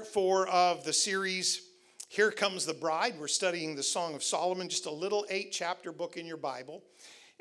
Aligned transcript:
part 0.00 0.14
four 0.14 0.48
of 0.48 0.82
the 0.82 0.94
series, 0.94 1.60
Here 2.08 2.30
Comes 2.30 2.64
the 2.64 2.72
Bride. 2.72 3.16
We're 3.20 3.28
studying 3.28 3.76
the 3.76 3.82
Song 3.82 4.14
of 4.14 4.24
Solomon, 4.24 4.70
just 4.70 4.86
a 4.86 4.90
little 4.90 5.26
eight 5.28 5.52
chapter 5.52 5.92
book 5.92 6.16
in 6.16 6.24
your 6.24 6.38
Bible. 6.38 6.82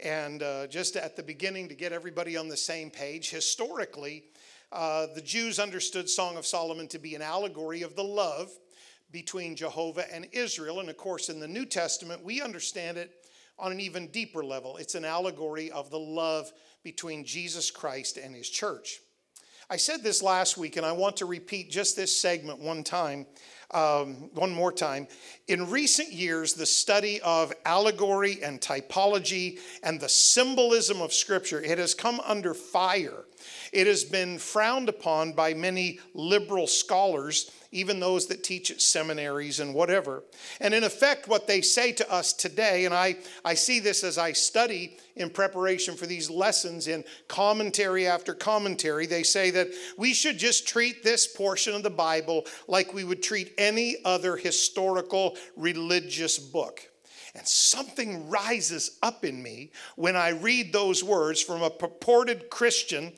And 0.04 0.44
uh, 0.44 0.68
just 0.68 0.98
at 0.98 1.16
the 1.16 1.24
beginning, 1.24 1.70
to 1.70 1.74
get 1.74 1.94
everybody 1.94 2.36
on 2.36 2.50
the 2.50 2.58
same 2.58 2.92
page, 2.92 3.30
historically, 3.30 4.26
uh, 4.74 5.08
the 5.16 5.22
Jews 5.22 5.58
understood 5.58 6.10
Song 6.10 6.36
of 6.36 6.46
Solomon 6.46 6.90
to 6.90 7.00
be 7.00 7.16
an 7.16 7.22
allegory 7.22 7.82
of 7.82 7.96
the 7.96 8.04
love 8.04 8.50
between 9.10 9.56
Jehovah 9.56 10.14
and 10.14 10.28
Israel. 10.34 10.82
And 10.82 10.90
of 10.90 10.98
course, 10.98 11.30
in 11.30 11.40
the 11.40 11.48
New 11.48 11.66
Testament, 11.66 12.26
we 12.26 12.42
understand 12.42 12.98
it 12.98 13.26
on 13.58 13.72
an 13.72 13.80
even 13.80 14.08
deeper 14.08 14.44
level. 14.44 14.76
It's 14.76 14.96
an 14.96 15.06
allegory 15.06 15.72
of 15.72 15.92
the 15.92 16.00
love 16.00 16.52
between 16.84 17.24
Jesus 17.24 17.72
Christ 17.72 18.18
and 18.18 18.36
his 18.36 18.50
church. 18.50 19.00
I 19.72 19.78
said 19.78 20.02
this 20.02 20.24
last 20.24 20.58
week, 20.58 20.78
and 20.78 20.86
I 20.86 20.94
want 20.94 21.18
to 21.18 21.28
repeat 21.28 21.70
just 21.70 21.96
this 21.96 22.20
segment 22.20 22.58
one 22.58 22.84
time, 22.84 23.28
um, 23.70 24.32
one 24.34 24.52
more 24.52 24.72
time. 24.72 25.08
In 25.48 25.70
recent 25.70 26.12
years, 26.12 26.54
the 26.54 26.66
study 26.66 27.22
of 27.22 27.54
allegory 27.66 28.42
and 28.42 28.60
typology 28.60 29.60
and 29.84 30.00
the 30.00 30.10
symbolism 30.10 31.04
of 31.04 31.14
Scripture, 31.14 31.62
it 31.62 31.78
has 31.78 31.94
come 31.94 32.20
under 32.22 32.56
fire. 32.56 33.26
It 33.72 33.86
has 33.86 34.04
been 34.04 34.40
frowned 34.40 34.90
upon 34.90 35.34
by 35.34 35.54
many 35.54 36.00
liberal 36.16 36.66
scholars 36.66 37.52
even 37.72 38.00
those 38.00 38.28
that 38.28 38.44
teach 38.44 38.72
at 38.72 38.82
seminaries 38.82 39.60
and 39.60 39.74
whatever. 39.74 40.24
And 40.60 40.74
in 40.74 40.84
effect, 40.84 41.28
what 41.28 41.46
they 41.46 41.62
say 41.62 41.92
to 41.94 42.12
us 42.12 42.34
today, 42.34 42.86
and 42.86 42.94
I, 42.94 43.18
I 43.46 43.54
see 43.54 43.80
this 43.80 44.04
as 44.04 44.18
I 44.18 44.32
study 44.32 44.98
in 45.16 45.30
preparation 45.30 45.96
for 45.96 46.08
these 46.08 46.30
lessons 46.30 46.88
in 46.88 47.04
commentary 47.28 48.08
after 48.08 48.34
commentary, 48.34 49.06
they 49.06 49.24
say 49.24 49.52
that 49.52 49.68
we 49.98 50.14
should 50.14 50.40
just 50.40 50.68
treat 50.68 51.04
this 51.04 51.28
portion 51.28 51.76
of 51.76 51.84
the 51.84 51.90
Bible 51.90 52.46
like 52.68 52.94
we 52.94 53.04
would 53.04 53.22
treat 53.22 53.54
any 53.58 53.98
other 54.04 54.36
historical 54.36 55.38
religious 55.56 56.40
book. 56.40 56.90
And 57.36 57.48
something 57.48 58.28
rises 58.30 58.98
up 59.04 59.24
in 59.24 59.44
me 59.44 59.72
when 59.96 60.16
I 60.16 60.30
read 60.30 60.74
those 60.74 61.04
words 61.04 61.40
from 61.40 61.62
a 61.62 61.70
purported 61.70 62.50
Christian. 62.50 63.14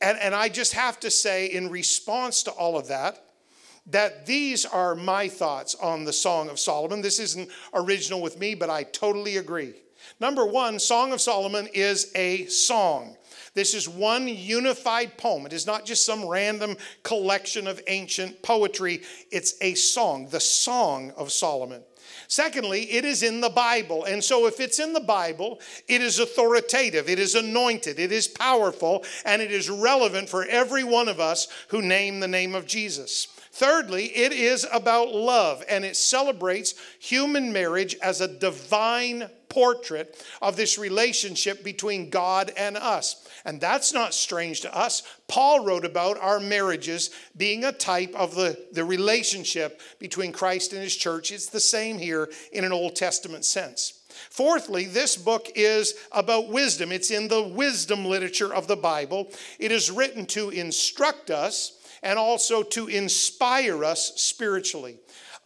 And, 0.00 0.16
and 0.18 0.34
I 0.34 0.48
just 0.48 0.74
have 0.74 1.00
to 1.00 1.10
say, 1.10 1.46
in 1.46 1.68
response 1.68 2.44
to 2.44 2.52
all 2.52 2.78
of 2.78 2.86
that, 2.88 3.25
that 3.86 4.26
these 4.26 4.64
are 4.64 4.94
my 4.94 5.28
thoughts 5.28 5.74
on 5.76 6.04
the 6.04 6.12
Song 6.12 6.48
of 6.48 6.58
Solomon. 6.58 7.02
This 7.02 7.18
isn't 7.20 7.48
original 7.74 8.20
with 8.20 8.38
me, 8.38 8.54
but 8.54 8.70
I 8.70 8.82
totally 8.82 9.36
agree. 9.36 9.74
Number 10.20 10.46
one, 10.46 10.78
Song 10.78 11.12
of 11.12 11.20
Solomon 11.20 11.68
is 11.72 12.10
a 12.14 12.46
song. 12.46 13.16
This 13.54 13.74
is 13.74 13.88
one 13.88 14.28
unified 14.28 15.16
poem. 15.16 15.46
It 15.46 15.52
is 15.52 15.66
not 15.66 15.84
just 15.84 16.04
some 16.04 16.26
random 16.26 16.76
collection 17.02 17.66
of 17.66 17.80
ancient 17.86 18.42
poetry, 18.42 19.02
it's 19.30 19.54
a 19.60 19.74
song, 19.74 20.28
the 20.28 20.40
Song 20.40 21.12
of 21.16 21.32
Solomon. 21.32 21.82
Secondly, 22.28 22.82
it 22.92 23.04
is 23.04 23.22
in 23.22 23.40
the 23.40 23.50
Bible. 23.50 24.04
And 24.04 24.22
so, 24.22 24.46
if 24.46 24.60
it's 24.60 24.78
in 24.78 24.92
the 24.92 25.00
Bible, 25.00 25.60
it 25.88 26.02
is 26.02 26.18
authoritative, 26.18 27.08
it 27.08 27.18
is 27.18 27.34
anointed, 27.34 27.98
it 27.98 28.12
is 28.12 28.28
powerful, 28.28 29.04
and 29.24 29.40
it 29.40 29.52
is 29.52 29.70
relevant 29.70 30.28
for 30.28 30.44
every 30.44 30.84
one 30.84 31.08
of 31.08 31.20
us 31.20 31.48
who 31.68 31.82
name 31.82 32.20
the 32.20 32.28
name 32.28 32.54
of 32.54 32.66
Jesus. 32.66 33.28
Thirdly, 33.56 34.14
it 34.14 34.32
is 34.32 34.66
about 34.70 35.14
love 35.14 35.64
and 35.66 35.82
it 35.82 35.96
celebrates 35.96 36.74
human 36.98 37.54
marriage 37.54 37.96
as 38.02 38.20
a 38.20 38.28
divine 38.28 39.30
portrait 39.48 40.22
of 40.42 40.56
this 40.56 40.78
relationship 40.78 41.62
between 41.64 42.10
God 42.10 42.52
and 42.56 42.76
us. 42.76 43.26
And 43.44 43.60
that's 43.60 43.92
not 43.92 44.14
strange 44.14 44.62
to 44.62 44.76
us. 44.76 45.02
Paul 45.28 45.64
wrote 45.64 45.84
about 45.84 46.18
our 46.18 46.40
marriages 46.40 47.10
being 47.36 47.64
a 47.64 47.72
type 47.72 48.14
of 48.14 48.34
the, 48.34 48.58
the 48.72 48.84
relationship 48.84 49.80
between 49.98 50.32
Christ 50.32 50.72
and 50.72 50.82
his 50.82 50.96
church. 50.96 51.32
It's 51.32 51.46
the 51.46 51.60
same 51.60 51.98
here 51.98 52.30
in 52.52 52.64
an 52.64 52.72
Old 52.72 52.96
Testament 52.96 53.44
sense. 53.44 54.02
Fourthly, 54.30 54.86
this 54.86 55.16
book 55.16 55.48
is 55.54 55.94
about 56.12 56.48
wisdom. 56.48 56.90
It's 56.90 57.10
in 57.10 57.28
the 57.28 57.42
wisdom 57.42 58.04
literature 58.04 58.52
of 58.52 58.66
the 58.66 58.76
Bible. 58.76 59.30
It 59.58 59.72
is 59.72 59.90
written 59.90 60.26
to 60.26 60.50
instruct 60.50 61.30
us 61.30 61.78
and 62.02 62.18
also 62.18 62.62
to 62.62 62.88
inspire 62.88 63.84
us 63.84 64.12
spiritually. 64.16 64.98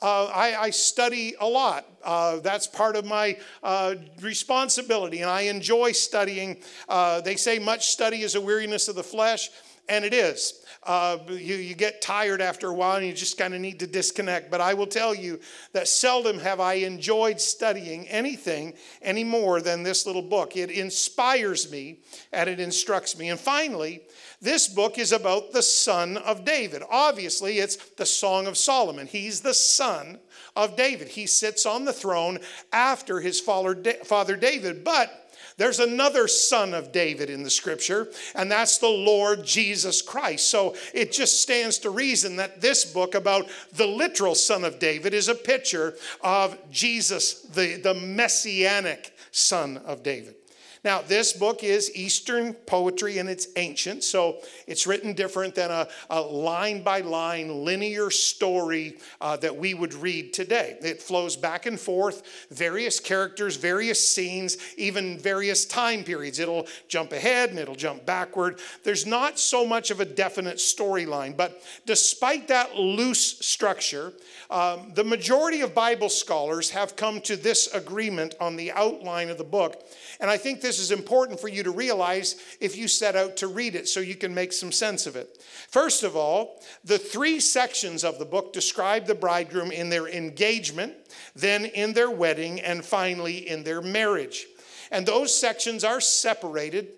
Uh, 0.03 0.27
I, 0.35 0.55
I, 0.63 0.71
study 0.71 1.35
a 1.41 1.47
lot. 1.47 1.87
Uh, 2.03 2.41
that's 2.41 2.67
part 2.67 2.97
of 2.97 3.05
my 3.05 3.37
uh, 3.63 3.97
responsibility, 4.23 5.21
and 5.21 5.31
I 5.31 5.43
enjoy 5.43 5.93
studying. 5.93 6.63
Uh, 6.89 7.21
they 7.21 7.37
say 7.37 7.59
much 7.59 7.89
study 7.89 8.23
is 8.23 8.35
a 8.35 8.41
weariness 8.41 8.89
of 8.89 8.97
the 8.97 9.03
flesh, 9.03 9.51
and 9.91 10.05
it 10.05 10.15
is. 10.15 10.65
Uh, 10.83 11.19
you, 11.29 11.57
you 11.57 11.75
get 11.75 12.01
tired 12.01 12.41
after 12.41 12.69
a 12.69 12.73
while 12.73 12.97
and 12.97 13.07
you 13.07 13.13
just 13.13 13.37
kind 13.37 13.53
of 13.53 13.61
need 13.61 13.79
to 13.81 13.87
disconnect. 13.87 14.51
But 14.51 14.63
I 14.63 14.73
will 14.73 14.87
tell 14.87 15.15
you 15.15 15.41
that 15.73 15.89
seldom 15.89 16.39
have 16.39 16.59
I 16.59 16.75
enjoyed 16.75 17.39
studying 17.39 18.09
anything 18.09 18.73
any 19.03 19.25
more 19.25 19.61
than 19.61 19.83
this 19.83 20.07
little 20.07 20.23
book. 20.23 20.57
It 20.57 20.71
inspires 20.71 21.71
me 21.71 21.99
and 22.33 22.49
it 22.49 22.61
instructs 22.61 23.19
me. 23.19 23.29
And 23.29 23.39
finally, 23.39 24.01
this 24.41 24.69
book 24.69 24.99
is 24.99 25.13
about 25.13 25.53
the 25.53 25.63
son 25.63 26.17
of 26.17 26.45
David. 26.45 26.83
Obviously, 26.91 27.59
it's 27.59 27.77
the 27.77 28.07
Song 28.07 28.47
of 28.47 28.57
Solomon. 28.57 29.07
He's 29.07 29.41
the 29.41 29.55
son 29.55 30.19
of 30.57 30.77
David. 30.77 31.09
He 31.09 31.27
sits 31.27 31.67
on 31.67 31.85
the 31.85 31.93
throne 31.93 32.39
after 32.73 33.21
his 33.21 33.39
father 33.39 33.75
David. 33.75 34.83
But 34.83 35.31
there's 35.59 35.79
another 35.79 36.27
son 36.27 36.73
of 36.73 36.91
David 36.91 37.29
in 37.29 37.43
the 37.43 37.51
scripture, 37.51 38.09
and 38.35 38.51
that's 38.51 38.79
the 38.79 38.89
Lord 38.89 39.45
Jesus 39.45 40.01
Christ. 40.01 40.49
So 40.49 40.75
it 40.95 41.13
just 41.13 41.43
stands 41.43 41.77
to 41.81 41.91
reason 41.91 42.37
that 42.37 42.63
this 42.63 42.91
book 42.91 43.15
about 43.15 43.47
the 43.75 43.87
literal 43.87 44.35
son 44.35 44.65
of 44.65 44.79
David 44.79 45.13
is 45.13 45.29
a 45.29 45.35
picture 45.35 45.97
of 46.23 46.57
Jesus, 46.71 47.43
the, 47.43 47.77
the 47.77 47.93
messianic 47.93 49.15
son 49.33 49.77
of 49.85 50.03
David. 50.03 50.37
Now, 50.83 51.03
this 51.03 51.35
book 51.35 51.63
is 51.63 51.95
Eastern 51.95 52.55
poetry 52.55 53.19
and 53.19 53.29
it's 53.29 53.49
ancient, 53.57 54.03
so 54.03 54.39
it's 54.67 54.87
written 54.87 55.13
different 55.13 55.55
than 55.55 55.71
a, 55.71 55.87
a 56.09 56.21
line 56.23 56.83
by 56.83 57.01
line 57.03 57.65
linear 57.65 58.11
story 58.11 58.97
uh, 59.21 59.37
that 59.39 59.55
we 59.55 59.75
would 59.75 59.93
read 59.93 60.33
today. 60.33 60.79
It 60.81 61.03
flows 61.03 61.37
back 61.37 61.67
and 61.67 61.79
forth, 61.79 62.47
various 62.51 62.99
characters, 62.99 63.57
various 63.57 64.07
scenes, 64.07 64.57
even 64.79 65.19
various 65.19 65.67
time 65.67 66.03
periods. 66.03 66.39
It'll 66.39 66.67
jump 66.89 67.13
ahead 67.13 67.51
and 67.51 67.59
it'll 67.59 67.75
jump 67.75 68.07
backward. 68.07 68.59
There's 68.83 69.05
not 69.05 69.39
so 69.39 69.67
much 69.67 69.91
of 69.91 70.01
a 70.01 70.07
definite 70.07 70.57
storyline, 70.57 71.37
but 71.37 71.63
despite 71.85 72.49
that 72.49 72.77
loose 72.77 73.39
structure, 73.41 74.15
um, 74.49 74.93
the 74.95 75.05
majority 75.05 75.61
of 75.61 75.75
Bible 75.75 76.09
scholars 76.09 76.71
have 76.71 76.97
come 76.97 77.21
to 77.23 77.37
this 77.37 77.73
agreement 77.75 78.35
on 78.41 78.57
the 78.57 78.73
outline 78.73 79.29
of 79.29 79.37
the 79.37 79.45
book. 79.45 79.85
And 80.21 80.31
I 80.31 80.37
think 80.37 80.61
this 80.61 80.79
is 80.79 80.91
important 80.91 81.41
for 81.41 81.49
you 81.49 81.63
to 81.63 81.71
realize 81.71 82.37
if 82.61 82.77
you 82.77 82.89
set 82.89 83.17
out 83.17 83.39
to 83.39 83.47
read 83.47 83.75
it 83.75 83.89
so 83.89 84.01
you 84.01 84.15
can 84.15 84.35
make 84.35 84.53
some 84.53 84.71
sense 84.71 85.07
of 85.07 85.17
it. 85.17 85.43
First 85.69 86.03
of 86.03 86.15
all, 86.15 86.63
the 86.85 86.99
three 86.99 87.41
sections 87.41 88.05
of 88.05 88.19
the 88.19 88.27
book 88.27 88.53
describe 88.53 89.07
the 89.07 89.15
bridegroom 89.15 89.73
in 89.73 89.89
their 89.89 90.09
engagement, 90.09 90.95
then 91.35 91.65
in 91.65 91.95
their 91.95 92.11
wedding, 92.11 92.61
and 92.61 92.85
finally 92.85 93.49
in 93.49 93.65
their 93.65 93.81
marriage. 93.81 94.47
And 94.91 95.07
those 95.07 95.37
sections 95.37 95.85
are 95.85 96.01
separated 96.01 96.89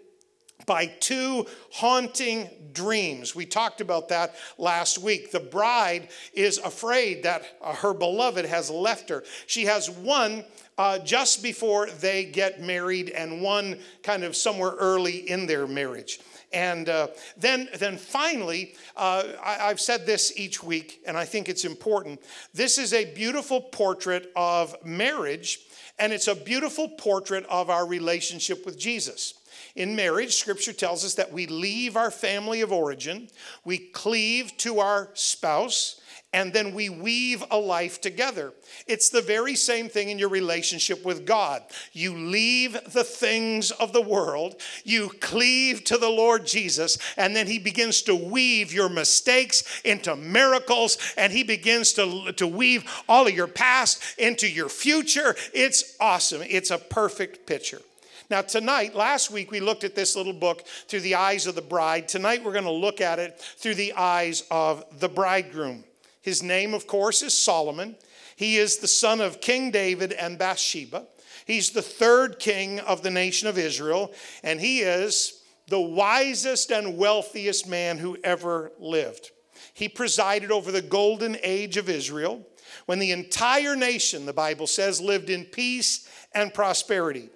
by 0.67 0.87
two 0.87 1.47
haunting 1.73 2.49
dreams. 2.73 3.35
We 3.35 3.47
talked 3.47 3.81
about 3.81 4.09
that 4.09 4.35
last 4.59 4.99
week. 4.99 5.31
The 5.31 5.41
bride 5.41 6.09
is 6.33 6.59
afraid 6.59 7.25
that 7.25 7.45
her 7.63 7.93
beloved 7.93 8.45
has 8.47 8.71
left 8.71 9.09
her. 9.09 9.25
She 9.47 9.67
has 9.67 9.91
one 9.91 10.45
uh, 10.79 10.99
just 10.99 11.43
before 11.43 11.89
they 12.01 12.25
get 12.25 12.61
married 12.61 13.11
and 13.11 13.43
one 13.43 13.79
kind 14.03 14.25
of 14.25 14.37
somewhere 14.37 14.73
early 14.79 15.29
in 15.31 15.47
their 15.47 15.67
marriage. 15.67 16.21
And 16.53 16.89
uh, 16.89 17.09
then, 17.37 17.69
then 17.79 17.97
finally, 17.97 18.75
uh, 18.97 19.25
I, 19.43 19.71
I've 19.71 19.81
said 19.81 20.05
this 20.05 20.33
each 20.37 20.63
week, 20.63 21.01
and 21.07 21.17
I 21.17 21.25
think 21.25 21.49
it's 21.49 21.65
important. 21.65 22.21
This 22.53 22.77
is 22.77 22.93
a 22.93 23.13
beautiful 23.15 23.61
portrait 23.61 24.31
of 24.37 24.77
marriage, 24.85 25.61
and 25.99 26.13
it's 26.13 26.29
a 26.29 26.35
beautiful 26.35 26.89
portrait 26.89 27.47
of 27.49 27.71
our 27.71 27.87
relationship 27.87 28.67
with 28.67 28.79
Jesus. 28.79 29.35
In 29.77 29.97
marriage, 29.97 30.35
scripture 30.35 30.75
tells 30.75 31.05
us 31.05 31.15
that 31.15 31.33
we 31.33 31.47
leave 31.47 31.97
our 31.97 32.11
family 32.11 32.61
of 32.61 32.73
origin, 32.73 33.29
we 33.65 33.79
cleave 33.79 34.55
to 34.59 34.81
our 34.81 35.09
spouse, 35.15 36.02
and 36.32 36.52
then 36.52 36.75
we 36.75 36.88
weave 36.88 37.44
a 37.50 37.58
life 37.58 38.00
together. 38.00 38.52
It's 38.87 39.11
the 39.11 39.20
very 39.20 39.55
same 39.55 39.88
thing 39.88 40.08
in 40.08 40.19
your 40.19 40.31
relationship 40.31 41.05
with 41.05 41.26
God. 41.26 41.62
You 41.93 42.17
leave 42.17 42.73
the 42.93 43.05
things 43.05 43.70
of 43.73 43.93
the 43.93 44.00
world, 44.00 44.56
you 44.84 45.11
cleave 45.20 45.84
to 45.84 45.99
the 45.99 46.08
Lord 46.08 46.46
Jesus, 46.46 46.96
and 47.17 47.37
then 47.37 47.46
He 47.46 47.58
begins 47.58 48.02
to 48.02 48.14
weave 48.14 48.73
your 48.73 48.88
mistakes 48.88 49.82
into 49.84 50.17
miracles, 50.17 50.96
and 51.17 51.32
He 51.32 51.43
begins 51.43 51.93
to, 51.94 52.32
to 52.32 52.46
weave 52.46 52.84
all 53.08 53.26
of 53.26 53.34
your 53.34 53.46
past 53.46 54.02
into 54.19 54.49
your 54.49 54.69
future. 54.69 55.37
It's 55.52 55.96
awesome. 56.00 56.43
It's 56.49 56.70
a 56.70 56.79
perfect 56.79 57.46
picture. 57.46 57.82
Now, 58.31 58.40
tonight, 58.40 58.94
last 58.94 59.31
week 59.31 59.50
we 59.50 59.61
looked 59.61 59.84
at 59.84 59.94
this 59.94 60.17
little 60.17 60.32
book 60.32 60.67
through 60.88 61.00
the 61.00 61.17
eyes 61.17 61.46
of 61.46 61.55
the 61.55 61.61
bride. 61.61 62.08
Tonight 62.08 62.43
we're 62.43 62.52
going 62.52 62.64
to 62.64 62.70
look 62.70 63.02
at 63.02 63.19
it 63.19 63.38
through 63.58 63.75
the 63.75 63.93
eyes 63.93 64.44
of 64.50 64.84
the 65.00 65.08
bridegroom. 65.11 65.84
His 66.23 66.43
name, 66.43 66.73
of 66.73 66.87
course, 66.87 67.23
is 67.23 67.35
Solomon. 67.37 67.97
He 68.37 68.57
is 68.57 68.79
the 68.79 68.89
son 68.89 69.21
of 69.21 69.41
King 69.41 69.71
David 69.71 70.13
and 70.13 70.39
Bathsheba. 70.39 71.07
He's 71.45 71.71
the 71.71 71.83
third 71.83 72.39
king 72.39 72.81
of 72.81 73.03
the 73.03 73.11
nation 73.11 73.49
of 73.49 73.59
Israel, 73.59 74.13
and 74.43 74.61
he 74.61 74.81
is 74.81 75.43
the 75.69 75.81
wisest 75.81 76.71
and 76.71 76.97
wealthiest 76.97 77.69
man 77.69 77.99
who 77.99 78.17
ever 78.23 78.73
lived. 78.79 79.33
He 79.75 79.89
presided 79.89 80.53
over 80.53 80.71
the 80.71 80.83
golden 80.83 81.37
age 81.43 81.77
of 81.77 81.89
Israel 81.89 82.47
when 82.87 82.99
the 82.99 83.13
entire 83.13 83.77
nation, 83.77 84.27
the 84.27 84.33
Bible 84.33 84.67
says, 84.67 85.01
lived 85.01 85.31
in 85.31 85.45
peace 85.45 86.09
and 86.35 86.55
prosperity. 86.55 87.31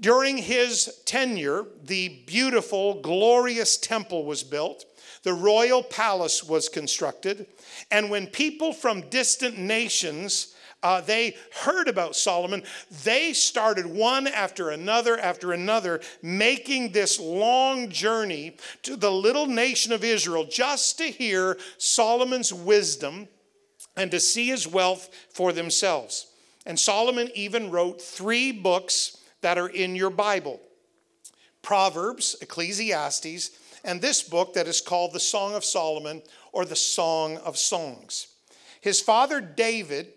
During 0.00 0.36
his 0.38 1.00
tenure, 1.04 1.66
the 1.84 2.22
beautiful, 2.26 3.00
glorious 3.00 3.76
temple 3.76 4.24
was 4.24 4.42
built, 4.42 4.84
the 5.22 5.32
royal 5.32 5.82
palace 5.82 6.42
was 6.42 6.68
constructed, 6.68 7.46
and 7.90 8.10
when 8.10 8.26
people 8.26 8.72
from 8.72 9.08
distant 9.08 9.58
nations 9.58 10.54
uh, 10.82 11.00
they 11.00 11.36
heard 11.60 11.86
about 11.86 12.16
Solomon, 12.16 12.64
they 13.04 13.32
started 13.32 13.86
one 13.86 14.26
after 14.26 14.70
another 14.70 15.16
after 15.16 15.52
another 15.52 16.00
making 16.22 16.90
this 16.90 17.20
long 17.20 17.88
journey 17.88 18.56
to 18.82 18.96
the 18.96 19.10
little 19.10 19.46
nation 19.46 19.92
of 19.92 20.02
Israel 20.02 20.44
just 20.44 20.98
to 20.98 21.04
hear 21.04 21.56
Solomon's 21.78 22.52
wisdom 22.52 23.28
and 23.96 24.10
to 24.10 24.18
see 24.18 24.48
his 24.48 24.66
wealth 24.66 25.08
for 25.30 25.52
themselves. 25.52 26.26
And 26.66 26.78
Solomon 26.78 27.30
even 27.34 27.70
wrote 27.70 28.00
three 28.00 28.50
books 28.50 29.18
that 29.40 29.58
are 29.58 29.68
in 29.68 29.94
your 29.94 30.10
Bible 30.10 30.60
Proverbs, 31.62 32.34
Ecclesiastes, 32.40 33.50
and 33.84 34.00
this 34.00 34.22
book 34.22 34.54
that 34.54 34.68
is 34.68 34.80
called 34.80 35.12
the 35.12 35.20
Song 35.20 35.54
of 35.54 35.64
Solomon 35.64 36.22
or 36.52 36.64
the 36.64 36.76
Song 36.76 37.38
of 37.38 37.58
Songs. 37.58 38.28
His 38.80 39.00
father 39.00 39.40
David 39.40 40.08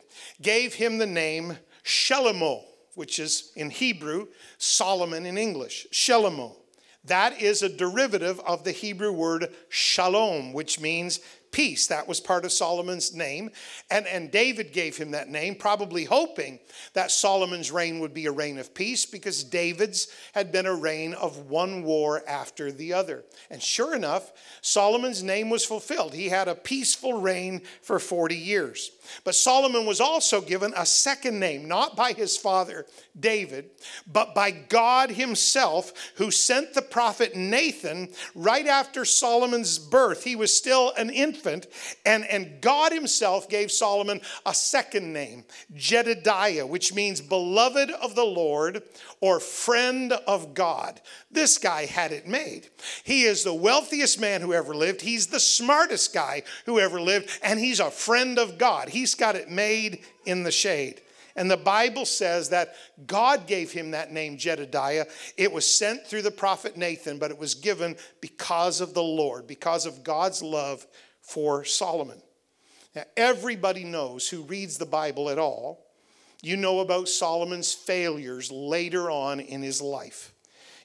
gave 0.42 0.74
him 0.74 0.98
the 0.98 1.06
name 1.06 1.58
Shelomo, 1.84 2.64
which 2.96 3.20
is 3.20 3.52
in 3.56 3.70
Hebrew 3.70 4.28
Solomon 4.58 5.26
in 5.26 5.38
English. 5.38 5.88
Shelomo. 5.92 6.56
That 7.04 7.40
is 7.40 7.62
a 7.62 7.70
derivative 7.70 8.40
of 8.40 8.64
the 8.64 8.72
Hebrew 8.72 9.12
word 9.12 9.54
shalom, 9.70 10.54
which 10.54 10.80
means 10.80 11.20
peace. 11.56 11.88
That 11.88 12.06
was 12.06 12.20
part 12.20 12.44
of 12.44 12.52
Solomon's 12.52 13.16
name. 13.16 13.50
And, 13.90 14.06
and 14.08 14.30
David 14.30 14.74
gave 14.74 14.98
him 14.98 15.12
that 15.12 15.30
name, 15.30 15.56
probably 15.56 16.04
hoping 16.04 16.60
that 16.92 17.12
Solomon's 17.12 17.72
reign 17.72 18.02
would 18.02 18.14
be 18.14 18.26
a 18.26 18.32
reign 18.34 18.60
of 18.60 18.74
peace 18.74 19.06
because 19.06 19.42
David's 19.42 20.10
had 20.34 20.52
been 20.52 20.66
a 20.66 20.76
reign 20.76 21.14
of 21.14 21.50
one 21.50 21.84
war 21.84 22.24
after 22.28 22.74
the 22.74 22.92
other. 22.92 23.24
And 23.50 23.64
sure 23.64 23.96
enough, 23.96 24.34
Solomon's 24.60 25.24
name 25.24 25.50
was 25.50 25.64
fulfilled. 25.64 26.14
He 26.14 26.28
had 26.28 26.50
a 26.50 26.56
peaceful 26.56 27.22
reign 27.22 27.62
for 27.82 28.00
40 28.00 28.36
years. 28.36 28.92
But 29.24 29.36
Solomon 29.36 29.86
was 29.86 30.02
also 30.02 30.42
given 30.42 30.74
a 30.76 30.86
second 30.86 31.40
name, 31.40 31.68
not 31.68 31.96
by 31.96 32.14
his 32.14 32.38
father 32.38 32.86
David, 33.20 33.70
but 34.06 34.36
by 34.36 34.52
God 34.52 35.12
himself, 35.12 35.94
who 36.16 36.32
sent 36.32 36.74
the 36.74 36.82
prophet 36.82 37.36
Nathan 37.36 38.10
right 38.34 38.68
after 38.68 39.06
Solomon's 39.06 39.80
birth. 39.80 40.24
He 40.24 40.36
was 40.36 40.56
still 40.56 40.94
an 40.98 41.10
infant, 41.10 41.68
and, 42.06 42.26
and 42.26 42.62
God 42.62 42.92
himself 42.92 43.50
gave 43.50 43.72
Solomon 43.72 44.22
a 44.46 44.54
second 44.54 45.14
name, 45.14 45.46
Jedediah, 45.74 46.66
which 46.66 46.94
means 46.94 47.22
beloved 47.22 47.92
of 47.92 48.16
the 48.16 48.26
Lord 48.26 48.84
or 49.22 49.40
friend 49.40 50.14
of 50.28 50.54
God. 50.54 51.02
This 51.32 51.58
guy 51.58 51.86
had 51.86 52.12
it 52.12 52.28
made. 52.28 52.68
He 53.04 53.24
is 53.24 53.44
the 53.44 53.54
wealthiest 53.54 54.20
man 54.20 54.42
who 54.42 54.54
ever 54.54 54.76
lived, 54.76 55.02
he's 55.02 55.28
the 55.28 55.40
smartest 55.40 56.14
guy 56.14 56.44
who 56.66 56.80
ever 56.80 57.00
lived, 57.00 57.30
and 57.42 57.60
he's 57.60 57.80
a 57.80 57.92
friend 57.92 58.38
of 58.38 58.58
God. 58.58 58.90
He's 58.96 59.14
got 59.14 59.36
it 59.36 59.50
made 59.52 60.06
in 60.26 60.44
the 60.44 60.54
shade. 60.54 61.02
And 61.36 61.52
the 61.52 61.58
Bible 61.58 62.06
says 62.06 62.48
that 62.50 62.76
God 63.06 63.46
gave 63.46 63.70
him 63.70 63.92
that 63.92 64.14
name, 64.14 64.38
Jedediah. 64.38 65.06
It 65.36 65.52
was 65.52 65.70
sent 65.70 66.08
through 66.08 66.22
the 66.22 66.32
prophet 66.32 66.78
Nathan, 66.78 67.18
but 67.18 67.30
it 67.30 67.38
was 67.38 67.56
given 67.56 67.98
because 68.22 68.80
of 68.80 68.94
the 68.94 69.04
Lord, 69.04 69.48
because 69.48 69.86
of 69.86 70.06
God's 70.06 70.42
love 70.42 70.88
for 71.20 71.66
Solomon. 71.66 72.22
Now, 72.96 73.04
everybody 73.18 73.84
knows 73.84 74.30
who 74.30 74.44
reads 74.44 74.78
the 74.78 74.86
Bible 74.86 75.30
at 75.30 75.40
all. 75.40 75.86
You 76.42 76.56
know 76.56 76.80
about 76.80 77.10
Solomon's 77.10 77.74
failures 77.74 78.50
later 78.50 79.12
on 79.12 79.42
in 79.42 79.62
his 79.62 79.82
life. 79.82 80.34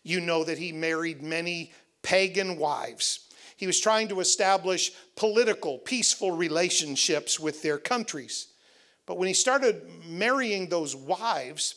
You 0.02 0.20
know 0.20 0.42
that 0.42 0.58
he 0.58 0.72
married 0.72 1.22
many 1.22 1.72
pagan 2.02 2.58
wives. 2.58 3.29
He 3.60 3.66
was 3.66 3.78
trying 3.78 4.08
to 4.08 4.20
establish 4.20 4.90
political, 5.16 5.76
peaceful 5.76 6.32
relationships 6.32 7.38
with 7.38 7.60
their 7.60 7.76
countries. 7.76 8.46
But 9.04 9.18
when 9.18 9.28
he 9.28 9.34
started 9.34 9.82
marrying 10.06 10.70
those 10.70 10.96
wives, 10.96 11.74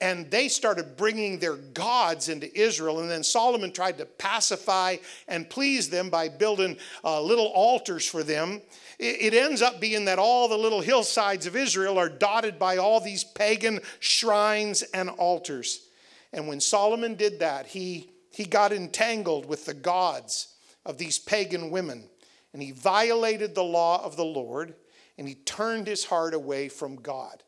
and 0.00 0.30
they 0.30 0.46
started 0.46 0.96
bringing 0.96 1.40
their 1.40 1.56
gods 1.56 2.28
into 2.28 2.56
Israel. 2.56 3.00
And 3.00 3.10
then 3.10 3.24
Solomon 3.24 3.72
tried 3.72 3.98
to 3.98 4.06
pacify 4.06 4.98
and 5.26 5.50
please 5.50 5.88
them 5.90 6.08
by 6.08 6.28
building 6.28 6.76
uh, 7.02 7.20
little 7.20 7.46
altars 7.46 8.06
for 8.06 8.22
them. 8.22 8.62
It, 9.00 9.32
it 9.32 9.34
ends 9.34 9.60
up 9.60 9.80
being 9.80 10.04
that 10.04 10.20
all 10.20 10.46
the 10.46 10.56
little 10.56 10.82
hillsides 10.82 11.46
of 11.46 11.56
Israel 11.56 11.98
are 11.98 12.08
dotted 12.08 12.60
by 12.60 12.76
all 12.76 13.00
these 13.00 13.24
pagan 13.24 13.80
shrines 13.98 14.82
and 14.82 15.10
altars. 15.10 15.88
And 16.32 16.46
when 16.46 16.60
Solomon 16.60 17.16
did 17.16 17.40
that, 17.40 17.66
he, 17.66 18.10
he 18.30 18.44
got 18.44 18.72
entangled 18.72 19.46
with 19.46 19.66
the 19.66 19.74
gods 19.74 20.53
of 20.84 20.98
these 20.98 21.18
pagan 21.18 21.70
women. 21.70 22.08
And 22.52 22.62
he 22.62 22.70
violated 22.70 23.54
the 23.54 23.64
law 23.64 24.04
of 24.04 24.16
the 24.16 24.24
Lord 24.24 24.74
and 25.18 25.28
he 25.28 25.34
turned 25.34 25.86
his 25.86 26.04
heart 26.04 26.34
away 26.34 26.68
from 26.68 26.96
God. 26.96 27.42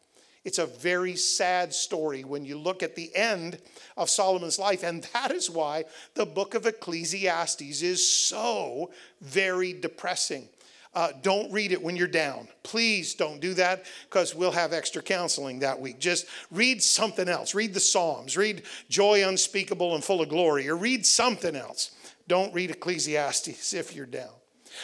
It's 0.44 0.58
a 0.58 0.66
very 0.66 1.16
sad 1.16 1.75
story 1.75 2.22
when 2.22 2.44
you 2.44 2.56
look 2.56 2.84
at 2.84 2.94
the 2.94 3.14
end 3.16 3.58
of 3.96 4.08
Solomon's 4.08 4.61
life. 4.61 4.84
And 4.84 5.02
that 5.12 5.32
is 5.32 5.50
why 5.50 5.87
the 6.14 6.25
book 6.25 6.54
of 6.54 6.66
Ecclesiastes 6.66 7.82
is 7.82 8.08
so 8.08 8.92
very 9.20 9.72
depressing. 9.72 10.49
Uh, 10.94 11.11
don't 11.20 11.52
read 11.52 11.72
it 11.72 11.82
when 11.82 11.96
you're 11.96 12.06
down. 12.06 12.46
Please 12.62 13.14
don't 13.14 13.40
do 13.40 13.54
that 13.54 13.84
because 14.08 14.37
we'll 14.37 14.52
have 14.52 14.72
extra 14.72 15.02
counseling 15.02 15.58
that 15.58 15.78
week. 15.78 15.99
Just 15.99 16.26
read 16.52 16.80
something 16.80 17.28
else. 17.28 17.52
Read 17.52 17.75
the 17.75 17.80
Psalms. 17.80 18.37
Read 18.37 18.62
Joy 18.88 19.28
Unspeakable 19.28 19.96
and 19.96 20.04
Full 20.04 20.22
of 20.22 20.28
Glory, 20.28 20.68
or 20.68 20.76
read 20.76 21.04
something 21.04 21.56
else. 21.56 21.95
Don't 22.28 22.52
read 22.54 22.71
Ecclesiastes 22.71 23.73
if 23.73 23.95
you're 23.95 24.06
down. 24.06 24.33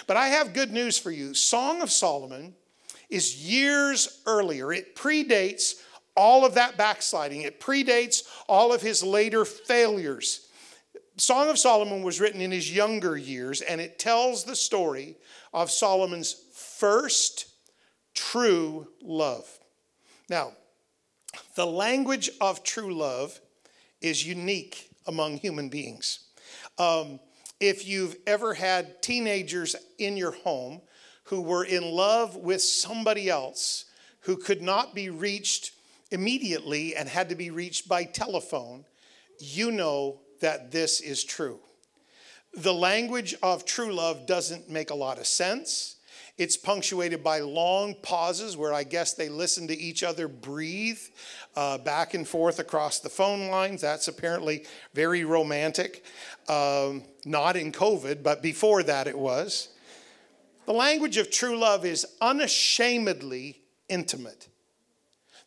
But 0.07 0.17
I 0.17 0.29
have 0.29 0.55
good 0.55 0.73
news 0.73 0.99
for 0.99 1.11
you. 1.11 1.35
Song 1.35 1.83
of 1.83 1.91
Solomon 1.91 2.55
is 3.11 3.45
years 3.45 4.21
earlier. 4.27 4.73
It 4.73 4.97
predates 4.97 5.75
all 6.17 6.45
of 6.45 6.55
that 6.55 6.77
backsliding, 6.77 7.43
it 7.43 7.59
predates 7.59 8.23
all 8.49 8.73
of 8.73 8.83
his 8.83 9.03
later 9.03 9.45
failures. 9.45 10.49
Song 11.17 11.49
of 11.49 11.59
Solomon 11.59 12.03
was 12.03 12.21
written 12.21 12.41
in 12.41 12.51
his 12.51 12.75
younger 12.75 13.17
years, 13.17 13.61
and 13.61 13.81
it 13.81 13.99
tells 13.99 14.45
the 14.45 14.57
story 14.57 15.17
of 15.53 15.71
Solomon's 15.71 16.45
first 16.55 17.47
true 18.15 18.89
love. 19.03 19.47
Now, 20.29 20.53
the 21.55 21.67
language 21.67 22.31
of 22.41 22.63
true 22.63 22.95
love 22.95 23.41
is 24.01 24.27
unique 24.27 24.91
among 25.07 25.39
human 25.39 25.69
beings. 25.69 26.21
Um, 26.79 27.21
if 27.63 27.87
you've 27.87 28.17
ever 28.27 28.55
had 28.55 29.01
teenagers 29.03 29.77
in 29.99 30.17
your 30.17 30.33
home 30.33 30.81
who 31.25 31.41
were 31.41 31.65
in 31.65 31.85
love 31.85 32.37
with 32.37 32.61
somebody 32.61 33.31
else 33.31 33.85
who 34.21 34.37
could 34.37 34.61
not 34.61 34.95
be 34.95 35.11
reached 35.11 35.73
immediately 36.11 36.97
and 36.97 37.09
had 37.09 37.29
to 37.29 37.35
be 37.35 37.51
reached 37.51 37.89
by 37.89 38.05
telephone, 38.05 38.85
you 39.39 39.71
know 39.71 40.21
that 40.41 40.73
this 40.73 41.01
is 41.01 41.23
true. 41.23 41.61
The 42.55 42.75
language 42.75 43.35
of 43.43 43.65
true 43.65 43.95
love 43.95 44.27
doesn't 44.27 44.69
make 44.69 44.91
a 44.91 44.95
lot 44.95 45.19
of 45.19 45.27
sense. 45.27 45.97
It's 46.43 46.57
punctuated 46.57 47.23
by 47.23 47.39
long 47.39 47.95
pauses 48.03 48.57
where 48.57 48.75
I 48.75 48.83
guess 48.83 49.15
they 49.15 49.29
listen 49.29 49.69
to 49.69 49.79
each 49.79 50.03
other 50.03 50.27
breathe 50.27 50.99
uh, 51.55 51.79
back 51.79 52.15
and 52.15 52.27
forth 52.27 52.59
across 52.59 52.99
the 52.99 53.09
phone 53.09 53.47
lines. 53.47 53.81
That's 53.81 54.09
apparently 54.09 54.67
very 54.93 55.23
romantic. 55.23 56.05
Um, 56.49 57.05
not 57.25 57.55
in 57.55 57.71
COVID, 57.71 58.25
but 58.25 58.43
before 58.43 58.83
that 58.83 59.07
it 59.07 59.17
was. 59.17 59.69
The 60.67 60.73
language 60.73 61.17
of 61.17 61.31
true 61.31 61.57
love 61.57 61.85
is 61.85 62.05
unashamedly 62.21 63.63
intimate. 63.89 64.49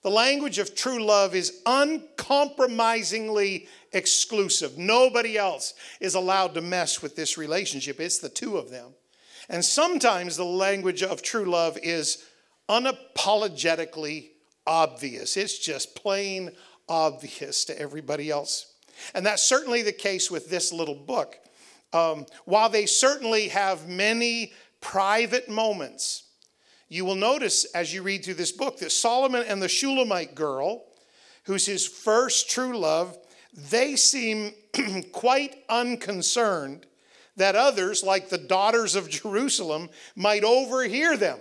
The 0.02 0.12
language 0.12 0.60
of 0.60 0.76
true 0.76 1.04
love 1.04 1.36
is 1.36 1.62
uncompromisingly 1.66 3.68
exclusive. 3.92 4.78
Nobody 4.78 5.38
else 5.38 5.74
is 6.00 6.16
allowed 6.16 6.54
to 6.54 6.62
mess 6.62 7.02
with 7.02 7.18
this 7.18 7.38
relationship, 7.38 8.00
it's 8.00 8.20
the 8.20 8.30
two 8.30 8.56
of 8.56 8.70
them. 8.70 8.95
And 9.50 9.64
sometimes 9.64 10.38
the 10.38 10.46
language 10.46 11.04
of 11.04 11.22
true 11.22 11.46
love 11.46 11.78
is 11.82 12.24
unapologetically 12.70 14.30
obvious, 14.68 15.38
it's 15.38 15.60
just 15.60 15.96
plain 15.96 16.52
obvious 16.90 17.66
to 17.66 17.80
everybody 17.80 18.30
else. 18.30 18.74
And 19.14 19.26
that's 19.26 19.44
certainly 19.44 19.82
the 19.82 19.92
case 19.92 20.32
with 20.32 20.50
this 20.50 20.72
little 20.72 20.96
book. 20.96 21.38
Um, 21.94 22.26
while 22.46 22.70
they 22.70 22.86
certainly 22.86 23.50
have 23.50 23.88
many 23.88 24.54
private 24.82 25.50
moments, 25.50 26.24
you 26.90 27.06
will 27.06 27.16
notice 27.16 27.66
as 27.74 27.94
you 27.94 28.04
read 28.04 28.24
through 28.24 28.36
this 28.36 28.52
book 28.52 28.80
that 28.80 28.92
Solomon 28.92 29.44
and 29.48 29.62
the 29.62 29.68
Shulamite 29.68 30.36
girl, 30.36 30.86
who's 31.44 31.66
his 31.66 31.88
first 31.88 32.50
true 32.50 32.78
love, 32.78 33.18
they 33.54 33.96
seem 33.96 34.54
quite 35.12 35.56
unconcerned 35.70 36.86
that 37.38 37.56
others, 37.56 38.04
like 38.04 38.30
the 38.30 38.38
daughters 38.38 38.96
of 38.96 39.10
Jerusalem, 39.10 39.90
might 40.16 40.44
overhear 40.44 41.18
them. 41.18 41.40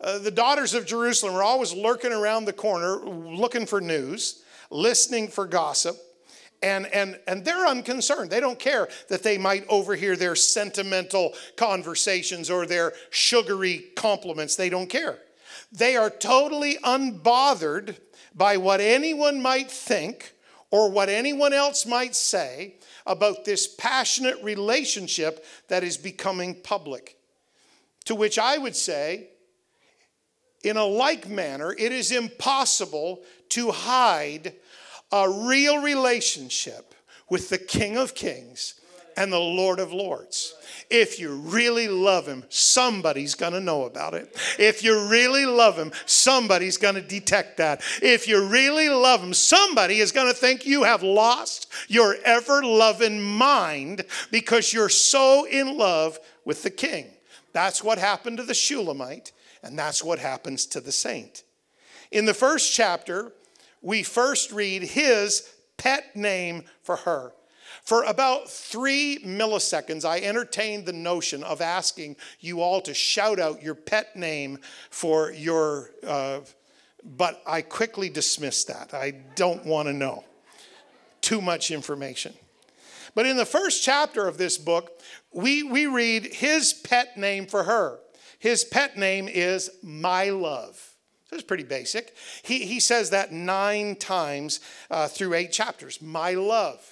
Uh, 0.00 0.18
the 0.18 0.30
daughters 0.30 0.74
of 0.74 0.86
Jerusalem 0.86 1.34
are 1.34 1.42
always 1.42 1.72
lurking 1.72 2.12
around 2.12 2.44
the 2.44 2.52
corner 2.52 2.96
looking 2.96 3.66
for 3.66 3.80
news, 3.80 4.42
listening 4.70 5.28
for 5.28 5.46
gossip, 5.46 5.96
and, 6.62 6.86
and, 6.86 7.18
and 7.26 7.44
they're 7.44 7.66
unconcerned. 7.66 8.30
They 8.30 8.40
don't 8.40 8.58
care 8.58 8.88
that 9.08 9.22
they 9.22 9.38
might 9.38 9.64
overhear 9.68 10.16
their 10.16 10.36
sentimental 10.36 11.34
conversations 11.56 12.50
or 12.50 12.66
their 12.66 12.92
sugary 13.10 13.86
compliments. 13.96 14.56
They 14.56 14.68
don't 14.68 14.88
care. 14.88 15.18
They 15.72 15.96
are 15.96 16.10
totally 16.10 16.78
unbothered 16.84 17.96
by 18.34 18.56
what 18.56 18.80
anyone 18.80 19.42
might 19.42 19.70
think 19.70 20.34
or 20.70 20.90
what 20.90 21.08
anyone 21.08 21.52
else 21.52 21.84
might 21.84 22.14
say 22.14 22.74
about 23.06 23.44
this 23.44 23.66
passionate 23.66 24.42
relationship 24.42 25.44
that 25.68 25.82
is 25.82 25.96
becoming 25.96 26.54
public. 26.54 27.16
To 28.06 28.14
which 28.14 28.38
I 28.38 28.58
would 28.58 28.76
say, 28.76 29.28
in 30.62 30.76
a 30.76 30.84
like 30.84 31.28
manner, 31.28 31.72
it 31.72 31.92
is 31.92 32.12
impossible 32.12 33.22
to 33.50 33.70
hide 33.70 34.54
a 35.10 35.28
real 35.28 35.82
relationship 35.82 36.94
with 37.28 37.48
the 37.48 37.58
King 37.58 37.96
of 37.96 38.14
Kings 38.14 38.74
and 39.16 39.32
the 39.32 39.38
Lord 39.38 39.80
of 39.80 39.92
Lords. 39.92 40.54
If 40.90 41.18
you 41.18 41.34
really 41.34 41.88
love 41.88 42.26
him, 42.26 42.44
somebody's 42.48 43.34
gonna 43.34 43.60
know 43.60 43.84
about 43.84 44.14
it. 44.14 44.36
If 44.58 44.84
you 44.84 45.08
really 45.08 45.46
love 45.46 45.76
him, 45.76 45.92
somebody's 46.06 46.76
gonna 46.76 47.00
detect 47.00 47.56
that. 47.56 47.82
If 48.02 48.28
you 48.28 48.46
really 48.46 48.88
love 48.88 49.22
him, 49.22 49.34
somebody 49.34 50.00
is 50.00 50.12
gonna 50.12 50.34
think 50.34 50.66
you 50.66 50.82
have 50.84 51.02
lost 51.02 51.72
your 51.88 52.16
ever 52.24 52.62
loving 52.62 53.22
mind 53.22 54.04
because 54.30 54.72
you're 54.72 54.88
so 54.88 55.44
in 55.44 55.76
love 55.78 56.18
with 56.44 56.62
the 56.62 56.70
king. 56.70 57.06
That's 57.52 57.82
what 57.82 57.98
happened 57.98 58.38
to 58.38 58.44
the 58.44 58.54
Shulamite, 58.54 59.32
and 59.62 59.78
that's 59.78 60.02
what 60.02 60.18
happens 60.18 60.66
to 60.66 60.80
the 60.80 60.92
saint. 60.92 61.44
In 62.10 62.24
the 62.26 62.34
first 62.34 62.72
chapter, 62.74 63.32
we 63.80 64.02
first 64.02 64.52
read 64.52 64.82
his 64.82 65.48
pet 65.76 66.14
name 66.14 66.64
for 66.82 66.96
her. 66.96 67.32
For 67.82 68.04
about 68.04 68.48
three 68.48 69.18
milliseconds, 69.24 70.04
I 70.04 70.20
entertained 70.20 70.86
the 70.86 70.92
notion 70.92 71.42
of 71.42 71.60
asking 71.60 72.16
you 72.38 72.60
all 72.60 72.80
to 72.82 72.94
shout 72.94 73.40
out 73.40 73.62
your 73.62 73.74
pet 73.74 74.14
name 74.14 74.58
for 74.90 75.32
your, 75.32 75.90
uh, 76.06 76.40
but 77.04 77.42
I 77.44 77.62
quickly 77.62 78.08
dismissed 78.08 78.68
that. 78.68 78.94
I 78.94 79.10
don't 79.34 79.66
want 79.66 79.88
to 79.88 79.92
know. 79.92 80.24
Too 81.20 81.40
much 81.40 81.72
information. 81.72 82.34
But 83.14 83.26
in 83.26 83.36
the 83.36 83.44
first 83.44 83.82
chapter 83.82 84.28
of 84.28 84.38
this 84.38 84.58
book, 84.58 85.00
we, 85.32 85.64
we 85.64 85.86
read 85.86 86.26
his 86.26 86.72
pet 86.72 87.16
name 87.16 87.46
for 87.46 87.64
her. 87.64 87.98
His 88.38 88.64
pet 88.64 88.96
name 88.96 89.28
is 89.28 89.70
My 89.82 90.30
Love. 90.30 90.94
So 91.28 91.36
It's 91.36 91.44
pretty 91.44 91.64
basic. 91.64 92.14
He, 92.42 92.64
he 92.64 92.78
says 92.80 93.10
that 93.10 93.32
nine 93.32 93.96
times 93.96 94.60
uh, 94.90 95.08
through 95.08 95.34
eight 95.34 95.50
chapters. 95.52 96.00
My 96.00 96.34
love. 96.34 96.91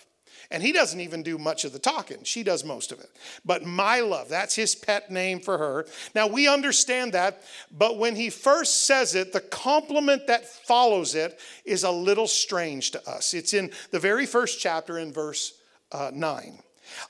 And 0.53 0.63
he 0.65 0.73
doesn't 0.73 1.01
even 1.01 1.23
do 1.23 1.39
much 1.39 1.65
of 1.65 1.73
the 1.73 1.79
talking. 1.79 2.25
She 2.25 2.43
does 2.43 2.65
most 2.65 2.91
of 2.91 2.99
it. 2.99 3.09
But 3.45 3.65
my 3.65 4.01
love, 4.01 4.29
that's 4.29 4.57
his 4.57 4.75
pet 4.75 5.11
name 5.11 5.39
for 5.39 5.57
her. 5.59 5.87
Now 6.15 6.27
we 6.27 6.49
understand 6.49 7.13
that, 7.13 7.43
but 7.71 7.99
when 7.99 8.17
he 8.17 8.31
first 8.31 8.85
says 8.85 9.15
it, 9.15 9.33
the 9.33 9.41
compliment 9.41 10.27
that 10.27 10.45
follows 10.45 11.15
it 11.15 11.39
is 11.65 11.85
a 11.85 11.91
little 11.91 12.27
strange 12.27 12.91
to 12.93 13.09
us. 13.09 13.33
It's 13.33 13.55
in 13.55 13.71
the 13.93 14.01
very 14.01 14.27
first 14.27 14.61
chapter 14.61 14.99
in 14.99 15.13
verse 15.13 15.55
uh, 15.93 16.11
9. 16.13 16.59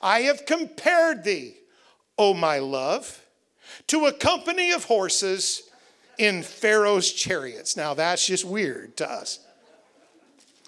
I 0.03 0.21
have 0.21 0.45
compared 0.45 1.23
thee, 1.23 1.55
O 2.19 2.35
my 2.35 2.59
love, 2.59 3.25
to 3.87 4.05
a 4.05 4.13
company 4.13 4.71
of 4.71 4.83
horses 4.83 5.63
in 6.19 6.43
Pharaoh's 6.43 7.11
chariots. 7.11 7.75
Now 7.75 7.95
that's 7.95 8.27
just 8.27 8.45
weird 8.45 8.97
to 8.97 9.09
us. 9.09 9.39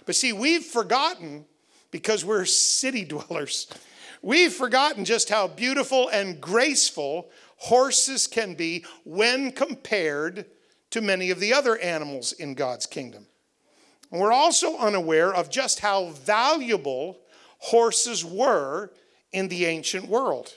But 0.08 0.16
see, 0.16 0.34
we've 0.34 0.66
forgotten 0.66 1.46
because 1.94 2.26
we're 2.26 2.44
city 2.44 3.06
dwellers. 3.06 3.68
We've 4.22 4.52
forgotten 4.52 5.06
just 5.06 5.30
how 5.30 5.48
beautiful 5.48 6.10
and 6.10 6.42
graceful 6.42 7.30
horses 7.56 8.28
can 8.28 8.56
be 8.56 8.84
when 9.06 9.54
compared 9.54 10.46
to 10.90 11.02
many 11.02 11.30
of 11.30 11.40
the 11.40 11.54
other 11.54 11.78
animals 11.78 12.34
in 12.34 12.56
God's 12.56 12.86
kingdom. 12.86 13.28
And 14.12 14.20
we're 14.20 14.34
also 14.34 14.78
unaware 14.78 15.34
of 15.34 15.50
just 15.50 15.80
how 15.80 16.10
valuable 16.10 17.20
horses 17.60 18.26
were 18.26 18.92
in 19.32 19.48
the 19.48 19.66
ancient 19.66 20.08
world. 20.08 20.54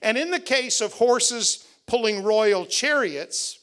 And 0.00 0.18
in 0.18 0.30
the 0.30 0.40
case 0.40 0.80
of 0.80 0.94
horses 0.94 1.66
pulling 1.86 2.22
royal 2.22 2.66
chariots, 2.66 3.58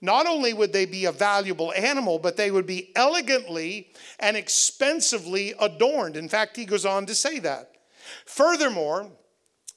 not 0.00 0.26
only 0.26 0.54
would 0.54 0.72
they 0.72 0.86
be 0.86 1.04
a 1.04 1.12
valuable 1.12 1.72
animal, 1.72 2.18
but 2.18 2.36
they 2.36 2.50
would 2.50 2.66
be 2.66 2.90
elegantly 2.96 3.92
and 4.18 4.36
expensively 4.36 5.54
adorned. 5.58 6.16
In 6.16 6.28
fact, 6.28 6.56
he 6.56 6.64
goes 6.64 6.86
on 6.86 7.06
to 7.06 7.14
say 7.14 7.38
that. 7.40 7.72
Furthermore, 8.24 9.10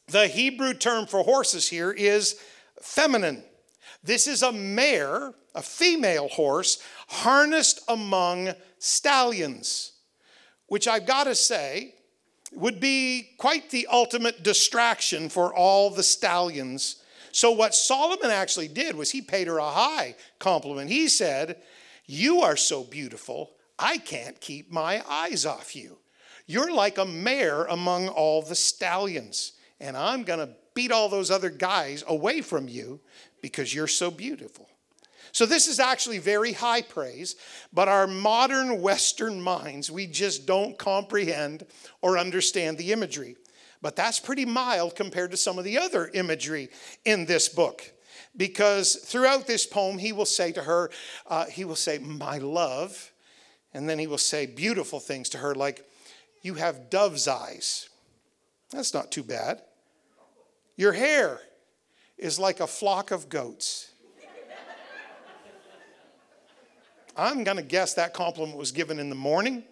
the 0.07 0.27
Hebrew 0.27 0.73
term 0.73 1.07
for 1.07 1.23
horses 1.23 1.67
here 1.67 1.91
is 1.91 2.39
feminine. 2.81 3.43
This 4.03 4.27
is 4.27 4.43
a 4.43 4.51
mare, 4.51 5.33
a 5.55 5.61
female 5.61 6.29
horse, 6.29 6.81
harnessed 7.07 7.81
among 7.87 8.53
stallions, 8.79 9.93
which 10.67 10.87
I've 10.87 11.05
got 11.05 11.25
to 11.25 11.35
say 11.35 11.95
would 12.53 12.79
be 12.79 13.29
quite 13.37 13.69
the 13.69 13.87
ultimate 13.91 14.43
distraction 14.43 15.29
for 15.29 15.53
all 15.53 15.89
the 15.89 16.03
stallions 16.03 17.02
so, 17.33 17.49
what 17.49 17.73
Solomon 17.73 18.29
actually 18.29 18.67
did 18.67 18.95
was 18.95 19.09
he 19.09 19.21
paid 19.21 19.47
her 19.47 19.57
a 19.57 19.69
high 19.71 20.15
compliment. 20.37 20.91
He 20.91 21.07
said, 21.07 21.57
You 22.05 22.41
are 22.41 22.55
so 22.55 22.83
beautiful, 22.83 23.53
I 23.79 23.97
can't 23.97 24.39
keep 24.39 24.71
my 24.71 25.03
eyes 25.09 25.43
off 25.43 25.75
you. 25.75 25.97
You're 26.45 26.71
like 26.71 26.99
a 26.99 27.05
mare 27.05 27.63
among 27.63 28.07
all 28.07 28.43
the 28.43 28.53
stallions, 28.53 29.53
and 29.79 29.97
I'm 29.97 30.23
going 30.23 30.39
to 30.39 30.53
beat 30.75 30.91
all 30.91 31.09
those 31.09 31.31
other 31.31 31.49
guys 31.49 32.03
away 32.07 32.41
from 32.41 32.67
you 32.67 32.99
because 33.41 33.73
you're 33.73 33.87
so 33.87 34.11
beautiful. 34.11 34.69
So, 35.31 35.47
this 35.47 35.67
is 35.67 35.79
actually 35.79 36.19
very 36.19 36.53
high 36.53 36.83
praise, 36.83 37.35
but 37.73 37.87
our 37.87 38.05
modern 38.05 38.79
Western 38.79 39.41
minds, 39.41 39.89
we 39.89 40.05
just 40.05 40.45
don't 40.45 40.77
comprehend 40.77 41.65
or 41.99 42.19
understand 42.19 42.77
the 42.77 42.91
imagery. 42.91 43.37
But 43.83 43.97
that's 43.97 44.17
pretty 44.17 44.45
mild 44.45 44.95
compared 44.95 45.31
to 45.31 45.37
some 45.37 45.59
of 45.59 45.65
the 45.65 45.77
other 45.77 46.09
imagery 46.13 46.69
in 47.03 47.25
this 47.25 47.49
book. 47.49 47.91
Because 48.35 48.95
throughout 48.95 49.45
this 49.45 49.67
poem, 49.67 49.97
he 49.97 50.13
will 50.13 50.25
say 50.25 50.53
to 50.53 50.63
her, 50.63 50.89
uh, 51.27 51.45
he 51.45 51.65
will 51.65 51.75
say, 51.75 51.99
My 51.99 52.37
love. 52.37 53.11
And 53.73 53.89
then 53.89 53.99
he 53.99 54.07
will 54.07 54.17
say 54.17 54.45
beautiful 54.45 55.01
things 55.01 55.27
to 55.29 55.39
her, 55.39 55.53
like, 55.53 55.85
You 56.41 56.53
have 56.53 56.89
dove's 56.89 57.27
eyes. 57.27 57.89
That's 58.71 58.93
not 58.93 59.11
too 59.11 59.21
bad. 59.21 59.61
Your 60.77 60.93
hair 60.93 61.41
is 62.17 62.39
like 62.39 62.61
a 62.61 62.67
flock 62.67 63.11
of 63.11 63.27
goats. 63.27 63.91
I'm 67.17 67.43
going 67.43 67.57
to 67.57 67.63
guess 67.63 67.95
that 67.95 68.13
compliment 68.13 68.57
was 68.57 68.71
given 68.71 68.97
in 68.97 69.09
the 69.09 69.15
morning 69.15 69.65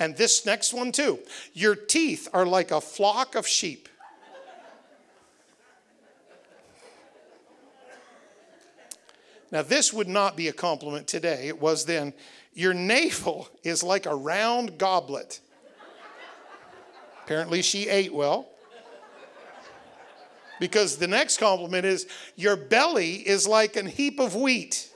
and 0.00 0.16
this 0.16 0.46
next 0.46 0.72
one, 0.72 0.90
too. 0.90 1.20
Your 1.52 1.76
teeth 1.76 2.26
are 2.32 2.46
like 2.46 2.70
a 2.70 2.80
flock 2.80 3.34
of 3.36 3.46
sheep. 3.46 3.88
Now, 9.52 9.62
this 9.62 9.92
would 9.92 10.08
not 10.08 10.36
be 10.36 10.48
a 10.48 10.52
compliment 10.52 11.06
today. 11.06 11.48
It 11.48 11.60
was 11.60 11.84
then. 11.84 12.14
Your 12.54 12.72
navel 12.72 13.48
is 13.62 13.82
like 13.82 14.06
a 14.06 14.14
round 14.14 14.78
goblet. 14.78 15.40
Apparently, 17.24 17.62
she 17.62 17.88
ate 17.88 18.14
well. 18.14 18.48
Because 20.58 20.98
the 20.98 21.08
next 21.08 21.38
compliment 21.38 21.84
is 21.84 22.06
your 22.36 22.56
belly 22.56 23.14
is 23.14 23.46
like 23.46 23.76
an 23.76 23.86
heap 23.86 24.20
of 24.20 24.34
wheat. 24.34 24.89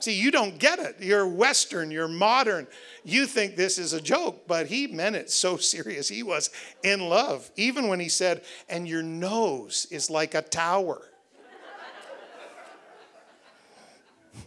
See, 0.00 0.18
you 0.18 0.30
don't 0.30 0.58
get 0.58 0.78
it. 0.78 0.96
You're 1.00 1.28
Western, 1.28 1.90
you're 1.90 2.08
modern. 2.08 2.66
You 3.04 3.26
think 3.26 3.54
this 3.54 3.78
is 3.78 3.92
a 3.92 4.00
joke, 4.00 4.46
but 4.46 4.66
he 4.66 4.86
meant 4.86 5.16
it 5.16 5.30
so 5.30 5.56
serious. 5.58 6.08
He 6.08 6.22
was 6.22 6.50
in 6.82 7.00
love, 7.00 7.50
even 7.56 7.88
when 7.88 8.00
he 8.00 8.08
said, 8.08 8.42
and 8.68 8.88
your 8.88 9.02
nose 9.02 9.86
is 9.90 10.10
like 10.10 10.34
a 10.34 10.42
tower. 10.42 11.02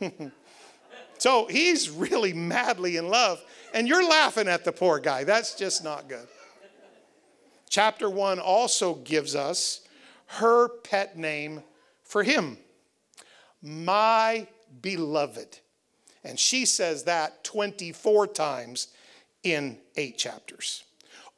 So 1.23 1.47
he's 1.47 1.89
really 1.89 2.33
madly 2.33 2.97
in 2.97 3.07
love, 3.07 3.41
and 3.73 3.87
you're 3.87 4.05
laughing 4.05 4.49
at 4.49 4.65
the 4.65 4.73
poor 4.73 4.99
guy. 4.99 5.23
That's 5.23 5.55
just 5.55 5.81
not 5.81 6.09
good. 6.09 6.27
Chapter 7.69 8.09
1 8.09 8.39
also 8.39 8.95
gives 8.95 9.33
us 9.33 9.87
her 10.25 10.67
pet 10.67 11.17
name 11.17 11.63
for 12.03 12.23
him, 12.23 12.57
my 13.61 14.47
beloved. 14.81 15.59
And 16.23 16.39
she 16.39 16.65
says 16.65 17.03
that 17.03 17.43
24 17.43 18.27
times 18.27 18.87
in 19.43 19.77
eight 19.97 20.17
chapters. 20.17 20.83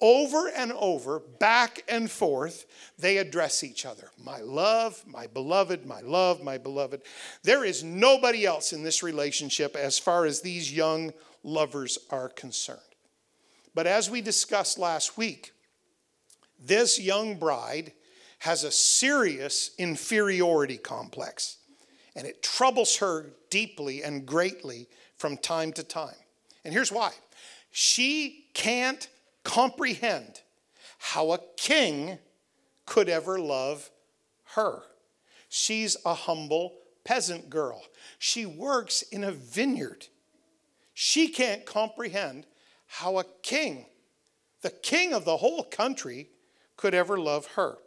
Over 0.01 0.49
and 0.49 0.73
over, 0.73 1.19
back 1.19 1.83
and 1.87 2.11
forth, 2.11 2.65
they 2.99 3.17
address 3.17 3.63
each 3.63 3.85
other. 3.85 4.11
My 4.21 4.41
love, 4.41 5.01
my 5.07 5.25
beloved, 5.25 5.85
my 5.85 6.01
love, 6.01 6.43
my 6.43 6.57
beloved. 6.57 7.01
There 7.43 7.63
is 7.63 7.83
nobody 7.83 8.45
else 8.45 8.73
in 8.73 8.83
this 8.83 9.01
relationship 9.01 9.75
as 9.75 9.97
far 9.97 10.25
as 10.25 10.41
these 10.41 10.71
young 10.71 11.13
lovers 11.43 11.97
are 12.11 12.27
concerned. 12.27 12.79
But 13.73 13.87
as 13.87 14.09
we 14.09 14.21
discussed 14.21 14.77
last 14.77 15.17
week, 15.17 15.53
this 16.59 16.99
young 16.99 17.35
bride 17.37 17.93
has 18.39 18.63
a 18.63 18.71
serious 18.71 19.71
inferiority 19.77 20.77
complex, 20.77 21.57
and 22.15 22.25
it 22.25 22.41
troubles 22.41 22.97
her 22.97 23.27
deeply 23.49 24.03
and 24.03 24.25
greatly 24.25 24.87
from 25.17 25.37
time 25.37 25.73
to 25.73 25.83
time. 25.83 26.15
And 26.63 26.73
here's 26.73 26.91
why 26.91 27.11
she 27.71 28.45
can't 28.53 29.07
comprehend 29.43 30.41
how 30.97 31.31
a 31.31 31.39
king 31.57 32.17
could 32.85 33.09
ever 33.09 33.39
love 33.39 33.89
her. 34.55 34.83
She's 35.49 35.97
a 36.05 36.13
humble 36.13 36.73
peasant 37.03 37.49
girl. 37.49 37.83
She 38.17 38.45
works 38.45 39.01
in 39.03 39.23
a 39.23 39.31
vineyard. 39.31 40.07
She 40.93 41.27
can't 41.27 41.65
comprehend 41.65 42.45
how 42.87 43.19
a 43.19 43.25
king, 43.41 43.85
the 44.61 44.69
king 44.69 45.13
of 45.13 45.25
the 45.25 45.37
whole 45.37 45.63
country, 45.63 46.29
could 46.77 46.93
ever 46.93 47.17
love 47.19 47.45
her. 47.55 47.77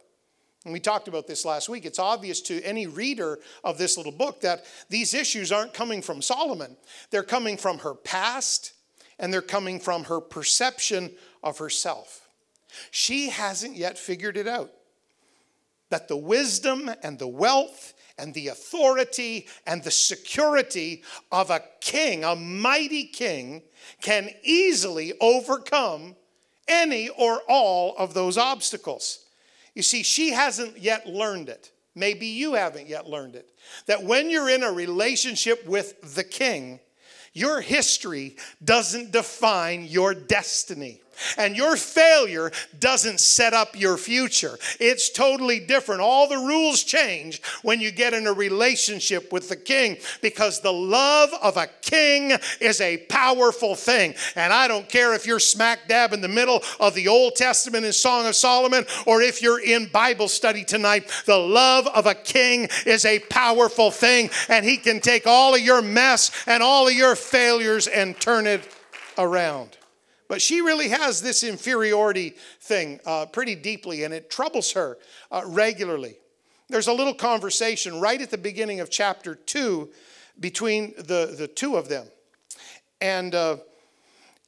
And 0.65 0.73
we 0.73 0.81
talked 0.81 1.09
about 1.09 1.27
this 1.27 1.45
last 1.45 1.69
week. 1.69 1.85
It's 1.85 1.99
obvious 1.99 2.41
to 2.43 2.61
any 2.63 2.87
reader 2.87 3.39
of 3.63 3.79
this 3.79 3.97
little 3.97 4.13
book 4.13 4.41
that 4.41 4.65
these 4.89 5.15
issues 5.15 5.53
aren't 5.53 5.73
coming 5.73 6.03
from 6.03 6.21
Solomon. 6.21 6.77
They're 7.11 7.23
coming 7.23 7.57
from 7.57 7.79
her 7.79 7.95
past 7.95 8.73
and 9.19 9.33
they're 9.33 9.41
coming 9.41 9.81
from 9.81 10.05
her 10.05 10.21
perception 10.21 11.13
of 11.43 11.59
herself. 11.59 12.29
She 12.91 13.31
hasn't 13.31 13.77
yet 13.77 13.99
figured 13.99 14.37
it 14.37 14.47
out 14.47 14.73
that 15.91 16.09
the 16.09 16.17
wisdom 16.17 16.91
and 17.03 17.19
the 17.19 17.29
wealth 17.29 17.95
and 18.19 18.35
the 18.35 18.49
authority 18.49 19.47
and 19.67 19.83
the 19.83 19.91
security 19.91 21.03
of 21.33 21.51
a 21.51 21.63
king, 21.81 22.25
a 22.25 22.37
mighty 22.37 23.05
king, 23.05 23.63
can 24.03 24.29
easily 24.43 25.15
overcome 25.21 26.15
any 26.67 27.09
or 27.09 27.41
all 27.49 27.95
of 27.97 28.13
those 28.13 28.37
obstacles. 28.37 29.25
You 29.79 29.85
see, 29.85 30.03
she 30.03 30.31
hasn't 30.31 30.79
yet 30.79 31.07
learned 31.07 31.49
it. 31.49 31.71
Maybe 31.95 32.27
you 32.27 32.55
haven't 32.55 32.89
yet 32.89 33.09
learned 33.09 33.37
it. 33.37 33.49
That 33.87 34.03
when 34.03 34.29
you're 34.29 34.49
in 34.49 34.65
a 34.65 34.73
relationship 34.73 35.65
with 35.69 36.17
the 36.17 36.25
king, 36.25 36.81
your 37.33 37.61
history 37.61 38.39
doesn't 38.65 39.13
define 39.13 39.85
your 39.85 40.15
destiny. 40.15 41.01
And 41.37 41.57
your 41.57 41.77
failure 41.77 42.51
doesn't 42.79 43.21
set 43.21 43.55
up 43.55 43.79
your 43.79 43.97
future. 43.97 44.59
It's 44.79 45.11
totally 45.11 45.61
different. 45.61 46.01
All 46.01 46.29
the 46.29 46.37
rules 46.37 46.83
change 46.83 47.43
when 47.63 47.81
you 47.81 47.91
get 47.91 48.15
in 48.15 48.27
a 48.27 48.33
relationship 48.33 49.33
with 49.33 49.49
the 49.49 49.57
king 49.57 49.99
because 50.21 50.61
the 50.61 50.73
love 50.73 51.31
of 51.43 51.57
a 51.57 51.69
king 51.83 52.33
is 52.61 52.81
a 52.81 52.99
powerful 53.09 53.75
thing. 53.75 54.15
And 54.37 54.53
I 54.53 54.69
don't 54.69 54.89
care 54.89 55.15
if 55.15 55.27
you're 55.27 55.41
smack 55.41 55.89
dab 55.89 56.13
in 56.13 56.21
the 56.21 56.29
middle 56.29 56.63
of 56.81 56.95
the 56.95 57.09
Old 57.09 57.37
Testament 57.37 57.85
in 57.85 57.93
Song 57.93 58.27
of 58.27 58.37
Solomon 58.37 58.85
or 59.07 59.23
if 59.23 59.43
you're 59.43 59.61
in 59.61 59.87
Bible 59.87 60.29
study 60.29 60.65
tonight, 60.65 61.11
the 61.27 61.39
love 61.39 61.87
of 61.89 62.07
a 62.07 62.15
king 62.15 62.69
is 62.87 63.05
a 63.05 63.19
powerful 63.21 63.91
thing. 63.91 64.31
And 64.49 64.65
he 64.65 64.77
can 64.77 65.01
take 65.01 65.27
all 65.27 65.55
of 65.55 65.61
your 65.61 65.83
mess 65.83 66.31
and 66.47 66.63
all 66.63 66.89
of 66.89 66.95
your 66.95 67.17
failures 67.17 67.87
and 67.87 68.19
turn 68.21 68.47
it 68.47 68.69
around. 69.17 69.78
But 70.29 70.43
she 70.43 70.61
really 70.61 70.89
has 70.89 71.23
this 71.23 71.43
inferiority 71.43 72.35
thing 72.61 73.01
uh, 73.07 73.27
pretty 73.27 73.55
deeply, 73.55 74.05
and 74.05 74.13
it 74.13 74.31
troubles 74.31 74.73
her 74.73 74.99
uh, 75.31 75.43
regularly. 75.47 76.19
There's 76.69 76.87
a 76.87 76.93
little 76.93 77.15
conversation 77.15 77.99
right 77.99 78.21
at 78.21 78.31
the 78.31 78.39
beginning 78.39 78.81
of 78.81 78.91
chapter 78.91 79.35
2 79.35 79.89
between 80.39 80.95
the, 80.97 81.35
the 81.37 81.49
two 81.49 81.77
of 81.77 81.89
them. 81.89 82.07
And 83.01 83.35
uh, 83.35 83.57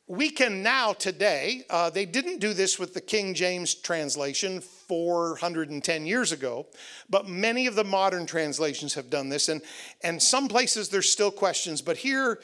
we 0.07 0.29
can 0.29 0.63
now, 0.63 0.93
today, 0.93 1.65
uh, 1.71 1.89
they 1.89 2.05
didn't 2.05 2.41
do 2.41 2.53
this 2.53 2.79
with 2.79 2.95
the 2.95 3.01
King 3.01 3.33
James 3.33 3.75
translation 3.75 4.61
410 4.61 6.05
years 6.05 6.33
ago, 6.33 6.67
but 7.09 7.29
many 7.29 7.67
of 7.67 7.75
the 7.75 7.85
modern 7.85 8.27
translations 8.27 8.95
have 8.95 9.09
done 9.09 9.29
this. 9.29 9.49
And, 9.49 9.63
and 10.03 10.21
some 10.21 10.49
places 10.49 10.89
there's 10.89 11.09
still 11.09 11.31
questions, 11.31 11.81
but 11.81 11.97
here 11.97 12.41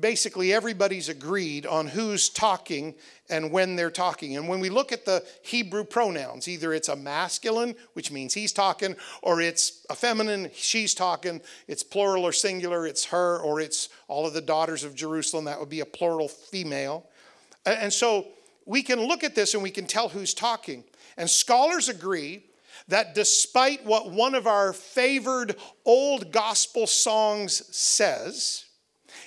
basically 0.00 0.52
everybody's 0.52 1.08
agreed 1.08 1.66
on 1.66 1.88
who's 1.88 2.28
talking 2.28 2.94
and 3.28 3.50
when 3.50 3.74
they're 3.74 3.90
talking. 3.90 4.36
And 4.36 4.48
when 4.48 4.60
we 4.60 4.68
look 4.68 4.92
at 4.92 5.04
the 5.04 5.24
Hebrew 5.42 5.84
pronouns, 5.84 6.46
either 6.46 6.72
it's 6.72 6.88
a 6.88 6.96
masculine, 6.96 7.74
which 7.94 8.12
means 8.12 8.34
he's 8.34 8.52
talking, 8.52 8.94
or 9.22 9.40
it's 9.40 9.84
a 9.90 9.94
feminine, 9.94 10.50
she's 10.54 10.94
talking, 10.94 11.40
it's 11.66 11.82
plural 11.82 12.24
or 12.24 12.32
singular, 12.32 12.86
it's 12.86 13.06
her, 13.06 13.38
or 13.38 13.60
it's 13.60 13.88
all 14.06 14.26
of 14.26 14.32
the 14.32 14.40
daughters 14.40 14.84
of 14.84 14.94
Jerusalem, 14.94 15.46
that 15.46 15.58
would 15.58 15.70
be 15.70 15.80
a 15.80 15.86
plural 15.86 16.28
female. 16.28 17.06
And 17.66 17.92
so 17.92 18.28
we 18.66 18.82
can 18.82 19.00
look 19.00 19.24
at 19.24 19.34
this 19.34 19.54
and 19.54 19.62
we 19.62 19.70
can 19.70 19.86
tell 19.86 20.08
who's 20.08 20.34
talking. 20.34 20.84
And 21.16 21.28
scholars 21.28 21.88
agree 21.88 22.44
that 22.88 23.14
despite 23.14 23.84
what 23.84 24.10
one 24.10 24.34
of 24.34 24.46
our 24.46 24.72
favored 24.72 25.56
old 25.84 26.30
gospel 26.30 26.86
songs 26.86 27.74
says, 27.74 28.63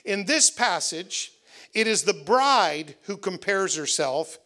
in 0.08 0.26
this 0.26 0.50
passage, 0.50 1.32
it 1.74 1.86
is 1.86 2.04
the 2.04 2.14
bride 2.14 2.96
who 3.04 3.18
compares 3.18 3.76
herself 3.76 4.40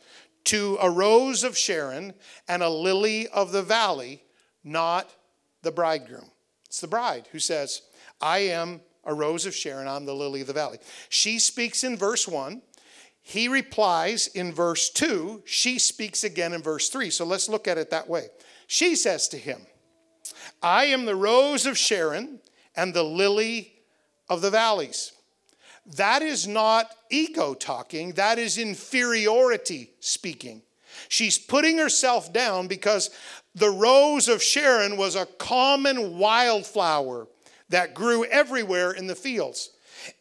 to 0.46 0.78
a 0.82 0.90
rose 0.90 1.44
of 1.44 1.58
Sharon 1.58 2.14
and 2.48 2.64
a 2.64 2.70
lily 2.70 3.28
of 3.28 3.52
the 3.52 3.62
valley, 3.62 4.24
not 4.64 5.10
the 5.62 5.72
bridegroom. 5.72 6.32
It's 6.66 6.82
the 6.82 6.88
bride 6.88 7.28
who 7.32 7.40
says, 7.40 7.84
I 8.20 8.40
am 8.40 8.82
a 9.06 9.14
rose 9.14 9.46
of 9.46 9.56
Sharon, 9.56 9.88
I'm 9.88 10.06
the 10.06 10.16
lily 10.16 10.42
of 10.42 10.48
the 10.48 10.54
valley. 10.54 10.80
She 11.10 11.38
speaks 11.38 11.84
in 11.84 11.96
verse 11.96 12.28
1. 12.28 12.62
He 13.22 13.48
replies 13.48 14.28
in 14.28 14.52
verse 14.52 14.90
2. 14.90 15.44
She 15.46 15.78
speaks 15.78 16.24
again 16.24 16.54
in 16.54 16.64
verse 16.64 16.90
3. 16.90 17.12
So 17.12 17.24
let's 17.24 17.50
look 17.50 17.68
at 17.68 17.78
it 17.78 17.92
that 17.92 18.10
way. 18.10 18.28
She 18.66 18.96
says 18.96 19.28
to 19.30 19.38
him, 19.38 19.62
I 20.62 20.86
am 20.86 21.06
the 21.06 21.16
rose 21.16 21.68
of 21.68 21.78
Sharon 21.78 22.40
and 22.76 22.94
the 22.94 23.04
lily 23.04 23.74
of 24.28 24.42
the 24.42 24.50
valleys. 24.50 25.12
That 25.96 26.22
is 26.22 26.48
not 26.48 26.92
ego 27.10 27.54
talking, 27.54 28.14
that 28.14 28.38
is 28.40 28.58
inferiority 28.58 29.92
speaking. 30.00 30.62
She's 31.10 31.38
putting 31.38 31.78
herself 31.78 32.32
down 32.32 32.68
because 32.68 33.10
the 33.56 33.70
rose 33.70 34.28
of 34.28 34.44
Sharon 34.44 34.98
was 34.98 35.16
a 35.16 35.26
common 35.26 36.18
wildflower 36.18 37.28
that 37.70 37.94
grew 37.94 38.26
everywhere 38.26 38.92
in 38.92 39.08
the 39.08 39.16
fields. 39.16 39.72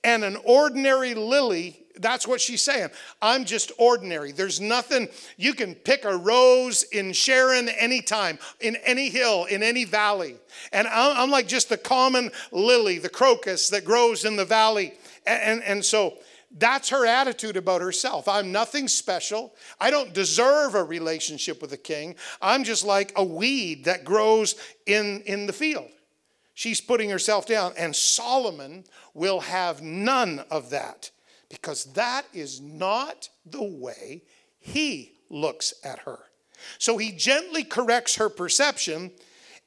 And 0.05 0.25
an 0.25 0.37
ordinary 0.45 1.15
lily, 1.15 1.81
that's 1.97 2.27
what 2.27 2.41
she's 2.41 2.63
saying. 2.63 2.91
I'm 3.21 3.45
just 3.45 3.73
ordinary. 3.79 4.33
There's 4.33 4.61
nothing, 4.61 5.09
you 5.37 5.55
can 5.55 5.75
pick 5.75 6.05
a 6.05 6.17
rose 6.17 6.83
in 6.85 7.13
Sharon 7.13 7.69
anytime, 7.69 8.39
in 8.61 8.77
any 8.77 9.11
hill, 9.11 9.45
in 9.45 9.63
any 9.63 9.85
valley. 9.85 10.37
And 10.73 10.87
I'm 10.89 11.31
like 11.31 11.47
just 11.49 11.69
the 11.69 11.77
common 11.77 12.31
lily, 12.53 12.99
the 12.99 13.09
crocus 13.09 13.69
that 13.71 13.85
grows 13.85 14.25
in 14.25 14.37
the 14.37 14.45
valley. 14.45 14.95
And, 15.27 15.63
and 15.63 15.85
so 15.85 16.19
that's 16.57 16.89
her 16.89 17.07
attitude 17.07 17.57
about 17.57 17.81
herself. 17.81 18.27
I'm 18.27 18.51
nothing 18.51 18.89
special. 18.89 19.55
I 19.81 19.91
don't 19.91 20.13
deserve 20.13 20.75
a 20.75 20.83
relationship 20.83 21.63
with 21.63 21.73
a 21.73 21.77
king. 21.77 22.17
I'm 22.43 22.65
just 22.65 22.85
like 22.85 23.13
a 23.17 23.25
weed 23.25 23.85
that 23.85 24.05
grows 24.05 24.57
in, 24.87 25.23
in 25.27 25.47
the 25.47 25.53
field. 25.53 25.91
She's 26.55 26.81
putting 26.81 27.09
herself 27.09 27.47
down. 27.47 27.73
And 27.79 27.95
Solomon 27.95 28.85
will 29.15 29.41
have 29.41 29.81
none 29.81 30.45
of 30.51 30.71
that 30.71 31.11
because 31.49 31.85
that 31.93 32.27
is 32.33 32.61
not 32.61 33.29
the 33.47 33.63
way 33.63 34.23
he 34.59 35.13
looks 35.31 35.73
at 35.85 36.01
her. 36.01 36.19
So 36.79 36.99
he 36.99 37.13
gently 37.13 37.65
corrects 37.65 38.17
her 38.17 38.29
perception. 38.29 39.13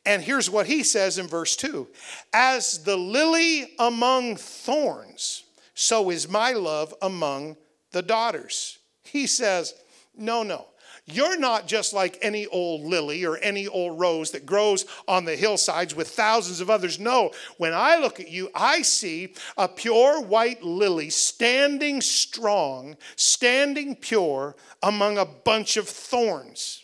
And 0.05 0.21
here's 0.21 0.49
what 0.49 0.67
he 0.67 0.83
says 0.83 1.17
in 1.17 1.27
verse 1.27 1.55
2 1.55 1.87
As 2.33 2.83
the 2.83 2.97
lily 2.97 3.73
among 3.79 4.35
thorns, 4.35 5.42
so 5.73 6.09
is 6.09 6.29
my 6.29 6.53
love 6.53 6.93
among 7.01 7.57
the 7.91 8.01
daughters. 8.01 8.79
He 9.03 9.27
says, 9.27 9.73
No, 10.15 10.43
no. 10.43 10.67
You're 11.05 11.37
not 11.37 11.67
just 11.67 11.91
like 11.93 12.17
any 12.21 12.47
old 12.47 12.83
lily 12.83 13.25
or 13.25 13.37
any 13.37 13.67
old 13.67 13.99
rose 13.99 14.31
that 14.31 14.45
grows 14.45 14.85
on 15.05 15.25
the 15.25 15.35
hillsides 15.35 15.93
with 15.93 16.07
thousands 16.07 16.61
of 16.61 16.69
others. 16.69 16.97
No, 16.97 17.31
when 17.57 17.73
I 17.73 17.97
look 17.97 18.21
at 18.21 18.31
you, 18.31 18.49
I 18.55 18.83
see 18.83 19.33
a 19.57 19.67
pure 19.67 20.21
white 20.21 20.63
lily 20.63 21.09
standing 21.09 21.99
strong, 21.99 22.95
standing 23.17 23.97
pure 23.97 24.55
among 24.81 25.17
a 25.17 25.25
bunch 25.25 25.75
of 25.75 25.89
thorns. 25.89 26.82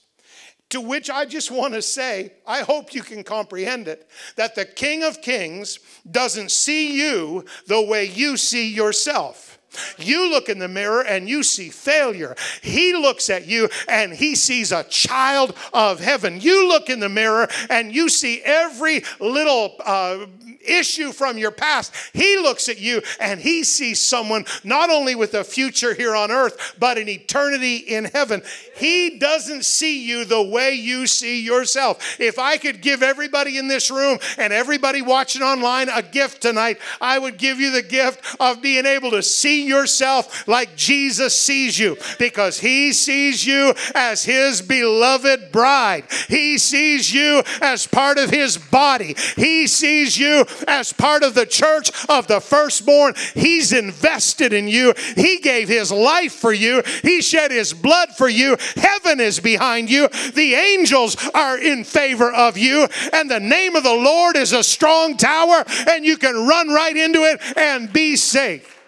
To 0.70 0.82
which 0.82 1.10
I 1.10 1.26
just 1.26 1.50
want 1.50 1.74
to 1.74 1.82
say, 1.82 2.34
I 2.46 2.62
hope 2.62 2.94
you 2.94 3.02
can 3.02 3.24
comprehend 3.24 3.88
it, 3.88 4.08
that 4.36 4.54
the 4.54 4.66
King 4.66 5.04
of 5.04 5.22
Kings 5.22 5.80
doesn't 6.10 6.52
see 6.52 6.96
you 7.00 7.46
the 7.66 7.82
way 7.82 8.06
you 8.06 8.38
see 8.38 8.72
yourself. 8.72 9.49
You 9.98 10.30
look 10.30 10.50
in 10.50 10.60
the 10.60 10.68
mirror 10.68 11.02
and 11.02 11.30
you 11.30 11.44
see 11.44 11.70
failure. 11.70 12.36
He 12.62 12.94
looks 12.94 13.30
at 13.30 13.48
you 13.48 13.70
and 13.88 14.14
he 14.14 14.36
sees 14.36 14.72
a 14.72 14.84
child 14.84 15.56
of 15.74 16.00
heaven. 16.00 16.40
You 16.42 16.68
look 16.68 16.90
in 16.90 17.00
the 17.00 17.10
mirror 17.10 17.48
and 17.70 17.94
you 17.94 18.10
see 18.10 18.42
every 18.44 19.04
little 19.20 19.76
uh, 19.86 20.26
issue 20.70 21.12
from 21.12 21.38
your 21.38 21.52
past. 21.52 21.94
He 22.14 22.38
looks 22.38 22.70
at 22.70 22.80
you 22.80 23.02
and 23.20 23.40
he 23.40 23.64
sees 23.64 24.00
someone 24.00 24.46
not 24.64 24.90
only 24.90 25.16
with 25.16 25.34
a 25.34 25.44
future 25.44 25.94
here 25.94 26.16
on 26.16 26.32
earth, 26.32 26.76
but 26.80 26.98
an 26.98 27.10
eternity 27.10 27.78
in 27.78 28.06
heaven. 28.06 28.42
He 28.76 29.18
doesn't 29.18 29.66
see 29.66 30.06
you 30.06 30.26
the 30.26 30.42
way 30.42 30.74
you 30.74 31.08
see 31.08 31.42
yourself. 31.42 32.20
If 32.20 32.40
I 32.40 32.58
could 32.58 32.82
give 32.82 33.04
everybody 33.04 33.58
in 33.58 33.68
this 33.68 33.92
room 33.92 34.20
and 34.38 34.54
everybody 34.54 35.02
watching 35.02 35.42
online 35.42 35.90
a 35.90 36.02
gift 36.02 36.42
tonight, 36.42 36.80
I 37.02 37.20
would 37.20 37.38
give 37.38 37.60
you 37.60 37.72
the 37.72 37.82
gift 37.82 38.38
of 38.40 38.62
being 38.62 38.86
able 38.86 39.12
to 39.12 39.24
see 39.24 39.59
yourself 39.68 40.48
like 40.48 40.76
Jesus 40.76 41.40
sees 41.40 41.78
you 41.78 41.98
because 42.18 42.60
he 42.60 42.94
sees 42.94 43.46
you 43.46 43.74
as 43.96 44.24
his 44.24 44.62
beloved 44.62 45.52
bride. 45.52 46.06
He 46.28 46.58
sees 46.58 47.14
you 47.14 47.44
as 47.62 47.88
part 47.88 48.18
of 48.18 48.30
his 48.30 48.58
body. 48.58 49.16
He 49.36 49.68
sees 49.68 50.18
you 50.18 50.46
as 50.68 50.94
part 50.94 51.24
of 51.24 51.34
the 51.34 51.46
church 51.46 51.92
of 52.08 52.28
the 52.28 52.40
firstborn. 52.40 53.14
He's 53.34 53.74
invested 53.74 54.54
in 54.54 54.68
you. 54.68 54.94
He 55.16 55.40
gave 55.40 55.68
his 55.68 55.92
life 55.92 56.34
for 56.34 56.54
you. 56.54 56.84
He 57.02 57.22
shed 57.22 57.52
his 57.52 57.74
blood 57.74 58.10
for 58.16 58.30
you. 58.30 58.58
Heaven 58.76 59.20
is 59.20 59.40
behind 59.40 59.90
you. 59.90 60.08
The 60.34 60.54
angels 60.54 61.18
are 61.34 61.58
in 61.58 61.84
favor 61.84 62.32
of 62.32 62.58
you. 62.58 62.88
And 63.14 63.30
the 63.30 63.40
name 63.40 63.76
of 63.76 63.84
the 63.84 63.94
Lord 63.94 64.36
is 64.36 64.54
a 64.54 64.64
strong 64.64 65.18
tower, 65.18 65.64
and 65.90 66.06
you 66.06 66.18
can 66.18 66.48
run 66.48 66.70
right 66.70 66.96
into 66.96 67.24
it 67.24 67.42
and 67.58 67.92
be 67.92 68.16
safe. 68.16 68.79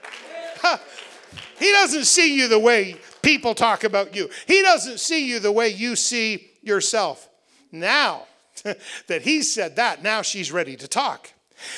He 1.62 1.72
doesn't 1.72 2.06
see 2.06 2.36
you 2.36 2.48
the 2.48 2.58
way 2.58 2.96
people 3.22 3.54
talk 3.54 3.84
about 3.84 4.16
you, 4.16 4.30
He 4.48 4.64
doesn't 4.64 5.00
see 5.00 5.28
you 5.28 5.40
the 5.40 5.52
way 5.52 5.70
you 5.70 5.96
see 5.96 6.50
yourself. 6.64 7.30
Now 7.72 8.24
that 9.08 9.22
He 9.22 9.44
said 9.44 9.76
that, 9.76 10.02
now 10.02 10.24
she's 10.24 10.52
ready 10.52 10.76
to 10.76 10.88
talk. 10.88 11.32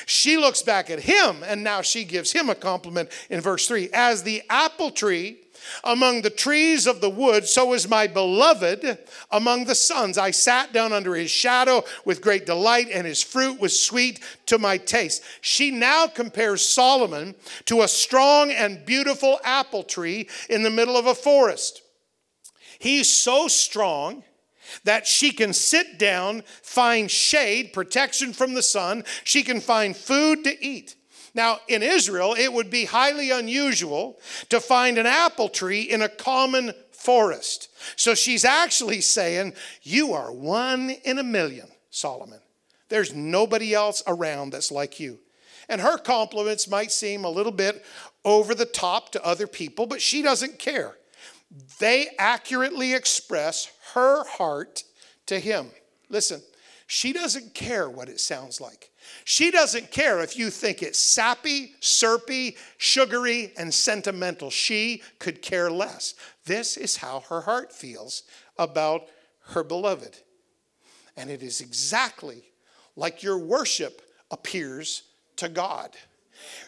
She 0.05 0.37
looks 0.37 0.61
back 0.61 0.89
at 0.89 1.01
him 1.01 1.43
and 1.45 1.61
now 1.61 1.81
she 1.81 2.05
gives 2.05 2.31
him 2.31 2.49
a 2.49 2.55
compliment 2.55 3.09
in 3.29 3.41
verse 3.41 3.67
3 3.67 3.89
As 3.93 4.23
the 4.23 4.41
apple 4.49 4.91
tree 4.91 5.42
among 5.83 6.21
the 6.21 6.29
trees 6.29 6.87
of 6.87 7.01
the 7.01 7.09
wood, 7.09 7.47
so 7.47 7.73
is 7.73 7.89
my 7.89 8.07
beloved 8.07 8.97
among 9.31 9.65
the 9.65 9.75
sons. 9.75 10.17
I 10.17 10.31
sat 10.31 10.73
down 10.73 10.93
under 10.93 11.15
his 11.15 11.31
shadow 11.31 11.83
with 12.05 12.21
great 12.21 12.45
delight, 12.45 12.87
and 12.91 13.05
his 13.05 13.21
fruit 13.21 13.59
was 13.59 13.81
sweet 13.81 14.19
to 14.47 14.57
my 14.57 14.77
taste. 14.77 15.23
She 15.41 15.71
now 15.71 16.07
compares 16.07 16.67
Solomon 16.67 17.35
to 17.65 17.81
a 17.81 17.87
strong 17.87 18.51
and 18.51 18.85
beautiful 18.85 19.39
apple 19.43 19.83
tree 19.83 20.29
in 20.49 20.63
the 20.63 20.69
middle 20.69 20.97
of 20.97 21.07
a 21.07 21.15
forest. 21.15 21.81
He's 22.79 23.09
so 23.09 23.47
strong 23.47 24.23
that 24.83 25.07
she 25.07 25.31
can 25.31 25.53
sit 25.53 25.97
down, 25.97 26.43
find 26.61 27.09
shade, 27.09 27.73
protection 27.73 28.33
from 28.33 28.53
the 28.53 28.63
sun, 28.63 29.03
she 29.23 29.43
can 29.43 29.59
find 29.61 29.95
food 29.95 30.43
to 30.43 30.65
eat. 30.65 30.95
Now, 31.35 31.59
in 31.67 31.81
Israel, 31.81 32.35
it 32.37 32.53
would 32.53 32.69
be 32.69 32.85
highly 32.85 33.31
unusual 33.31 34.19
to 34.49 34.59
find 34.59 34.97
an 34.97 35.07
apple 35.07 35.49
tree 35.49 35.81
in 35.81 36.01
a 36.01 36.09
common 36.09 36.73
forest. 36.91 37.69
So 37.95 38.13
she's 38.13 38.45
actually 38.45 39.01
saying, 39.01 39.53
You 39.81 40.13
are 40.13 40.31
one 40.31 40.91
in 41.03 41.17
a 41.17 41.23
million, 41.23 41.67
Solomon. 41.89 42.39
There's 42.89 43.13
nobody 43.13 43.73
else 43.73 44.03
around 44.05 44.51
that's 44.51 44.71
like 44.71 44.99
you. 44.99 45.19
And 45.67 45.81
her 45.81 45.97
compliments 45.97 46.69
might 46.69 46.91
seem 46.91 47.25
a 47.25 47.29
little 47.29 47.51
bit 47.51 47.83
over 48.23 48.53
the 48.53 48.65
top 48.65 49.11
to 49.13 49.25
other 49.25 49.47
people, 49.47 49.87
but 49.87 50.01
she 50.01 50.21
doesn't 50.21 50.59
care. 50.59 50.95
They 51.79 52.09
accurately 52.19 52.93
express 52.93 53.71
her 53.93 54.23
heart 54.25 54.83
to 55.27 55.39
him. 55.39 55.71
Listen, 56.09 56.41
she 56.87 57.13
doesn't 57.13 57.53
care 57.53 57.89
what 57.89 58.09
it 58.09 58.19
sounds 58.19 58.61
like. 58.61 58.91
She 59.25 59.51
doesn't 59.51 59.91
care 59.91 60.21
if 60.21 60.37
you 60.37 60.49
think 60.49 60.83
it's 60.83 60.99
sappy, 60.99 61.73
syrupy, 61.79 62.57
sugary, 62.77 63.53
and 63.57 63.73
sentimental. 63.73 64.49
She 64.49 65.01
could 65.19 65.41
care 65.41 65.71
less. 65.71 66.13
This 66.45 66.77
is 66.77 66.97
how 66.97 67.21
her 67.21 67.41
heart 67.41 67.71
feels 67.71 68.23
about 68.57 69.07
her 69.47 69.63
beloved. 69.63 70.17
And 71.15 71.29
it 71.29 71.43
is 71.43 71.61
exactly 71.61 72.43
like 72.95 73.23
your 73.23 73.37
worship 73.37 74.01
appears 74.31 75.03
to 75.37 75.47
God. 75.47 75.95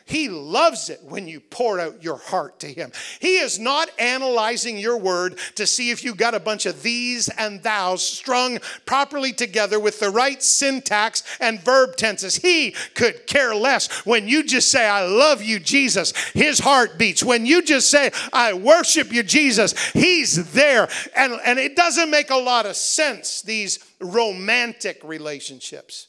He 0.06 0.30
loves 0.30 0.90
it 0.90 1.02
when 1.04 1.28
you 1.28 1.40
pour 1.40 1.80
out 1.80 2.04
your 2.04 2.18
heart 2.18 2.60
to 2.60 2.68
Him. 2.68 2.92
He 3.20 3.38
is 3.38 3.58
not 3.58 3.90
analyzing 3.98 4.78
your 4.78 4.98
word 4.98 5.40
to 5.56 5.66
see 5.66 5.90
if 5.90 6.04
you 6.04 6.14
got 6.14 6.36
a 6.36 6.40
bunch 6.40 6.68
of 6.68 6.84
these 6.84 7.28
and 7.30 7.64
thous 7.64 8.04
strung 8.04 8.60
properly 8.86 9.34
together 9.34 9.80
with 9.80 10.00
the 10.00 10.12
right 10.12 10.42
syntax 10.44 11.24
and 11.40 11.60
verb 11.60 11.96
tenses. 11.96 12.36
He 12.36 12.76
could 12.94 13.26
care 13.26 13.56
less. 13.56 14.06
When 14.06 14.28
you 14.28 14.44
just 14.44 14.70
say, 14.70 14.88
I 14.88 15.06
love 15.06 15.42
you, 15.42 15.60
Jesus, 15.60 16.14
His 16.34 16.60
heart 16.60 17.00
beats. 17.00 17.24
When 17.24 17.48
you 17.48 17.64
just 17.64 17.90
say, 17.90 18.12
I 18.32 18.54
worship 18.54 19.12
you, 19.12 19.24
Jesus, 19.24 19.74
He's 19.90 20.52
there. 20.54 20.88
And, 21.16 21.40
and 21.44 21.58
it 21.58 21.76
doesn't 21.76 22.12
make 22.12 22.30
a 22.30 22.38
lot 22.38 22.68
of 22.68 22.76
sense, 22.76 23.42
these 23.42 23.80
romantic 24.00 25.02
relationships 25.04 26.08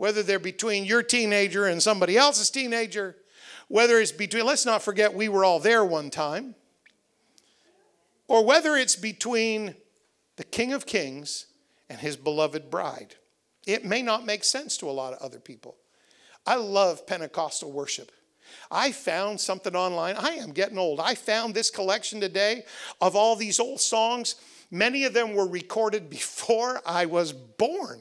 whether 0.00 0.22
they're 0.22 0.38
between 0.38 0.86
your 0.86 1.02
teenager 1.02 1.66
and 1.66 1.82
somebody 1.82 2.16
else's 2.16 2.48
teenager, 2.48 3.16
whether 3.68 4.00
it's 4.00 4.12
between, 4.12 4.46
let's 4.46 4.64
not 4.64 4.80
forget 4.80 5.12
we 5.12 5.28
were 5.28 5.44
all 5.44 5.60
there 5.60 5.84
one 5.84 6.08
time, 6.08 6.54
or 8.26 8.42
whether 8.42 8.76
it's 8.76 8.96
between 8.96 9.74
the 10.36 10.44
King 10.44 10.72
of 10.72 10.86
Kings 10.86 11.48
and 11.90 12.00
his 12.00 12.16
beloved 12.16 12.70
bride. 12.70 13.16
It 13.66 13.84
may 13.84 14.00
not 14.00 14.24
make 14.24 14.42
sense 14.42 14.78
to 14.78 14.88
a 14.88 14.90
lot 14.90 15.12
of 15.12 15.18
other 15.18 15.38
people. 15.38 15.76
I 16.46 16.54
love 16.54 17.06
Pentecostal 17.06 17.70
worship. 17.70 18.10
I 18.70 18.92
found 18.92 19.38
something 19.38 19.76
online. 19.76 20.16
I 20.16 20.30
am 20.36 20.52
getting 20.52 20.78
old. 20.78 20.98
I 20.98 21.14
found 21.14 21.54
this 21.54 21.68
collection 21.68 22.22
today 22.22 22.64
of 23.02 23.14
all 23.14 23.36
these 23.36 23.60
old 23.60 23.82
songs. 23.82 24.36
Many 24.70 25.04
of 25.04 25.12
them 25.12 25.34
were 25.34 25.46
recorded 25.46 26.08
before 26.18 26.80
I 26.86 27.04
was 27.04 27.34
born. 27.34 28.00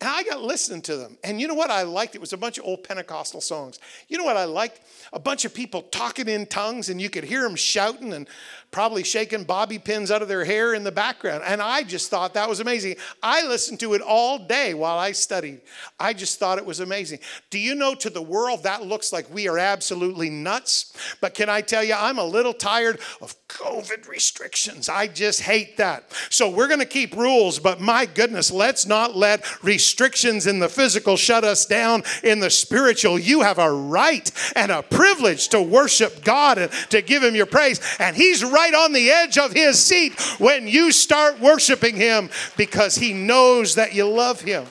And 0.00 0.08
I 0.08 0.22
got 0.22 0.42
listening 0.42 0.82
to 0.82 0.96
them. 0.96 1.18
And 1.24 1.40
you 1.40 1.48
know 1.48 1.54
what 1.54 1.70
I 1.70 1.82
liked? 1.82 2.14
It 2.14 2.20
was 2.20 2.32
a 2.32 2.36
bunch 2.36 2.58
of 2.58 2.64
old 2.64 2.84
Pentecostal 2.84 3.40
songs. 3.40 3.80
You 4.06 4.16
know 4.16 4.24
what 4.24 4.36
I 4.36 4.44
liked? 4.44 4.80
A 5.12 5.18
bunch 5.18 5.44
of 5.44 5.52
people 5.52 5.82
talking 5.82 6.28
in 6.28 6.46
tongues, 6.46 6.88
and 6.88 7.00
you 7.00 7.10
could 7.10 7.24
hear 7.24 7.42
them 7.42 7.56
shouting 7.56 8.12
and 8.12 8.28
probably 8.70 9.02
shaking 9.02 9.44
bobby 9.44 9.78
pins 9.78 10.10
out 10.10 10.20
of 10.20 10.28
their 10.28 10.44
hair 10.44 10.74
in 10.74 10.84
the 10.84 10.92
background. 10.92 11.42
And 11.46 11.62
I 11.62 11.82
just 11.82 12.10
thought 12.10 12.34
that 12.34 12.48
was 12.48 12.60
amazing. 12.60 12.96
I 13.22 13.46
listened 13.46 13.80
to 13.80 13.94
it 13.94 14.02
all 14.02 14.38
day 14.38 14.74
while 14.74 14.98
I 14.98 15.12
studied. 15.12 15.62
I 15.98 16.12
just 16.12 16.38
thought 16.38 16.58
it 16.58 16.66
was 16.66 16.80
amazing. 16.80 17.20
Do 17.50 17.58
you 17.58 17.74
know 17.74 17.94
to 17.94 18.10
the 18.10 18.22
world 18.22 18.64
that 18.64 18.84
looks 18.84 19.12
like 19.12 19.32
we 19.32 19.48
are 19.48 19.58
absolutely 19.58 20.28
nuts? 20.28 20.92
But 21.20 21.34
can 21.34 21.48
I 21.48 21.62
tell 21.62 21.82
you, 21.82 21.94
I'm 21.94 22.18
a 22.18 22.24
little 22.24 22.52
tired 22.52 23.00
of 23.22 23.34
COVID 23.48 24.06
restrictions. 24.06 24.88
I 24.90 25.06
just 25.06 25.40
hate 25.40 25.78
that. 25.78 26.12
So 26.28 26.50
we're 26.50 26.68
going 26.68 26.80
to 26.80 26.86
keep 26.86 27.16
rules, 27.16 27.58
but 27.58 27.80
my 27.80 28.04
goodness, 28.04 28.50
let's 28.50 28.86
not 28.86 29.16
let 29.16 29.64
restrictions 29.64 30.46
in 30.46 30.58
the 30.58 30.68
physical 30.68 31.16
shut 31.16 31.44
us 31.44 31.64
down 31.64 32.02
in 32.22 32.40
the 32.40 32.50
spiritual. 32.50 33.18
You 33.18 33.40
have 33.40 33.58
a 33.58 33.72
right 33.72 34.30
and 34.54 34.70
a 34.70 34.82
privilege 34.82 35.48
to 35.48 35.62
worship 35.62 36.22
God 36.22 36.58
and 36.58 36.70
to 36.90 37.00
give 37.00 37.22
Him 37.22 37.34
your 37.34 37.46
praise. 37.46 37.80
And 37.98 38.14
He's 38.14 38.44
right 38.44 38.57
on 38.74 38.92
the 38.92 39.10
edge 39.10 39.38
of 39.38 39.52
His 39.52 39.82
seat 39.82 40.18
when 40.38 40.66
you 40.66 40.92
start 40.92 41.40
worshiping 41.40 41.96
Him 41.96 42.30
because 42.56 42.96
He 42.96 43.12
knows 43.12 43.74
that 43.76 43.94
you 43.94 44.08
love 44.08 44.40
Him. 44.40 44.66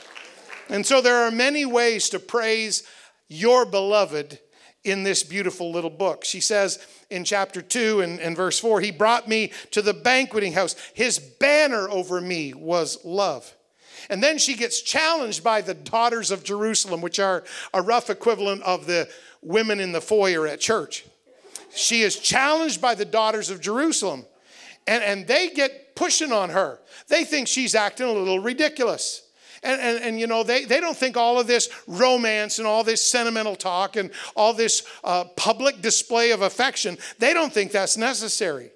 And 0.69 0.86
so 0.86 1.02
there 1.02 1.23
are 1.23 1.32
many 1.32 1.65
ways 1.65 2.10
to 2.10 2.19
praise 2.19 2.84
your 3.28 3.65
beloved 3.65 4.39
in 4.84 5.04
this 5.04 5.23
beautiful 5.23 5.71
little 5.71 5.89
book. 5.89 6.23
She 6.23 6.39
says, 6.39 6.86
in 7.10 7.23
chapter 7.23 7.62
2 7.62 8.02
and, 8.02 8.19
and 8.19 8.36
verse 8.36 8.60
4 8.60 8.82
He 8.82 8.91
brought 8.91 9.28
me 9.28 9.52
to 9.71 9.82
the 9.82 9.93
banqueting 9.93 10.54
house. 10.54 10.76
His 10.93 11.19
banner 11.19 11.89
over 11.89 12.19
me 12.21 12.54
was 12.54 13.04
love. 13.04 13.54
And 14.10 14.23
then 14.23 14.38
she 14.38 14.56
gets 14.56 14.82
challenged 14.82 15.43
by 15.43 15.62
the 15.62 15.73
daughters 15.73 16.32
of 16.32 16.43
Jerusalem, 16.43 17.02
which 17.02 17.19
are 17.19 17.43
a 17.73 17.82
rough 17.82 18.10
equivalent 18.10 18.62
of 18.63 18.86
the 18.86 19.10
women 19.41 19.80
in 19.80 19.91
the 19.91 20.02
foyer 20.02 20.47
at 20.47 20.60
church. 20.60 21.06
She 21.73 22.01
is 22.01 22.17
challenged 22.17 22.82
by 22.82 22.95
the 22.95 23.06
daughters 23.06 23.49
of 23.49 23.62
Jerusalem. 23.62 24.25
And, 24.88 25.03
and 25.03 25.27
they 25.27 25.49
get 25.49 25.95
pushing 25.95 26.32
on 26.32 26.49
her. 26.49 26.80
They 27.08 27.23
think 27.23 27.47
she's 27.47 27.75
acting 27.75 28.08
a 28.08 28.12
little 28.12 28.39
ridiculous. 28.39 29.23
And, 29.63 29.82
and, 29.82 30.03
and, 30.03 30.19
you 30.19 30.27
know, 30.27 30.43
they, 30.43 30.65
they 30.65 30.80
don't 30.80 30.95
think 30.95 31.17
all 31.17 31.39
of 31.39 31.47
this 31.47 31.69
romance 31.88 32.60
and 32.60 32.67
all 32.67 32.84
this 32.84 33.03
sentimental 33.03 33.56
talk 33.56 33.95
and 33.95 34.12
all 34.36 34.53
this 34.53 34.88
uh, 35.03 35.25
public 35.36 35.82
display 35.82 36.32
of 36.32 36.41
affection, 36.41 36.97
they 37.19 37.34
don't 37.34 37.51
think 37.51 37.71
that's 37.71 37.97
necessary. 37.97 38.69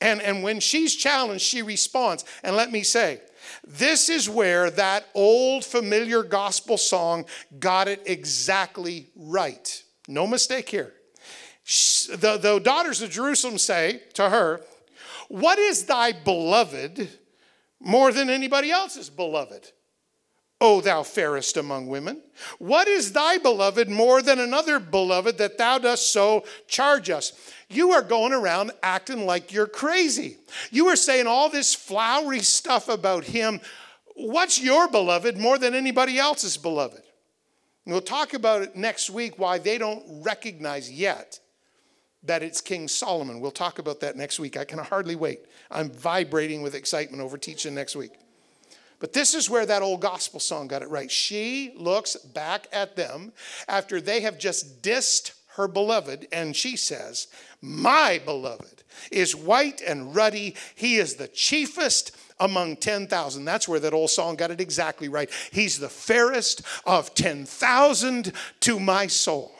And, 0.00 0.22
and 0.22 0.42
when 0.42 0.60
she's 0.60 0.94
challenged, 0.94 1.44
she 1.44 1.62
responds. 1.62 2.24
And 2.44 2.54
let 2.54 2.70
me 2.70 2.82
say, 2.82 3.20
this 3.66 4.08
is 4.08 4.28
where 4.28 4.70
that 4.70 5.06
old 5.14 5.64
familiar 5.64 6.22
gospel 6.22 6.78
song 6.78 7.24
got 7.58 7.88
it 7.88 8.02
exactly 8.06 9.08
right. 9.16 9.82
No 10.08 10.26
mistake 10.26 10.68
here. 10.68 10.92
The, 11.66 12.38
the 12.40 12.60
daughters 12.62 13.02
of 13.02 13.10
Jerusalem 13.10 13.58
say 13.58 14.02
to 14.14 14.30
her, 14.30 14.60
What 15.28 15.58
is 15.58 15.84
thy 15.84 16.12
beloved 16.12 17.08
more 17.80 18.12
than 18.12 18.30
anybody 18.30 18.70
else's 18.70 19.10
beloved? 19.10 19.72
O 20.60 20.80
thou 20.80 21.02
fairest 21.02 21.58
among 21.58 21.88
women, 21.88 22.22
what 22.58 22.88
is 22.88 23.12
thy 23.12 23.36
beloved 23.36 23.90
more 23.90 24.22
than 24.22 24.38
another 24.38 24.78
beloved 24.78 25.36
that 25.36 25.58
thou 25.58 25.78
dost 25.78 26.12
so 26.12 26.44
charge 26.66 27.10
us? 27.10 27.32
You 27.68 27.90
are 27.92 28.00
going 28.00 28.32
around 28.32 28.70
acting 28.82 29.26
like 29.26 29.52
you're 29.52 29.66
crazy. 29.66 30.38
You 30.70 30.86
are 30.86 30.96
saying 30.96 31.26
all 31.26 31.50
this 31.50 31.74
flowery 31.74 32.40
stuff 32.40 32.88
about 32.88 33.24
him. 33.24 33.60
What's 34.14 34.58
your 34.58 34.88
beloved 34.88 35.36
more 35.36 35.58
than 35.58 35.74
anybody 35.74 36.18
else's 36.18 36.56
beloved? 36.56 37.02
And 37.84 37.92
we'll 37.92 38.00
talk 38.00 38.32
about 38.32 38.62
it 38.62 38.76
next 38.76 39.10
week 39.10 39.38
why 39.38 39.58
they 39.58 39.76
don't 39.76 40.22
recognize 40.22 40.90
yet 40.90 41.38
that 42.26 42.42
it's 42.42 42.60
King 42.60 42.88
Solomon. 42.88 43.40
We'll 43.40 43.50
talk 43.50 43.78
about 43.78 44.00
that 44.00 44.16
next 44.16 44.38
week. 44.38 44.56
I 44.56 44.64
can 44.64 44.78
hardly 44.78 45.16
wait. 45.16 45.40
I'm 45.70 45.90
vibrating 45.90 46.62
with 46.62 46.74
excitement 46.74 47.22
over 47.22 47.38
teaching 47.38 47.74
next 47.74 47.96
week. 47.96 48.12
But 48.98 49.12
this 49.12 49.34
is 49.34 49.50
where 49.50 49.66
that 49.66 49.82
old 49.82 50.00
gospel 50.00 50.40
song 50.40 50.68
got 50.68 50.82
it 50.82 50.88
right. 50.88 51.10
She 51.10 51.74
looks 51.76 52.16
back 52.16 52.66
at 52.72 52.96
them 52.96 53.32
after 53.68 54.00
they 54.00 54.20
have 54.22 54.38
just 54.38 54.82
dissed 54.82 55.32
her 55.56 55.68
beloved, 55.68 56.28
and 56.32 56.54
she 56.54 56.76
says, 56.76 57.28
My 57.62 58.20
beloved 58.24 58.82
is 59.10 59.34
white 59.34 59.80
and 59.80 60.14
ruddy. 60.14 60.54
He 60.74 60.96
is 60.96 61.14
the 61.14 61.28
chiefest 61.28 62.14
among 62.38 62.76
10,000. 62.76 63.44
That's 63.44 63.66
where 63.66 63.80
that 63.80 63.94
old 63.94 64.10
song 64.10 64.36
got 64.36 64.50
it 64.50 64.60
exactly 64.60 65.08
right. 65.08 65.30
He's 65.52 65.78
the 65.78 65.88
fairest 65.88 66.62
of 66.84 67.14
10,000 67.14 68.32
to 68.60 68.80
my 68.80 69.06
soul. 69.06 69.55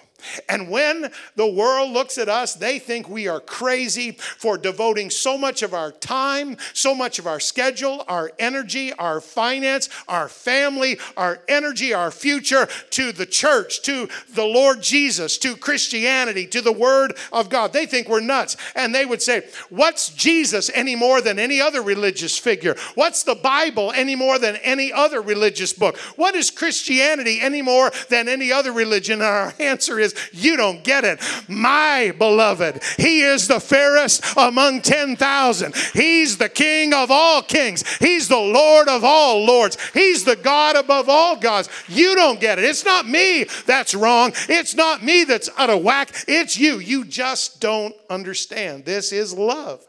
And 0.49 0.71
when 0.71 1.11
the 1.35 1.47
world 1.47 1.93
looks 1.93 2.19
at 2.19 2.29
us, 2.29 2.55
they 2.55 2.79
think 2.79 3.09
we 3.09 3.29
are 3.29 3.41
crazy 3.41 4.13
for 4.13 4.59
devoting 4.59 5.11
so 5.11 5.37
much 5.37 5.63
of 5.63 5.75
our 5.75 5.93
time, 5.93 6.57
so 6.73 6.95
much 6.95 7.19
of 7.19 7.27
our 7.27 7.41
schedule, 7.41 8.05
our 8.09 8.33
energy, 8.39 8.93
our 8.95 9.21
finance, 9.21 9.89
our 10.09 10.29
family, 10.29 10.99
our 11.17 11.41
energy, 11.49 11.93
our 11.93 12.11
future 12.11 12.67
to 12.91 13.13
the 13.13 13.27
church, 13.27 13.83
to 13.83 14.09
the 14.35 14.45
Lord 14.45 14.83
Jesus, 14.83 15.39
to 15.39 15.57
Christianity, 15.57 16.47
to 16.49 16.61
the 16.61 16.73
Word 16.73 17.17
of 17.33 17.49
God. 17.49 17.73
They 17.73 17.87
think 17.87 18.09
we're 18.09 18.21
nuts. 18.21 18.57
And 18.75 18.95
they 18.95 19.07
would 19.07 19.23
say, 19.23 19.43
What's 19.71 20.11
Jesus 20.11 20.71
any 20.75 20.97
more 20.97 21.21
than 21.21 21.39
any 21.39 21.61
other 21.61 21.83
religious 21.83 22.39
figure? 22.39 22.77
What's 22.95 23.23
the 23.23 23.35
Bible 23.35 23.93
any 23.95 24.17
more 24.17 24.39
than 24.39 24.57
any 24.57 24.93
other 24.93 25.21
religious 25.21 25.73
book? 25.73 25.97
What 26.17 26.35
is 26.35 26.51
Christianity 26.51 27.41
any 27.41 27.63
more 27.63 27.91
than 28.09 28.29
any 28.29 28.53
other 28.53 28.73
religion? 28.73 29.21
And 29.21 29.23
our 29.23 29.55
answer 29.61 29.99
is, 29.99 30.06
you 30.33 30.57
don't 30.57 30.85
get 30.85 31.05
it. 31.05 31.21
My 31.49 32.15
beloved, 32.17 32.83
he 32.97 33.23
is 33.23 33.49
the 33.49 33.61
fairest 33.61 34.25
among 34.37 34.83
10,000. 34.83 35.75
He's 35.93 36.39
the 36.39 36.49
king 36.49 36.93
of 36.93 37.11
all 37.11 37.43
kings. 37.43 37.85
He's 37.99 38.29
the 38.29 38.37
Lord 38.37 38.89
of 38.89 39.05
all 39.05 39.45
lords. 39.45 39.77
He's 39.93 40.25
the 40.25 40.37
God 40.37 40.77
above 40.77 41.09
all 41.09 41.37
gods. 41.37 41.69
You 41.89 42.15
don't 42.15 42.41
get 42.41 42.59
it. 42.59 42.65
It's 42.65 42.85
not 42.85 43.07
me 43.07 43.45
that's 43.67 43.95
wrong. 43.95 44.33
It's 44.49 44.75
not 44.75 45.03
me 45.03 45.25
that's 45.25 45.51
out 45.57 45.71
of 45.71 45.83
whack. 45.83 46.25
It's 46.29 46.59
you. 46.59 46.79
You 46.79 47.05
just 47.05 47.61
don't 47.61 47.95
understand. 48.11 48.85
This 48.85 49.13
is 49.13 49.35
love. 49.35 49.85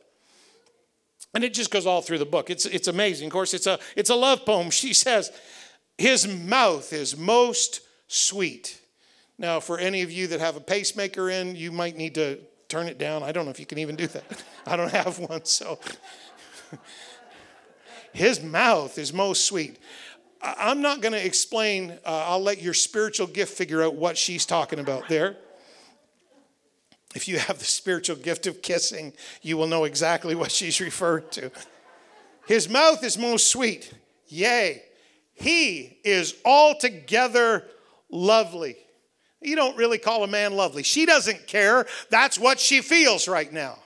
And 1.33 1.43
it 1.43 1.53
just 1.53 1.71
goes 1.71 1.85
all 1.85 2.01
through 2.01 2.17
the 2.19 2.25
book. 2.25 2.49
It's, 2.49 2.65
it's 2.65 2.87
amazing. 2.87 3.27
Of 3.27 3.33
course, 3.33 3.53
it's 3.53 3.67
a, 3.67 3.79
it's 3.95 4.09
a 4.09 4.15
love 4.15 4.45
poem. 4.45 4.69
She 4.69 4.93
says, 4.93 5.31
His 5.97 6.27
mouth 6.27 6.91
is 6.93 7.17
most 7.17 7.81
sweet. 8.07 8.79
Now, 9.37 9.59
for 9.59 9.77
any 9.77 10.01
of 10.01 10.11
you 10.11 10.27
that 10.27 10.39
have 10.39 10.55
a 10.55 10.59
pacemaker 10.61 11.29
in, 11.29 11.55
you 11.55 11.71
might 11.71 11.95
need 11.95 12.15
to 12.15 12.39
turn 12.69 12.87
it 12.87 12.97
down. 12.97 13.23
I 13.23 13.31
don't 13.31 13.45
know 13.45 13.51
if 13.51 13.59
you 13.59 13.65
can 13.65 13.77
even 13.77 13.95
do 13.95 14.07
that. 14.07 14.43
I 14.65 14.75
don't 14.75 14.91
have 14.91 15.19
one, 15.19 15.45
so. 15.45 15.79
His 18.13 18.41
mouth 18.41 18.97
is 18.97 19.13
most 19.13 19.45
sweet. 19.45 19.77
I'm 20.41 20.81
not 20.81 21.01
going 21.01 21.13
to 21.13 21.23
explain, 21.23 21.91
uh, 22.05 22.25
I'll 22.27 22.41
let 22.41 22.61
your 22.61 22.73
spiritual 22.73 23.27
gift 23.27 23.55
figure 23.57 23.83
out 23.83 23.95
what 23.95 24.17
she's 24.17 24.45
talking 24.45 24.79
about 24.79 25.07
there. 25.07 25.37
If 27.15 27.27
you 27.27 27.39
have 27.39 27.59
the 27.59 27.65
spiritual 27.65 28.17
gift 28.17 28.47
of 28.47 28.61
kissing, 28.61 29.13
you 29.41 29.57
will 29.57 29.67
know 29.67 29.85
exactly 29.85 30.35
what 30.35 30.51
she's 30.51 30.79
referred 30.79 31.31
to. 31.33 31.51
His 32.47 32.69
mouth 32.69 33.03
is 33.03 33.17
most 33.17 33.49
sweet. 33.49 33.91
Yea, 34.27 34.83
he 35.33 35.99
is 36.03 36.35
altogether 36.45 37.65
lovely. 38.09 38.77
You 39.41 39.55
don't 39.55 39.77
really 39.77 39.97
call 39.97 40.23
a 40.23 40.27
man 40.27 40.53
lovely. 40.53 40.83
She 40.83 41.05
doesn't 41.05 41.47
care. 41.47 41.85
That's 42.09 42.39
what 42.39 42.59
she 42.59 42.81
feels 42.81 43.27
right 43.27 43.51
now. 43.51 43.77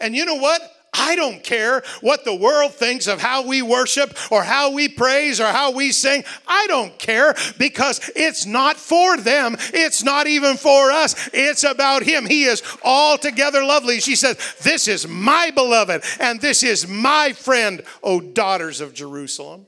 And 0.00 0.14
you 0.14 0.24
know 0.24 0.36
what? 0.36 0.60
I 0.96 1.16
don't 1.16 1.42
care 1.42 1.82
what 2.02 2.24
the 2.24 2.34
world 2.34 2.72
thinks 2.72 3.08
of 3.08 3.20
how 3.20 3.46
we 3.46 3.62
worship 3.62 4.16
or 4.30 4.44
how 4.44 4.70
we 4.72 4.88
praise 4.88 5.40
or 5.40 5.46
how 5.46 5.72
we 5.72 5.90
sing. 5.90 6.24
I 6.46 6.66
don't 6.68 6.96
care 6.98 7.34
because 7.58 8.10
it's 8.14 8.46
not 8.46 8.76
for 8.76 9.16
them. 9.16 9.56
It's 9.72 10.04
not 10.04 10.28
even 10.28 10.56
for 10.56 10.92
us. 10.92 11.28
It's 11.32 11.64
about 11.64 12.04
Him. 12.04 12.26
He 12.26 12.44
is 12.44 12.62
altogether 12.84 13.64
lovely. 13.64 14.00
She 14.00 14.14
says, 14.14 14.36
This 14.62 14.86
is 14.86 15.08
my 15.08 15.50
beloved 15.50 16.04
and 16.20 16.40
this 16.40 16.62
is 16.62 16.86
my 16.86 17.32
friend, 17.32 17.82
O 18.02 18.20
daughters 18.20 18.80
of 18.80 18.94
Jerusalem. 18.94 19.66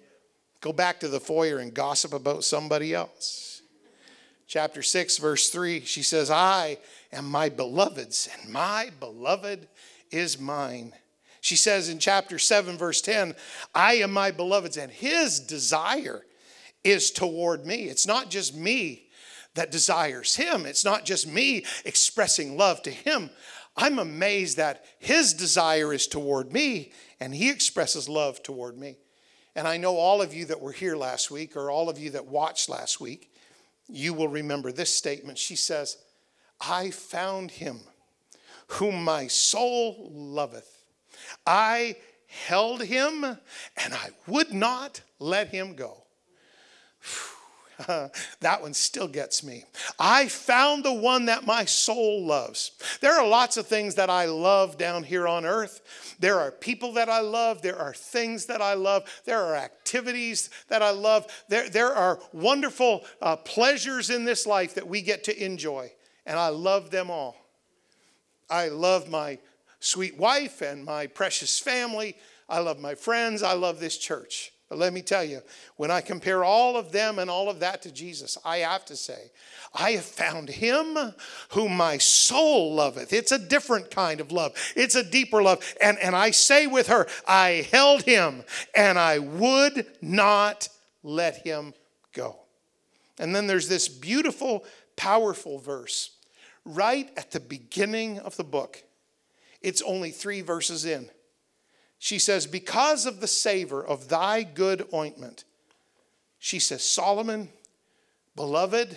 Go 0.60 0.72
back 0.72 1.00
to 1.00 1.08
the 1.08 1.20
foyer 1.20 1.58
and 1.58 1.74
gossip 1.74 2.12
about 2.12 2.44
somebody 2.44 2.94
else 2.94 3.45
chapter 4.46 4.82
6, 4.82 5.18
verse 5.18 5.50
3, 5.50 5.84
she 5.84 6.02
says, 6.02 6.30
I 6.30 6.78
am 7.12 7.28
my 7.28 7.48
beloved's, 7.48 8.28
and 8.40 8.52
my 8.52 8.90
beloved 9.00 9.68
is 10.10 10.40
mine. 10.40 10.92
She 11.40 11.56
says 11.56 11.88
in 11.88 11.98
chapter 11.98 12.38
7, 12.38 12.76
verse 12.76 13.00
10, 13.00 13.34
I 13.74 13.94
am 13.94 14.12
my 14.12 14.30
beloved's, 14.30 14.76
and 14.76 14.90
his 14.90 15.40
desire 15.40 16.24
is 16.84 17.10
toward 17.10 17.66
me. 17.66 17.84
It's 17.84 18.06
not 18.06 18.30
just 18.30 18.54
me 18.54 19.04
that 19.54 19.72
desires 19.72 20.36
him, 20.36 20.66
it's 20.66 20.84
not 20.84 21.04
just 21.04 21.26
me 21.26 21.64
expressing 21.84 22.56
love 22.56 22.82
to 22.82 22.90
him. 22.90 23.30
I'm 23.76 23.98
amazed 23.98 24.56
that 24.56 24.84
his 24.98 25.34
desire 25.34 25.92
is 25.92 26.06
toward 26.06 26.52
me, 26.52 26.92
and 27.20 27.34
he 27.34 27.50
expresses 27.50 28.08
love 28.08 28.42
toward 28.42 28.78
me. 28.78 28.96
And 29.54 29.66
I 29.66 29.76
know 29.76 29.96
all 29.96 30.20
of 30.20 30.34
you 30.34 30.46
that 30.46 30.60
were 30.60 30.72
here 30.72 30.96
last 30.96 31.30
week, 31.30 31.56
or 31.56 31.70
all 31.70 31.88
of 31.88 31.98
you 31.98 32.10
that 32.10 32.26
watched 32.26 32.68
last 32.68 33.00
week, 33.00 33.32
you 33.88 34.14
will 34.14 34.28
remember 34.28 34.72
this 34.72 34.94
statement. 34.94 35.38
She 35.38 35.56
says, 35.56 35.96
I 36.60 36.90
found 36.90 37.50
him 37.50 37.80
whom 38.68 39.04
my 39.04 39.26
soul 39.26 40.10
loveth. 40.12 40.84
I 41.46 41.96
held 42.26 42.82
him 42.82 43.24
and 43.24 43.94
I 43.94 44.10
would 44.26 44.52
not 44.52 45.00
let 45.18 45.48
him 45.48 45.74
go. 45.74 46.04
that 48.40 48.62
one 48.62 48.72
still 48.72 49.08
gets 49.08 49.44
me. 49.44 49.64
I 49.98 50.28
found 50.28 50.84
the 50.84 50.92
one 50.92 51.26
that 51.26 51.46
my 51.46 51.64
soul 51.64 52.24
loves. 52.24 52.72
There 53.00 53.12
are 53.12 53.26
lots 53.26 53.56
of 53.56 53.66
things 53.66 53.96
that 53.96 54.08
I 54.08 54.24
love 54.26 54.78
down 54.78 55.02
here 55.02 55.28
on 55.28 55.44
earth. 55.44 56.16
There 56.18 56.38
are 56.38 56.50
people 56.50 56.92
that 56.94 57.08
I 57.08 57.20
love. 57.20 57.60
There 57.60 57.78
are 57.78 57.92
things 57.92 58.46
that 58.46 58.62
I 58.62 58.74
love. 58.74 59.04
There 59.24 59.42
are 59.42 59.56
activities 59.56 60.48
that 60.68 60.82
I 60.82 60.90
love. 60.90 61.26
There, 61.48 61.68
there 61.68 61.92
are 61.92 62.18
wonderful 62.32 63.04
uh, 63.20 63.36
pleasures 63.36 64.10
in 64.10 64.24
this 64.24 64.46
life 64.46 64.74
that 64.74 64.88
we 64.88 65.02
get 65.02 65.24
to 65.24 65.44
enjoy. 65.44 65.92
And 66.24 66.38
I 66.38 66.48
love 66.48 66.90
them 66.90 67.10
all. 67.10 67.36
I 68.48 68.68
love 68.68 69.10
my 69.10 69.38
sweet 69.80 70.16
wife 70.16 70.62
and 70.62 70.84
my 70.84 71.06
precious 71.08 71.58
family. 71.58 72.16
I 72.48 72.60
love 72.60 72.78
my 72.78 72.94
friends. 72.94 73.42
I 73.42 73.52
love 73.52 73.80
this 73.80 73.98
church. 73.98 74.52
But 74.68 74.78
let 74.78 74.92
me 74.92 75.00
tell 75.00 75.22
you, 75.22 75.42
when 75.76 75.92
I 75.92 76.00
compare 76.00 76.42
all 76.42 76.76
of 76.76 76.90
them 76.90 77.20
and 77.20 77.30
all 77.30 77.48
of 77.48 77.60
that 77.60 77.82
to 77.82 77.92
Jesus, 77.92 78.36
I 78.44 78.58
have 78.58 78.84
to 78.86 78.96
say, 78.96 79.30
I 79.72 79.92
have 79.92 80.04
found 80.04 80.48
him 80.48 80.96
whom 81.50 81.76
my 81.76 81.98
soul 81.98 82.74
loveth. 82.74 83.12
It's 83.12 83.30
a 83.30 83.38
different 83.38 83.92
kind 83.92 84.20
of 84.20 84.32
love, 84.32 84.54
it's 84.74 84.96
a 84.96 85.04
deeper 85.04 85.40
love. 85.42 85.74
And, 85.80 85.98
and 86.00 86.16
I 86.16 86.32
say 86.32 86.66
with 86.66 86.88
her, 86.88 87.06
I 87.28 87.68
held 87.70 88.02
him 88.02 88.42
and 88.74 88.98
I 88.98 89.20
would 89.20 89.86
not 90.02 90.68
let 91.04 91.36
him 91.46 91.72
go. 92.12 92.36
And 93.20 93.34
then 93.34 93.46
there's 93.46 93.68
this 93.68 93.88
beautiful, 93.88 94.64
powerful 94.96 95.58
verse 95.58 96.10
right 96.64 97.08
at 97.16 97.30
the 97.30 97.40
beginning 97.40 98.18
of 98.18 98.36
the 98.36 98.44
book. 98.44 98.82
It's 99.62 99.80
only 99.82 100.10
three 100.10 100.40
verses 100.40 100.84
in. 100.84 101.08
She 102.06 102.20
says, 102.20 102.46
Because 102.46 103.04
of 103.04 103.18
the 103.18 103.26
savor 103.26 103.84
of 103.84 104.08
thy 104.08 104.44
good 104.44 104.86
ointment, 104.94 105.42
she 106.38 106.60
says, 106.60 106.84
Solomon, 106.84 107.48
beloved, 108.36 108.96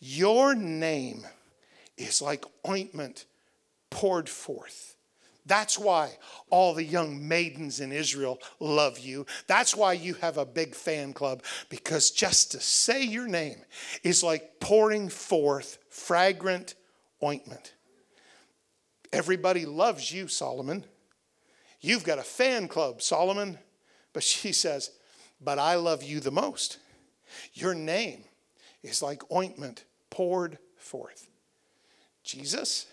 your 0.00 0.54
name 0.54 1.26
is 1.98 2.22
like 2.22 2.46
ointment 2.66 3.26
poured 3.90 4.30
forth. 4.30 4.96
That's 5.44 5.78
why 5.78 6.16
all 6.48 6.72
the 6.72 6.82
young 6.82 7.28
maidens 7.28 7.78
in 7.80 7.92
Israel 7.92 8.40
love 8.58 8.98
you. 8.98 9.26
That's 9.46 9.76
why 9.76 9.92
you 9.92 10.14
have 10.14 10.38
a 10.38 10.46
big 10.46 10.74
fan 10.74 11.12
club, 11.12 11.42
because 11.68 12.10
just 12.10 12.52
to 12.52 12.60
say 12.60 13.02
your 13.04 13.28
name 13.28 13.58
is 14.02 14.22
like 14.22 14.60
pouring 14.60 15.10
forth 15.10 15.76
fragrant 15.90 16.74
ointment. 17.22 17.74
Everybody 19.12 19.66
loves 19.66 20.10
you, 20.10 20.26
Solomon. 20.26 20.86
You've 21.84 22.02
got 22.02 22.18
a 22.18 22.22
fan 22.22 22.66
club, 22.66 23.02
Solomon. 23.02 23.58
But 24.14 24.22
she 24.22 24.52
says, 24.52 24.90
But 25.38 25.58
I 25.58 25.74
love 25.74 26.02
you 26.02 26.18
the 26.18 26.30
most. 26.30 26.78
Your 27.52 27.74
name 27.74 28.24
is 28.82 29.02
like 29.02 29.30
ointment 29.30 29.84
poured 30.08 30.56
forth. 30.78 31.28
Jesus, 32.22 32.86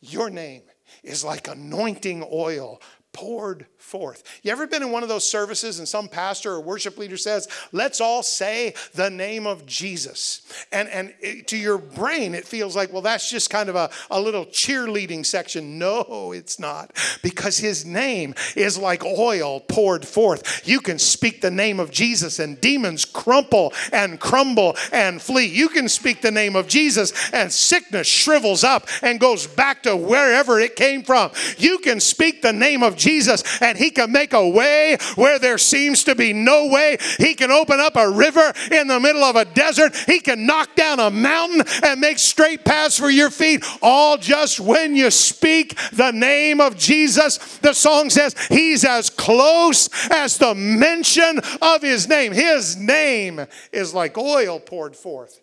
your 0.00 0.30
name 0.30 0.62
is 1.02 1.22
like 1.22 1.46
anointing 1.46 2.26
oil 2.32 2.80
poured 3.12 3.66
forth. 3.76 4.22
You 4.42 4.52
ever 4.52 4.66
been 4.66 4.82
in 4.82 4.90
one 4.90 5.02
of 5.02 5.08
those 5.08 5.28
services 5.28 5.78
and 5.78 5.86
some 5.86 6.08
pastor 6.08 6.52
or 6.52 6.60
worship 6.60 6.96
leader 6.96 7.16
says, 7.16 7.48
let's 7.72 8.00
all 8.00 8.22
say 8.22 8.74
the 8.94 9.10
name 9.10 9.46
of 9.46 9.66
Jesus? 9.66 10.42
And, 10.72 10.88
and 10.88 11.12
it, 11.20 11.48
to 11.48 11.56
your 11.56 11.78
brain, 11.78 12.34
it 12.34 12.46
feels 12.46 12.74
like, 12.74 12.92
well, 12.92 13.02
that's 13.02 13.28
just 13.28 13.50
kind 13.50 13.68
of 13.68 13.76
a, 13.76 13.90
a 14.10 14.20
little 14.20 14.46
cheerleading 14.46 15.26
section. 15.26 15.78
No, 15.78 16.32
it's 16.34 16.58
not, 16.58 16.96
because 17.22 17.58
his 17.58 17.84
name 17.84 18.34
is 18.56 18.78
like 18.78 19.04
oil 19.04 19.60
poured 19.60 20.06
forth. 20.06 20.66
You 20.66 20.80
can 20.80 20.98
speak 20.98 21.40
the 21.40 21.50
name 21.50 21.80
of 21.80 21.90
Jesus 21.90 22.38
and 22.38 22.60
demons 22.60 23.04
crumple 23.04 23.72
and 23.92 24.18
crumble 24.20 24.76
and 24.92 25.20
flee. 25.20 25.46
You 25.46 25.68
can 25.68 25.88
speak 25.88 26.22
the 26.22 26.30
name 26.30 26.56
of 26.56 26.68
Jesus 26.68 27.12
and 27.32 27.52
sickness 27.52 28.06
shrivels 28.06 28.64
up 28.64 28.86
and 29.02 29.20
goes 29.20 29.46
back 29.46 29.82
to 29.82 29.96
wherever 29.96 30.60
it 30.60 30.76
came 30.76 31.02
from. 31.02 31.30
You 31.58 31.78
can 31.78 32.00
speak 32.00 32.40
the 32.42 32.52
name 32.52 32.82
of 32.82 32.96
Jesus 33.02 33.42
and 33.60 33.76
He 33.76 33.90
can 33.90 34.12
make 34.12 34.32
a 34.32 34.48
way 34.48 34.96
where 35.16 35.38
there 35.38 35.58
seems 35.58 36.04
to 36.04 36.14
be 36.14 36.32
no 36.32 36.68
way. 36.68 36.96
He 37.18 37.34
can 37.34 37.50
open 37.50 37.80
up 37.80 37.96
a 37.96 38.08
river 38.08 38.52
in 38.70 38.86
the 38.86 39.00
middle 39.00 39.24
of 39.24 39.36
a 39.36 39.44
desert. 39.44 39.96
He 40.06 40.20
can 40.20 40.46
knock 40.46 40.74
down 40.76 41.00
a 41.00 41.10
mountain 41.10 41.64
and 41.84 42.00
make 42.00 42.18
straight 42.18 42.64
paths 42.64 42.98
for 42.98 43.10
your 43.10 43.30
feet, 43.30 43.64
all 43.82 44.16
just 44.16 44.60
when 44.60 44.94
you 44.94 45.10
speak 45.10 45.76
the 45.92 46.12
name 46.12 46.60
of 46.60 46.76
Jesus. 46.76 47.38
The 47.58 47.74
song 47.74 48.10
says, 48.10 48.34
He's 48.48 48.84
as 48.84 49.10
close 49.10 49.88
as 50.10 50.38
the 50.38 50.54
mention 50.54 51.40
of 51.60 51.82
His 51.82 52.08
name. 52.08 52.32
His 52.32 52.76
name 52.76 53.46
is 53.72 53.92
like 53.92 54.16
oil 54.16 54.60
poured 54.60 54.96
forth. 54.96 55.41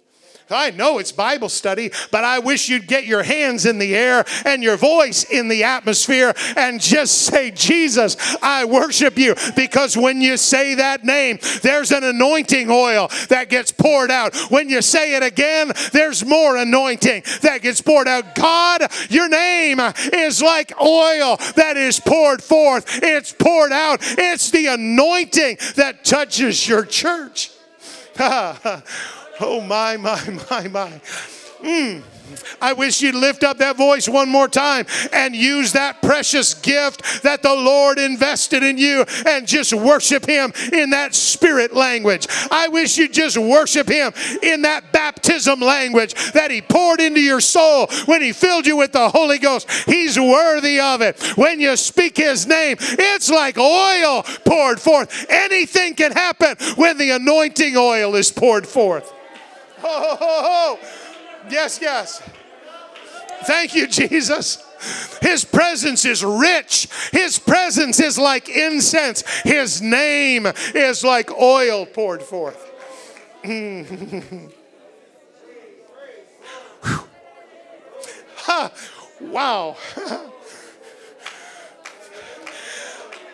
I 0.51 0.71
know 0.71 0.99
it's 0.99 1.11
Bible 1.11 1.49
study, 1.49 1.91
but 2.11 2.23
I 2.23 2.39
wish 2.39 2.69
you'd 2.69 2.87
get 2.87 3.05
your 3.05 3.23
hands 3.23 3.65
in 3.65 3.77
the 3.79 3.95
air 3.95 4.25
and 4.45 4.63
your 4.63 4.77
voice 4.77 5.23
in 5.23 5.47
the 5.47 5.63
atmosphere 5.63 6.33
and 6.55 6.81
just 6.81 7.23
say, 7.23 7.51
Jesus, 7.51 8.17
I 8.41 8.65
worship 8.65 9.17
you. 9.17 9.35
Because 9.55 9.95
when 9.95 10.21
you 10.21 10.37
say 10.37 10.75
that 10.75 11.03
name, 11.03 11.39
there's 11.61 11.91
an 11.91 12.03
anointing 12.03 12.69
oil 12.69 13.09
that 13.29 13.49
gets 13.49 13.71
poured 13.71 14.11
out. 14.11 14.35
When 14.49 14.69
you 14.69 14.81
say 14.81 15.15
it 15.15 15.23
again, 15.23 15.71
there's 15.91 16.25
more 16.25 16.57
anointing 16.57 17.23
that 17.41 17.61
gets 17.61 17.81
poured 17.81 18.07
out. 18.07 18.35
God, 18.35 18.91
your 19.09 19.29
name 19.29 19.79
is 20.13 20.41
like 20.41 20.79
oil 20.81 21.37
that 21.55 21.77
is 21.77 21.99
poured 21.99 22.43
forth, 22.43 23.03
it's 23.03 23.31
poured 23.33 23.71
out. 23.71 23.99
It's 24.01 24.49
the 24.51 24.67
anointing 24.67 25.57
that 25.75 26.03
touches 26.03 26.67
your 26.67 26.85
church. 26.85 27.51
Oh, 29.39 29.61
my, 29.61 29.97
my, 29.97 30.21
my, 30.49 30.67
my. 30.67 31.01
Mm. 31.63 32.03
I 32.61 32.73
wish 32.73 33.01
you'd 33.01 33.15
lift 33.15 33.43
up 33.43 33.57
that 33.57 33.77
voice 33.77 34.07
one 34.07 34.29
more 34.29 34.47
time 34.47 34.85
and 35.11 35.35
use 35.35 35.73
that 35.73 36.01
precious 36.01 36.53
gift 36.53 37.23
that 37.23 37.41
the 37.41 37.53
Lord 37.53 37.97
invested 37.99 38.63
in 38.63 38.77
you 38.77 39.05
and 39.25 39.47
just 39.47 39.73
worship 39.73 40.25
Him 40.25 40.53
in 40.71 40.91
that 40.91 41.15
spirit 41.15 41.73
language. 41.73 42.27
I 42.51 42.67
wish 42.67 42.97
you'd 42.97 43.13
just 43.13 43.37
worship 43.37 43.87
Him 43.87 44.13
in 44.43 44.61
that 44.63 44.91
baptism 44.91 45.59
language 45.59 46.13
that 46.33 46.51
He 46.51 46.61
poured 46.61 46.99
into 46.99 47.21
your 47.21 47.41
soul 47.41 47.87
when 48.05 48.21
He 48.21 48.31
filled 48.31 48.67
you 48.67 48.77
with 48.77 48.91
the 48.91 49.09
Holy 49.09 49.39
Ghost. 49.39 49.69
He's 49.85 50.19
worthy 50.19 50.79
of 50.79 51.01
it. 51.01 51.19
When 51.37 51.59
you 51.59 51.75
speak 51.77 52.17
His 52.17 52.45
name, 52.45 52.77
it's 52.79 53.29
like 53.29 53.57
oil 53.57 54.23
poured 54.45 54.79
forth. 54.79 55.25
Anything 55.29 55.95
can 55.95 56.11
happen 56.11 56.55
when 56.75 56.97
the 56.97 57.11
anointing 57.11 57.75
oil 57.75 58.15
is 58.15 58.31
poured 58.31 58.67
forth. 58.67 59.13
Oh, 59.83 60.17
oh, 60.19 60.77
oh, 60.79 60.79
yes, 61.49 61.79
yes. 61.81 62.21
Thank 63.45 63.75
you, 63.75 63.87
Jesus. 63.87 64.63
His 65.21 65.43
presence 65.43 66.05
is 66.05 66.23
rich. 66.23 66.87
His 67.11 67.37
presence 67.39 67.99
is 67.99 68.17
like 68.17 68.47
incense. 68.49 69.23
His 69.41 69.81
name 69.81 70.47
is 70.73 71.03
like 71.03 71.31
oil 71.31 71.85
poured 71.85 72.23
forth. 72.23 72.65
ha, 78.35 78.71
wow. 79.21 79.77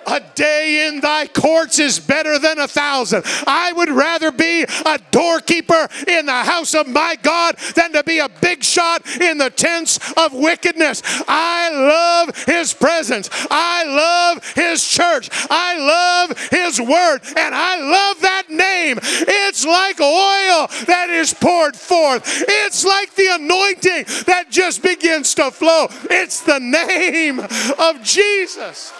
A 0.07 0.21
day 0.35 0.87
in 0.87 0.99
thy 1.01 1.27
courts 1.27 1.79
is 1.79 1.99
better 1.99 2.39
than 2.39 2.59
a 2.59 2.67
thousand. 2.67 3.23
I 3.47 3.73
would 3.73 3.89
rather 3.89 4.31
be 4.31 4.63
a 4.63 4.99
doorkeeper 5.11 5.87
in 6.07 6.25
the 6.25 6.43
house 6.43 6.73
of 6.75 6.87
my 6.87 7.15
God 7.21 7.57
than 7.75 7.93
to 7.93 8.03
be 8.03 8.19
a 8.19 8.29
big 8.29 8.63
shot 8.63 9.05
in 9.19 9.37
the 9.37 9.49
tents 9.49 9.99
of 10.17 10.33
wickedness. 10.33 11.01
I 11.27 11.69
love 11.71 12.45
his 12.45 12.73
presence. 12.73 13.29
I 13.49 13.83
love 13.85 14.53
his 14.53 14.85
church. 14.85 15.29
I 15.49 15.77
love 15.77 16.49
his 16.49 16.79
word. 16.79 17.19
And 17.37 17.55
I 17.55 17.79
love 17.79 18.21
that 18.21 18.49
name. 18.49 18.99
It's 19.01 19.65
like 19.65 19.99
oil 19.99 20.67
that 20.85 21.09
is 21.09 21.33
poured 21.33 21.75
forth, 21.75 22.23
it's 22.47 22.85
like 22.85 23.15
the 23.15 23.27
anointing 23.35 24.05
that 24.25 24.47
just 24.49 24.83
begins 24.83 25.33
to 25.35 25.51
flow. 25.51 25.87
It's 26.09 26.41
the 26.41 26.59
name 26.59 27.39
of 27.39 28.03
Jesus. 28.03 28.93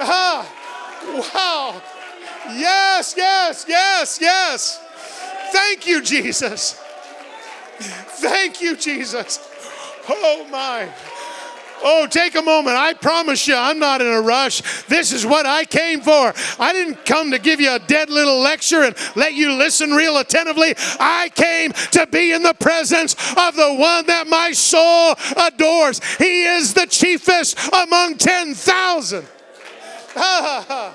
Ah, 0.00 0.46
wow. 1.34 1.82
Yes, 2.56 3.14
yes, 3.16 3.64
yes, 3.68 4.18
yes. 4.20 4.80
Thank 5.50 5.86
you, 5.86 6.02
Jesus. 6.02 6.80
Thank 7.78 8.60
you, 8.60 8.76
Jesus. 8.76 9.38
Oh, 10.08 10.46
my. 10.50 10.88
Oh, 11.82 12.06
take 12.08 12.34
a 12.34 12.42
moment. 12.42 12.76
I 12.76 12.94
promise 12.94 13.46
you, 13.46 13.54
I'm 13.54 13.78
not 13.78 14.00
in 14.00 14.06
a 14.06 14.20
rush. 14.20 14.62
This 14.84 15.12
is 15.12 15.24
what 15.24 15.46
I 15.46 15.64
came 15.64 16.00
for. 16.00 16.34
I 16.58 16.72
didn't 16.72 17.04
come 17.04 17.30
to 17.30 17.38
give 17.38 17.60
you 17.60 17.72
a 17.72 17.78
dead 17.78 18.10
little 18.10 18.40
lecture 18.40 18.82
and 18.82 18.96
let 19.14 19.34
you 19.34 19.52
listen 19.52 19.92
real 19.92 20.18
attentively. 20.18 20.74
I 20.98 21.30
came 21.34 21.72
to 21.92 22.06
be 22.06 22.32
in 22.32 22.42
the 22.42 22.54
presence 22.54 23.14
of 23.36 23.54
the 23.54 23.74
one 23.74 24.06
that 24.06 24.26
my 24.26 24.52
soul 24.52 25.14
adores. 25.36 26.00
He 26.16 26.44
is 26.44 26.74
the 26.74 26.86
chiefest 26.86 27.56
among 27.72 28.16
10,000. 28.16 29.24
I 30.20 30.94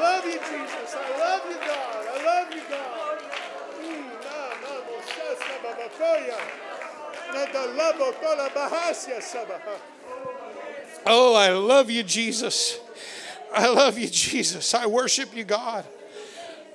love 0.00 0.24
you, 0.24 0.32
Jesus. 0.32 0.94
I 0.94 1.18
love 1.18 1.42
you, 1.48 1.56
God. 1.56 2.06
I 2.06 2.24
love 2.24 2.54
you, 2.54 2.62
God. 2.68 2.86
Oh, 11.06 11.34
I 11.34 11.50
love 11.50 11.90
you, 11.90 12.02
Jesus. 12.02 12.80
I 13.54 13.68
love 13.68 13.98
you, 13.98 14.08
Jesus. 14.08 14.74
I 14.74 14.86
worship 14.86 15.36
you, 15.36 15.44
God. 15.44 15.84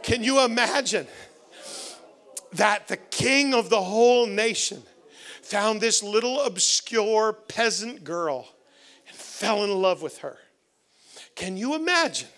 Can 0.04 0.24
you 0.24 0.44
imagine 0.44 1.08
that 2.54 2.88
the 2.88 2.98
king 2.98 3.54
of 3.54 3.70
the 3.70 3.82
whole 3.82 4.26
nation 4.26 4.84
found 5.52 5.82
this 5.82 6.02
little 6.02 6.39
obscure 6.43 7.34
peasant 7.34 8.06
girl 8.06 8.47
and 9.06 9.14
fell 9.14 9.66
in 9.66 9.82
love 9.82 10.02
with 10.02 10.20
her. 10.20 10.38
Can 11.36 11.58
you 11.58 11.76
imagine 11.76 12.30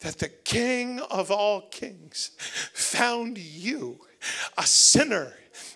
that 0.00 0.18
the 0.18 0.28
King 0.28 0.98
of 1.08 1.30
all 1.30 1.68
kings 1.68 2.32
found 2.72 3.38
you, 3.38 4.00
a 4.56 4.64
sinner, 4.64 5.34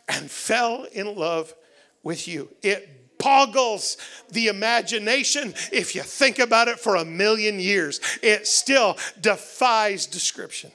and 0.09 0.29
fell 0.29 0.83
in 0.91 1.15
love 1.15 1.55
with 2.03 2.27
you? 2.27 2.49
It 2.65 3.17
boggles 3.17 3.97
the 4.33 4.49
imagination 4.49 5.55
if 5.71 5.95
you 5.95 6.03
think 6.03 6.41
about 6.41 6.67
it 6.67 6.81
for 6.81 6.97
a 6.97 7.05
million 7.05 7.61
years. 7.61 8.01
It 8.25 8.49
still 8.49 8.99
defies 9.21 10.07
description. 10.07 10.73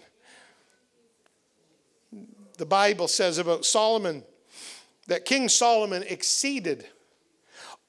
The 2.58 2.66
Bible 2.66 3.10
says 3.10 3.40
about 3.40 3.66
Solomon 3.66 4.24
that 5.08 5.26
King 5.26 5.50
Solomon 5.50 6.04
exceeded 6.04 6.86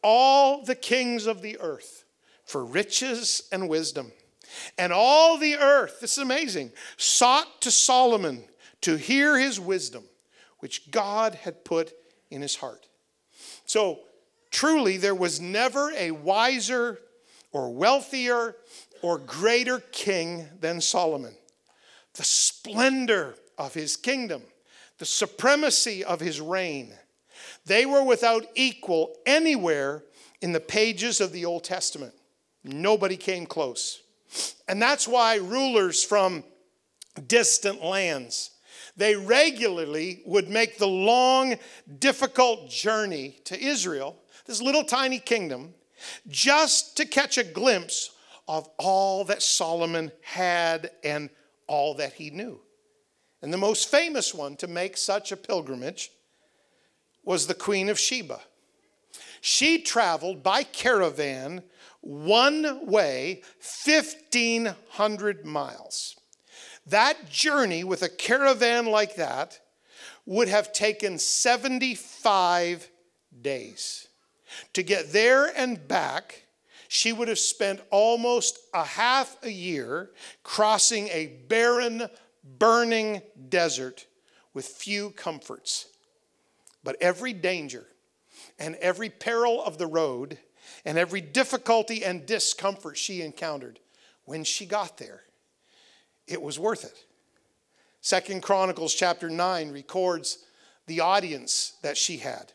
all 0.03 0.65
the 0.65 0.75
kings 0.75 1.27
of 1.27 1.43
the 1.43 1.59
earth 1.59 2.05
for 2.45 2.65
riches 2.65 3.43
and 3.53 3.69
wisdom. 3.69 4.13
And 4.79 4.93
all 4.93 5.37
the 5.37 5.57
earth, 5.57 6.01
this 6.01 6.13
is 6.13 6.23
amazing, 6.23 6.73
sought 6.97 7.61
to 7.63 7.71
Solomon 7.71 8.45
to 8.83 8.97
hear 8.97 9.39
his 9.39 9.61
wisdom, 9.61 10.05
which 10.59 10.91
God 10.91 11.35
had 11.35 11.65
put 11.65 11.93
in 12.31 12.41
his 12.41 12.57
heart. 12.57 12.89
So, 13.67 14.01
truly, 14.51 14.97
there 14.97 15.15
was 15.15 15.41
never 15.41 15.93
a 15.93 16.13
wiser 16.13 16.99
or 17.53 17.73
wealthier 17.73 18.57
or 19.03 19.19
greater 19.19 19.81
king 19.93 20.49
than 20.61 20.81
Solomon. 20.81 21.35
The 22.15 22.25
splendor 22.25 23.35
of 23.59 23.75
his 23.75 23.97
kingdom, 23.97 24.43
the 24.99 25.05
supremacy 25.05 26.05
of 26.05 26.21
his 26.21 26.41
reign, 26.41 26.95
they 27.69 27.87
were 27.87 28.03
without 28.03 28.47
equal 28.55 29.15
anywhere 29.27 30.03
in 30.41 30.53
the 30.53 30.61
pages 30.61 31.21
of 31.21 31.33
the 31.33 31.45
Old 31.45 31.65
Testament. 31.65 32.15
Nobody 32.65 33.17
came 33.17 33.47
close. 33.47 34.03
And 34.67 34.83
that's 34.83 35.07
why 35.07 35.37
rulers 35.37 36.03
from 36.03 36.45
distant 37.27 37.83
lands 37.83 38.51
they 38.99 39.15
regularly 39.15 40.23
would 40.27 40.51
make 40.51 40.77
the 40.77 40.89
long 40.89 41.55
difficult 42.01 42.69
journey 42.69 43.39
to 43.45 43.59
Israel, 43.59 44.17
this 44.45 44.61
little 44.61 44.83
tiny 44.83 45.21
kingdom, 45.21 45.73
just 46.27 46.97
to 46.97 47.05
catch 47.05 47.39
a 47.39 47.45
glimpse 47.45 48.11
of 48.49 48.69
all 48.77 49.25
that 49.27 49.41
Solomon 49.41 50.11
had 50.23 50.91
and 51.05 51.31
all 51.69 51.95
that 51.95 52.15
he 52.15 52.31
knew. 52.31 52.61
And 53.41 53.53
the 53.53 53.57
most 53.57 53.89
famous 53.89 54.35
one 54.35 54.57
to 54.57 54.67
make 54.67 54.97
such 54.97 55.31
a 55.31 55.37
pilgrimage 55.37 56.11
was 57.29 57.47
the 57.47 57.53
Queen 57.53 57.91
of 57.91 57.99
Sheba. 57.99 58.41
She 59.43 59.83
traveled 59.83 60.43
by 60.43 60.63
caravan 60.63 61.63
one 62.01 62.87
way 62.87 63.43
1,500 63.85 65.45
miles. 65.45 66.17
That 66.87 67.29
journey 67.29 67.85
with 67.85 68.03
a 68.03 68.09
caravan 68.09 68.87
like 68.87 69.17
that 69.17 69.61
would 70.25 70.49
have 70.49 70.73
taken 70.73 71.19
75 71.19 72.89
days. 73.43 74.09
To 74.73 74.83
get 74.83 75.13
there 75.13 75.53
and 75.55 75.87
back, 75.87 76.45
she 76.89 77.13
would 77.13 77.29
have 77.29 77.39
spent 77.39 77.83
almost 77.91 78.59
a 78.73 78.85
half 78.85 79.37
a 79.43 79.53
year 79.53 80.13
crossing 80.45 81.09
a 81.09 81.27
barren, 81.47 82.09
burning 82.43 83.21
desert 83.51 84.07
with 84.55 84.67
few 84.67 85.11
comforts. 85.11 85.89
But 86.89 86.97
every 87.03 87.35
danger 87.35 87.87
and 88.59 88.75
every 88.77 89.11
peril 89.11 89.63
of 89.63 89.77
the 89.77 89.87
road 89.87 90.39
and 90.87 90.97
every 90.97 91.21
difficulty 91.21 92.03
and 92.03 92.25
discomfort 92.25 92.97
she 92.97 93.21
encountered 93.21 93.79
when 94.25 94.43
she 94.43 94.65
got 94.65 94.97
there 94.97 95.21
it 96.27 96.41
was 96.41 96.59
worth 96.59 96.87
it. 96.87 97.05
Second 98.01 98.43
Chronicles 98.43 98.95
chapter 98.95 99.29
9 99.29 99.71
records 99.71 100.47
the 100.87 101.01
audience 101.01 101.75
that 101.83 101.99
she 101.99 102.17
had. 102.17 102.55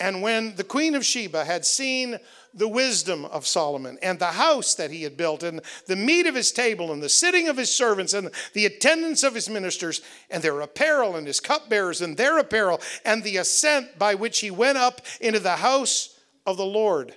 And 0.00 0.22
when 0.22 0.56
the 0.56 0.64
queen 0.64 0.96
of 0.96 1.06
Sheba 1.06 1.44
had 1.44 1.64
seen 1.64 2.18
the 2.54 2.68
wisdom 2.68 3.24
of 3.26 3.46
Solomon 3.46 3.98
and 4.02 4.18
the 4.18 4.26
house 4.26 4.74
that 4.74 4.90
he 4.90 5.02
had 5.02 5.16
built 5.16 5.42
and 5.42 5.60
the 5.86 5.96
meat 5.96 6.26
of 6.26 6.34
his 6.34 6.52
table 6.52 6.92
and 6.92 7.02
the 7.02 7.08
sitting 7.08 7.48
of 7.48 7.56
his 7.56 7.74
servants 7.74 8.12
and 8.12 8.30
the 8.54 8.66
attendance 8.66 9.22
of 9.22 9.34
his 9.34 9.48
ministers 9.48 10.00
and 10.30 10.42
their 10.42 10.60
apparel 10.60 11.16
and 11.16 11.26
his 11.26 11.40
cupbearers 11.40 12.00
and 12.00 12.16
their 12.16 12.38
apparel 12.38 12.80
and 13.04 13.22
the 13.22 13.36
ascent 13.36 13.98
by 13.98 14.14
which 14.14 14.40
he 14.40 14.50
went 14.50 14.78
up 14.78 15.00
into 15.20 15.38
the 15.38 15.56
house 15.56 16.18
of 16.46 16.56
the 16.56 16.64
Lord, 16.64 17.14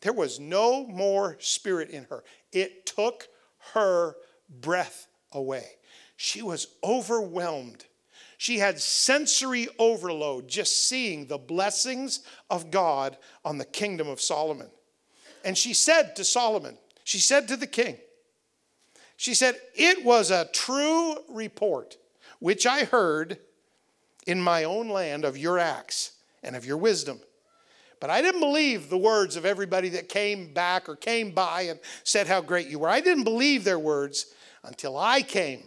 there 0.00 0.12
was 0.12 0.40
no 0.40 0.86
more 0.86 1.36
spirit 1.40 1.90
in 1.90 2.04
her. 2.04 2.24
It 2.52 2.86
took 2.86 3.28
her 3.74 4.16
breath 4.48 5.06
away. 5.32 5.66
She 6.16 6.42
was 6.42 6.66
overwhelmed. 6.84 7.84
She 8.42 8.58
had 8.58 8.80
sensory 8.80 9.68
overload 9.78 10.48
just 10.48 10.88
seeing 10.88 11.28
the 11.28 11.38
blessings 11.38 12.24
of 12.50 12.72
God 12.72 13.16
on 13.44 13.56
the 13.56 13.64
kingdom 13.64 14.08
of 14.08 14.20
Solomon. 14.20 14.66
And 15.44 15.56
she 15.56 15.72
said 15.72 16.16
to 16.16 16.24
Solomon, 16.24 16.76
she 17.04 17.18
said 17.18 17.46
to 17.46 17.56
the 17.56 17.68
king, 17.68 17.98
she 19.16 19.34
said, 19.34 19.60
It 19.76 20.04
was 20.04 20.32
a 20.32 20.48
true 20.52 21.18
report 21.28 21.98
which 22.40 22.66
I 22.66 22.82
heard 22.82 23.38
in 24.26 24.40
my 24.40 24.64
own 24.64 24.88
land 24.88 25.24
of 25.24 25.38
your 25.38 25.60
acts 25.60 26.10
and 26.42 26.56
of 26.56 26.66
your 26.66 26.78
wisdom. 26.78 27.20
But 28.00 28.10
I 28.10 28.22
didn't 28.22 28.40
believe 28.40 28.90
the 28.90 28.98
words 28.98 29.36
of 29.36 29.46
everybody 29.46 29.90
that 29.90 30.08
came 30.08 30.52
back 30.52 30.88
or 30.88 30.96
came 30.96 31.30
by 31.30 31.62
and 31.62 31.78
said 32.02 32.26
how 32.26 32.40
great 32.40 32.66
you 32.66 32.80
were. 32.80 32.88
I 32.88 33.02
didn't 33.02 33.22
believe 33.22 33.62
their 33.62 33.78
words 33.78 34.34
until 34.64 34.98
I 34.98 35.22
came 35.22 35.62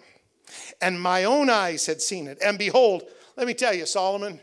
and 0.81 1.01
my 1.01 1.23
own 1.23 1.49
eyes 1.49 1.85
had 1.85 2.01
seen 2.01 2.27
it. 2.27 2.37
And 2.43 2.57
behold, 2.57 3.03
let 3.35 3.47
me 3.47 3.53
tell 3.53 3.73
you, 3.73 3.85
Solomon, 3.85 4.39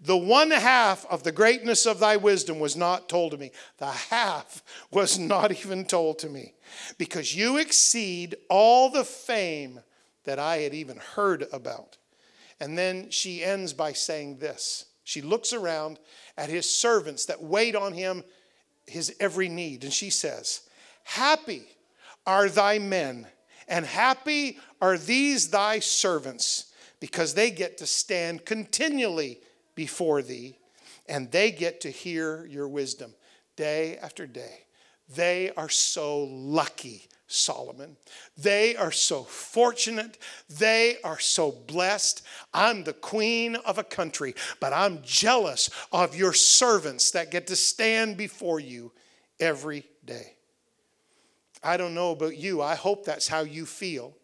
the 0.00 0.16
one 0.16 0.50
half 0.50 1.06
of 1.06 1.22
the 1.22 1.32
greatness 1.32 1.86
of 1.86 1.98
thy 1.98 2.16
wisdom 2.16 2.58
was 2.58 2.76
not 2.76 3.08
told 3.08 3.32
to 3.32 3.38
me. 3.38 3.52
The 3.78 3.90
half 3.90 4.62
was 4.90 5.18
not 5.18 5.50
even 5.52 5.84
told 5.86 6.18
to 6.20 6.28
me 6.28 6.54
because 6.98 7.34
you 7.34 7.56
exceed 7.56 8.36
all 8.50 8.90
the 8.90 9.04
fame 9.04 9.80
that 10.24 10.38
I 10.38 10.58
had 10.58 10.74
even 10.74 10.98
heard 10.98 11.46
about. 11.52 11.96
And 12.60 12.76
then 12.76 13.10
she 13.10 13.44
ends 13.44 13.72
by 13.72 13.92
saying 13.92 14.38
this. 14.38 14.86
She 15.04 15.20
looks 15.20 15.52
around 15.52 15.98
at 16.36 16.48
his 16.48 16.68
servants 16.68 17.26
that 17.26 17.42
wait 17.42 17.76
on 17.76 17.92
him, 17.92 18.24
his 18.86 19.14
every 19.20 19.48
need, 19.48 19.84
and 19.84 19.92
she 19.92 20.10
says, 20.10 20.62
Happy 21.04 21.64
are 22.26 22.48
thy 22.48 22.78
men 22.78 23.26
and 23.68 23.86
happy 23.86 24.58
are 24.80 24.98
these 24.98 25.48
thy 25.48 25.78
servants, 25.78 26.72
because 27.00 27.34
they 27.34 27.50
get 27.50 27.78
to 27.78 27.86
stand 27.86 28.44
continually 28.44 29.40
before 29.74 30.22
thee, 30.22 30.56
and 31.06 31.30
they 31.30 31.50
get 31.50 31.80
to 31.82 31.90
hear 31.90 32.46
your 32.46 32.68
wisdom 32.68 33.14
day 33.56 33.98
after 33.98 34.26
day. 34.26 34.60
They 35.14 35.50
are 35.56 35.68
so 35.68 36.24
lucky, 36.24 37.08
Solomon. 37.26 37.96
They 38.38 38.74
are 38.76 38.92
so 38.92 39.22
fortunate. 39.22 40.16
They 40.48 40.96
are 41.04 41.18
so 41.18 41.52
blessed. 41.52 42.22
I'm 42.54 42.84
the 42.84 42.94
queen 42.94 43.56
of 43.56 43.76
a 43.76 43.84
country, 43.84 44.34
but 44.60 44.72
I'm 44.72 45.02
jealous 45.02 45.68
of 45.92 46.16
your 46.16 46.32
servants 46.32 47.10
that 47.10 47.30
get 47.30 47.46
to 47.48 47.56
stand 47.56 48.16
before 48.16 48.60
you 48.60 48.92
every 49.38 49.84
day. 50.04 50.36
I 51.64 51.76
don't 51.78 51.94
know 51.94 52.10
about 52.10 52.36
you. 52.36 52.60
I 52.62 52.74
hope 52.74 53.04
that's 53.04 53.26
how 53.26 53.40
you 53.40 53.64
feel 53.64 54.14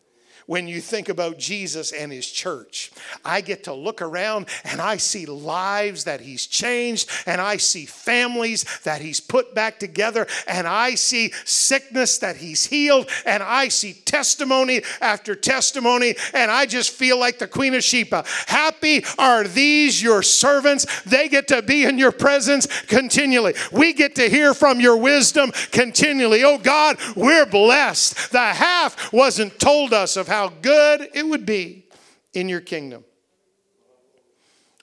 when 0.51 0.66
you 0.66 0.80
think 0.80 1.09
about 1.09 1.38
Jesus 1.38 1.92
and 1.92 2.11
his 2.11 2.28
church. 2.28 2.90
I 3.24 3.40
get 3.40 3.62
to 3.64 3.72
look 3.72 4.03
around 4.03 4.48
and 4.64 4.80
I 4.80 4.96
see 4.96 5.24
lives 5.24 6.03
that 6.05 6.20
he's 6.20 6.44
changed, 6.44 7.09
and 7.24 7.40
I 7.40 7.57
see 7.57 7.86
families 7.86 8.64
that 8.82 9.01
he's 9.01 9.20
put 9.20 9.55
back 9.55 9.78
together, 9.78 10.26
and 10.48 10.66
I 10.66 10.96
see 10.96 11.30
sickness 11.44 12.18
that 12.18 12.34
he's 12.34 12.66
healed, 12.66 13.09
and 13.24 13.44
I 13.44 13.68
see 13.68 13.92
testimony 13.92 14.82
after 15.01 15.36
testimony, 15.36 16.16
and 16.34 16.51
I 16.51 16.66
just 16.66 16.90
feel 16.90 17.16
like 17.16 17.38
the 17.38 17.46
Queen 17.46 17.76
of 17.76 17.84
Sheba. 17.84 18.24
Happy 18.48 19.05
are 19.20 19.44
these 19.44 20.03
your 20.03 20.20
servants. 20.20 20.84
They 21.03 21.28
get 21.28 21.46
to 21.46 21.62
be 21.62 21.84
in 21.84 21.96
your 21.96 22.11
presence 22.11 22.66
continually. 22.88 23.55
We 23.70 23.92
get 23.92 24.16
to 24.16 24.28
hear 24.28 24.53
from 24.53 24.80
your 24.80 24.96
wisdom 24.96 25.53
continually. 25.70 26.42
Oh 26.42 26.59
God, 26.59 26.96
we're 27.14 27.46
blessed. 27.46 28.32
The 28.32 28.40
half 28.40 29.12
wasn't 29.12 29.57
told 29.61 29.92
us 29.92 30.16
of 30.16 30.26
how 30.26 30.39
how 30.41 30.49
good 30.49 31.07
it 31.12 31.26
would 31.26 31.45
be 31.45 31.84
in 32.32 32.49
your 32.49 32.62
kingdom. 32.62 33.05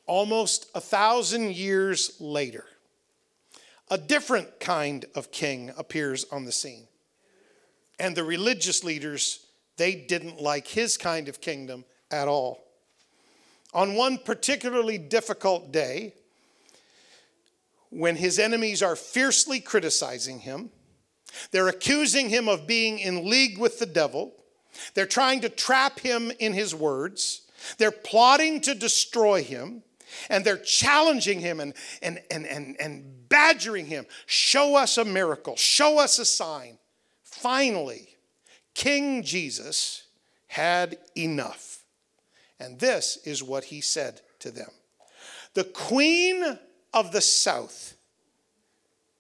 Almost 0.06 0.68
a 0.76 0.80
thousand 0.80 1.56
years 1.56 2.12
later, 2.20 2.64
a 3.90 3.98
different 3.98 4.60
kind 4.60 5.06
of 5.16 5.32
king 5.32 5.72
appears 5.76 6.28
on 6.32 6.46
the 6.46 6.52
scene. 6.52 6.88
And 7.98 8.16
the 8.16 8.24
religious 8.24 8.84
leaders, 8.84 9.48
they 9.78 9.96
didn't 9.96 10.40
like 10.40 10.68
his 10.68 10.96
kind 10.96 11.28
of 11.28 11.42
kingdom 11.42 11.86
at 12.12 12.28
all. 12.28 12.64
On 13.74 13.96
one 13.96 14.20
particularly 14.20 15.00
difficult 15.00 15.72
day, 15.72 16.14
when 17.90 18.16
his 18.16 18.38
enemies 18.38 18.84
are 18.84 18.96
fiercely 18.96 19.60
criticizing 19.60 20.38
him, 20.38 20.70
they're 21.50 21.68
accusing 21.68 22.30
him 22.30 22.48
of 22.48 22.68
being 22.68 23.00
in 23.00 23.28
league 23.28 23.58
with 23.58 23.80
the 23.80 23.88
devil, 23.88 24.36
they're 24.94 25.06
trying 25.06 25.42
to 25.42 25.50
trap 25.50 26.00
him 26.00 26.32
in 26.40 26.54
his 26.54 26.74
words. 26.74 27.42
They're 27.78 27.92
plotting 27.92 28.62
to 28.62 28.76
destroy 28.76 29.44
him. 29.44 29.84
And 30.30 30.46
they're 30.46 30.58
challenging 30.58 31.42
him 31.42 31.60
and, 31.60 31.74
and, 32.02 32.22
and, 32.32 32.46
and, 32.48 32.78
and 32.80 33.30
badgering 33.30 33.88
him. 33.88 34.06
Show 34.26 34.76
us 34.76 34.98
a 34.98 35.06
miracle. 35.06 35.56
Show 35.58 36.00
us 36.00 36.18
a 36.18 36.26
sign. 36.26 36.78
Finally, 37.24 38.16
King 38.74 39.22
Jesus 39.22 40.08
had 40.48 40.98
enough. 41.16 41.84
And 42.60 42.80
this 42.80 43.18
is 43.26 43.44
what 43.44 43.66
he 43.66 43.82
said 43.82 44.22
to 44.40 44.50
them 44.50 44.70
The 45.54 45.66
queen 45.66 46.58
of 46.94 47.12
the 47.12 47.22
south 47.22 47.98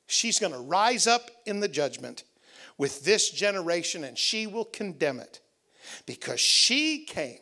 She's 0.07 0.39
going 0.39 0.53
to 0.53 0.59
rise 0.59 1.05
up 1.05 1.29
in 1.45 1.59
the 1.59 1.67
judgment 1.67 2.23
with 2.77 3.03
this 3.03 3.29
generation 3.29 4.03
and 4.03 4.17
she 4.17 4.47
will 4.47 4.65
condemn 4.65 5.19
it 5.19 5.41
because 6.05 6.39
she 6.39 7.05
came 7.05 7.39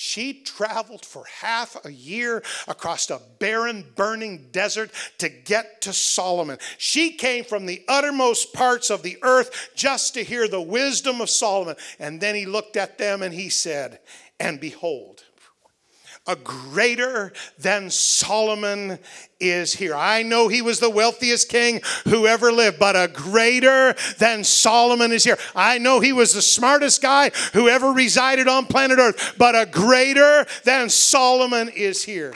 she 0.00 0.32
traveled 0.32 1.04
for 1.04 1.24
half 1.24 1.76
a 1.84 1.92
year 1.92 2.44
across 2.68 3.10
a 3.10 3.20
barren, 3.40 3.84
burning 3.96 4.46
desert 4.52 4.92
to 5.18 5.28
get 5.28 5.80
to 5.80 5.92
Solomon. 5.92 6.58
She 6.78 7.10
came 7.10 7.42
from 7.42 7.66
the 7.66 7.82
uttermost 7.88 8.52
parts 8.52 8.90
of 8.90 9.02
the 9.02 9.18
earth 9.22 9.70
just 9.74 10.14
to 10.14 10.22
hear 10.22 10.46
the 10.46 10.62
wisdom 10.62 11.20
of 11.20 11.28
Solomon. 11.28 11.74
And 11.98 12.20
then 12.20 12.36
he 12.36 12.46
looked 12.46 12.76
at 12.76 12.96
them 12.96 13.22
and 13.22 13.34
he 13.34 13.48
said, 13.48 13.98
And 14.38 14.60
behold, 14.60 15.24
a 16.28 16.36
greater 16.36 17.32
than 17.58 17.90
Solomon 17.90 18.98
is 19.40 19.72
here. 19.72 19.94
I 19.94 20.22
know 20.22 20.48
he 20.48 20.60
was 20.60 20.78
the 20.78 20.90
wealthiest 20.90 21.48
king 21.48 21.80
who 22.04 22.26
ever 22.26 22.52
lived, 22.52 22.78
but 22.78 22.94
a 22.94 23.08
greater 23.08 23.94
than 24.18 24.44
Solomon 24.44 25.10
is 25.10 25.24
here. 25.24 25.38
I 25.56 25.78
know 25.78 26.00
he 26.00 26.12
was 26.12 26.34
the 26.34 26.42
smartest 26.42 27.00
guy 27.00 27.30
who 27.54 27.68
ever 27.68 27.88
resided 27.92 28.46
on 28.46 28.66
planet 28.66 28.98
Earth, 28.98 29.34
but 29.38 29.56
a 29.56 29.64
greater 29.64 30.46
than 30.64 30.90
Solomon 30.90 31.70
is 31.70 32.04
here. 32.04 32.34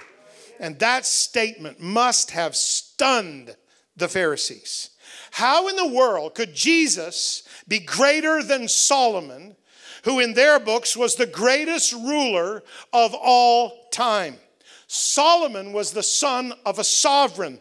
And 0.58 0.78
that 0.78 1.04
statement 1.04 1.78
must 1.78 2.30
have 2.30 2.56
stunned 2.56 3.54
the 3.96 4.08
Pharisees. 4.08 4.90
How 5.32 5.68
in 5.68 5.76
the 5.76 5.88
world 5.88 6.34
could 6.34 6.54
Jesus 6.54 7.42
be 7.68 7.78
greater 7.78 8.42
than 8.42 8.68
Solomon? 8.68 9.56
who 10.04 10.18
in 10.18 10.34
their 10.34 10.58
books 10.58 10.96
was 10.96 11.14
the 11.14 11.26
greatest 11.26 11.92
ruler 11.92 12.62
of 12.92 13.14
all 13.14 13.81
time. 13.92 14.36
Solomon 14.86 15.72
was 15.72 15.92
the 15.92 16.02
son 16.02 16.52
of 16.66 16.78
a 16.78 16.84
sovereign. 16.84 17.60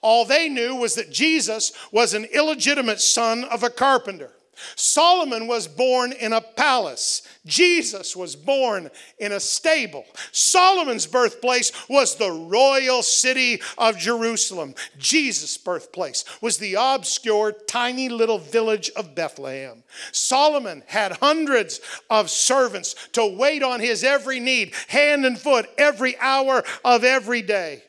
All 0.00 0.24
they 0.24 0.48
knew 0.48 0.74
was 0.74 0.94
that 0.94 1.12
Jesus 1.12 1.72
was 1.92 2.14
an 2.14 2.24
illegitimate 2.24 3.00
son 3.00 3.44
of 3.44 3.62
a 3.62 3.70
carpenter. 3.70 4.32
Solomon 4.76 5.46
was 5.46 5.66
born 5.66 6.12
in 6.12 6.32
a 6.32 6.40
palace. 6.40 7.22
Jesus 7.46 8.14
was 8.14 8.36
born 8.36 8.90
in 9.18 9.32
a 9.32 9.40
stable. 9.40 10.04
Solomon's 10.30 11.06
birthplace 11.06 11.72
was 11.88 12.16
the 12.16 12.30
royal 12.30 13.02
city 13.02 13.60
of 13.78 13.98
Jerusalem. 13.98 14.74
Jesus' 14.98 15.56
birthplace 15.56 16.24
was 16.40 16.58
the 16.58 16.76
obscure, 16.78 17.52
tiny 17.52 18.08
little 18.08 18.38
village 18.38 18.90
of 18.90 19.14
Bethlehem. 19.14 19.82
Solomon 20.12 20.82
had 20.86 21.12
hundreds 21.12 21.80
of 22.10 22.30
servants 22.30 22.94
to 23.12 23.26
wait 23.26 23.62
on 23.62 23.80
his 23.80 24.04
every 24.04 24.40
need, 24.40 24.74
hand 24.88 25.24
and 25.24 25.38
foot, 25.38 25.68
every 25.78 26.18
hour 26.18 26.62
of 26.84 27.04
every 27.04 27.42
day. 27.42 27.82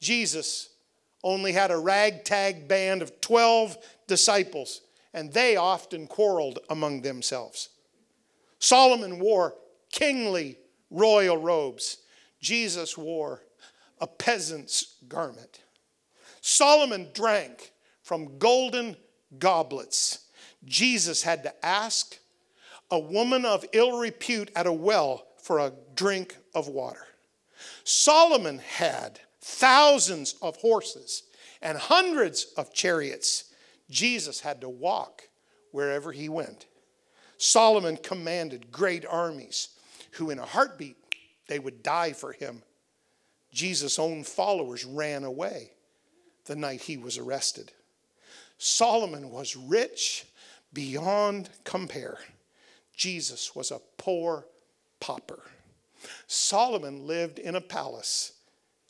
Jesus 0.00 0.68
only 1.22 1.52
had 1.52 1.70
a 1.70 1.78
ragtag 1.78 2.68
band 2.68 3.02
of 3.02 3.20
12 3.20 3.76
disciples 4.06 4.80
and 5.18 5.32
they 5.32 5.56
often 5.56 6.06
quarreled 6.06 6.60
among 6.70 7.02
themselves. 7.02 7.70
Solomon 8.60 9.18
wore 9.18 9.56
kingly 9.90 10.58
royal 10.90 11.36
robes, 11.36 11.98
Jesus 12.40 12.96
wore 12.96 13.42
a 14.00 14.06
peasant's 14.06 14.94
garment. 15.08 15.60
Solomon 16.40 17.08
drank 17.14 17.72
from 18.00 18.38
golden 18.38 18.96
goblets. 19.40 20.28
Jesus 20.64 21.24
had 21.24 21.42
to 21.42 21.66
ask 21.66 22.16
a 22.88 22.98
woman 22.98 23.44
of 23.44 23.64
ill 23.72 23.98
repute 23.98 24.52
at 24.54 24.68
a 24.68 24.72
well 24.72 25.26
for 25.42 25.58
a 25.58 25.72
drink 25.96 26.36
of 26.54 26.68
water. 26.68 27.06
Solomon 27.82 28.60
had 28.60 29.18
thousands 29.40 30.36
of 30.40 30.56
horses 30.58 31.24
and 31.60 31.76
hundreds 31.76 32.52
of 32.56 32.72
chariots. 32.72 33.47
Jesus 33.90 34.40
had 34.40 34.60
to 34.60 34.68
walk 34.68 35.28
wherever 35.72 36.12
he 36.12 36.28
went. 36.28 36.66
Solomon 37.38 37.96
commanded 37.96 38.72
great 38.72 39.06
armies 39.06 39.68
who, 40.12 40.30
in 40.30 40.38
a 40.38 40.44
heartbeat, 40.44 40.96
they 41.46 41.58
would 41.58 41.82
die 41.82 42.12
for 42.12 42.32
him. 42.32 42.62
Jesus' 43.52 43.98
own 43.98 44.24
followers 44.24 44.84
ran 44.84 45.24
away 45.24 45.70
the 46.44 46.56
night 46.56 46.82
he 46.82 46.96
was 46.96 47.16
arrested. 47.18 47.72
Solomon 48.58 49.30
was 49.30 49.56
rich 49.56 50.26
beyond 50.72 51.48
compare. 51.64 52.18
Jesus 52.96 53.54
was 53.54 53.70
a 53.70 53.80
poor 53.96 54.46
pauper. 55.00 55.42
Solomon 56.26 57.06
lived 57.06 57.38
in 57.38 57.54
a 57.54 57.60
palace. 57.60 58.32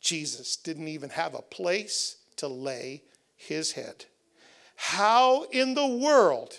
Jesus 0.01 0.55
didn't 0.55 0.87
even 0.87 1.11
have 1.11 1.35
a 1.35 1.41
place 1.41 2.17
to 2.37 2.47
lay 2.47 3.03
his 3.35 3.73
head. 3.73 4.05
How 4.81 5.43
in 5.51 5.73
the 5.73 5.85
world 5.85 6.57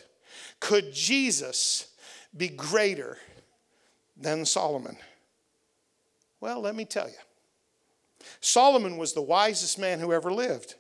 could 0.61 0.93
Jesus 0.93 1.89
be 2.37 2.49
greater 2.49 3.17
than 4.15 4.45
Solomon? 4.45 4.99
Well, 6.39 6.61
let 6.61 6.75
me 6.75 6.85
tell 6.85 7.09
you. 7.09 7.15
Solomon 8.43 8.99
was 8.99 9.15
the 9.15 9.23
wisest 9.23 9.79
man 9.79 10.01
who 10.01 10.13
ever 10.13 10.31
lived. 10.31 10.75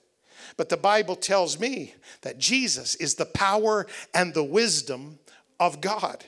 But 0.58 0.68
the 0.68 0.76
Bible 0.76 1.16
tells 1.16 1.58
me 1.58 1.94
that 2.20 2.36
Jesus 2.36 2.94
is 2.96 3.14
the 3.14 3.24
power 3.24 3.86
and 4.12 4.34
the 4.34 4.44
wisdom 4.44 5.18
of 5.58 5.80
God. 5.80 6.22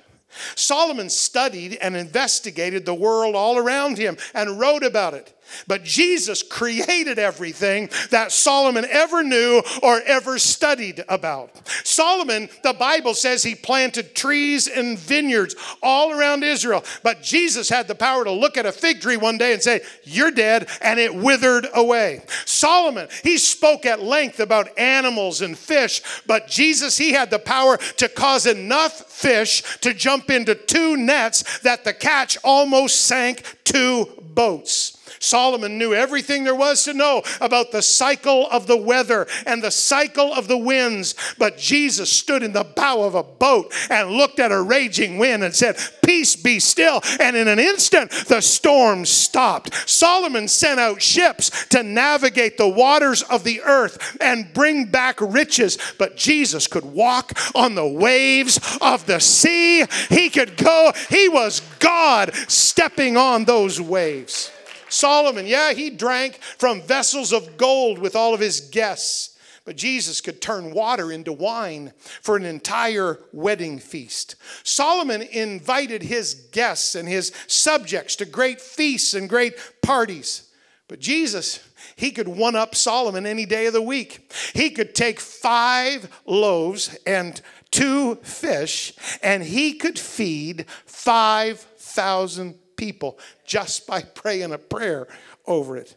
Solomon 0.55 1.11
studied 1.11 1.77
and 1.83 1.95
investigated 1.95 2.87
the 2.87 2.95
world 2.95 3.37
all 3.37 3.59
around 3.59 3.99
him 3.99 4.17
and 4.35 4.59
wrote 4.59 4.83
about 4.83 5.13
it. 5.13 5.39
But 5.67 5.85
Jesus 5.85 6.43
created 6.43 7.19
everything 7.19 7.91
that 8.11 8.33
Solomon 8.33 8.87
ever 8.91 9.23
knew 9.23 9.63
or 9.83 10.01
ever 10.03 10.39
studied 10.39 11.05
about. 11.09 11.67
Solomon, 11.85 12.49
the 12.63 12.73
Bible 12.73 13.15
says 13.15 13.43
he 13.43 13.55
planted 13.55 14.15
trees 14.15 14.69
and 14.69 14.99
vineyards 14.99 15.55
all 15.83 16.13
around 16.13 16.43
Israel. 16.43 16.85
But 17.03 17.23
Jesus 17.23 17.69
had 17.69 17.89
the 17.89 17.95
power 17.95 18.25
to 18.25 18.31
look 18.31 18.57
at 18.57 18.67
a 18.67 18.73
fig 18.73 19.01
tree 19.01 19.17
one 19.17 19.39
day 19.39 19.53
and 19.53 19.63
say, 19.63 19.81
You're 20.05 20.31
dead, 20.31 20.69
and 20.81 20.99
it 20.99 21.15
withered 21.15 21.67
away. 21.75 22.23
Solomon, 22.45 23.09
he 23.23 23.39
spoke 23.39 23.87
at 23.87 24.03
length 24.03 24.41
about 24.41 24.77
animals 24.79 25.43
and 25.43 25.57
fish. 25.57 26.03
But 26.27 26.49
Jesus, 26.49 26.99
he 26.99 27.13
had 27.13 27.31
the 27.31 27.39
power 27.39 27.77
to 27.77 28.09
cause 28.09 28.47
enough 28.47 29.11
fish 29.11 29.63
to 29.81 29.95
jump 29.95 30.31
into 30.31 30.55
two 30.55 30.97
nets 30.97 31.61
that 31.61 31.85
the 31.85 31.93
catch 31.93 32.39
almost 32.45 33.01
sank 33.01 33.43
two 33.65 34.09
boats. 34.35 34.99
Solomon 35.23 35.79
knew 35.79 35.95
everything 35.95 36.45
there 36.45 36.55
was 36.55 36.83
to 36.85 36.95
know 36.95 37.23
about 37.41 37.71
the 37.71 37.83
cycle 37.83 38.49
of 38.51 38.67
the 38.67 38.77
weather 38.77 39.27
and 39.47 39.63
the 39.63 39.71
cycle 39.71 40.33
of 40.33 40.49
the 40.49 40.59
winds. 40.59 41.15
But 41.39 41.57
Jesus 41.57 42.11
stood 42.11 42.43
in 42.43 42.53
the 42.53 42.65
bow 42.65 43.03
of 43.03 43.15
a 43.15 43.23
boat 43.23 43.73
and 43.89 44.11
looked 44.11 44.41
at 44.41 44.53
a 44.53 44.61
raging 44.61 45.19
wind 45.19 45.45
and 45.45 45.55
said, 45.55 45.77
Peace 46.05 46.35
be 46.35 46.59
still. 46.59 47.01
And 47.21 47.37
in 47.37 47.49
an 47.49 47.59
instant, 47.59 48.11
the 48.11 48.41
storm 48.41 49.07
stopped. 49.07 49.89
Solomon 49.89 50.49
sent 50.49 50.81
out 50.81 51.01
ships 51.01 51.67
to 51.67 51.83
navigate 51.83 52.59
the 52.59 52.69
waters 52.69 53.23
of 53.23 53.45
the 53.45 53.61
earth 53.63 54.17
and 54.21 54.53
bring 54.53 54.87
back 54.87 55.21
riches. 55.21 55.79
But 55.99 56.17
Jesus 56.17 56.67
could 56.67 56.85
walk 56.85 57.33
on 57.55 57.75
the 57.75 57.87
waves 57.87 58.59
of 58.81 59.07
the 59.07 59.21
sea. 59.21 59.85
He 60.09 60.31
could 60.31 60.57
go, 60.57 60.93
he 61.09 61.29
was 61.29 61.63
God 61.79 62.35
stepping 62.49 63.17
on 63.17 63.45
those 63.45 63.81
waves. 63.81 64.51
Solomon, 64.93 65.47
yeah, 65.47 65.73
he 65.73 65.89
drank 65.89 66.37
from 66.37 66.83
vessels 66.83 67.33
of 67.33 67.57
gold 67.57 67.99
with 67.99 68.15
all 68.15 68.35
of 68.35 68.41
his 68.41 68.61
guests. 68.61 69.39
But 69.65 69.77
Jesus 69.77 70.21
could 70.21 70.43
turn 70.43 70.75
water 70.75 71.11
into 71.11 71.33
wine 71.33 71.93
for 72.21 72.37
an 72.37 72.45
entire 72.45 73.21
wedding 73.33 73.79
feast. 73.79 74.35
Solomon 74.65 75.23
invited 75.23 76.03
his 76.03 76.35
guests 76.35 76.95
and 76.95 77.09
his 77.09 77.33
subjects 77.47 78.17
to 78.17 78.27
great 78.27 78.61
feasts 78.61 79.15
and 79.15 79.29
great 79.29 79.55
parties. 79.83 80.51
But 80.89 81.01
Jesus, 81.01 81.67
he 81.97 82.11
could 82.11 82.29
one 82.29 82.57
up 82.57 82.75
Solomon 82.75 83.25
any 83.25 83.47
day 83.47 83.67
of 83.67 83.73
the 83.73 83.81
week. 83.81 84.31
He 84.53 84.69
could 84.71 84.95
take 84.95 85.21
five 85.21 86.09
loaves 86.27 86.95
and 87.07 87.41
two 87.71 88.17
fish, 88.17 88.93
and 89.23 89.43
he 89.43 89.73
could 89.75 89.99
feed 89.99 90.67
5,000 90.85 92.59
people 92.83 93.17
just 93.47 93.87
by 93.87 94.03
praying 94.03 94.53
a 94.53 94.59
prayer 94.59 95.07
over 95.47 95.77
it. 95.77 95.95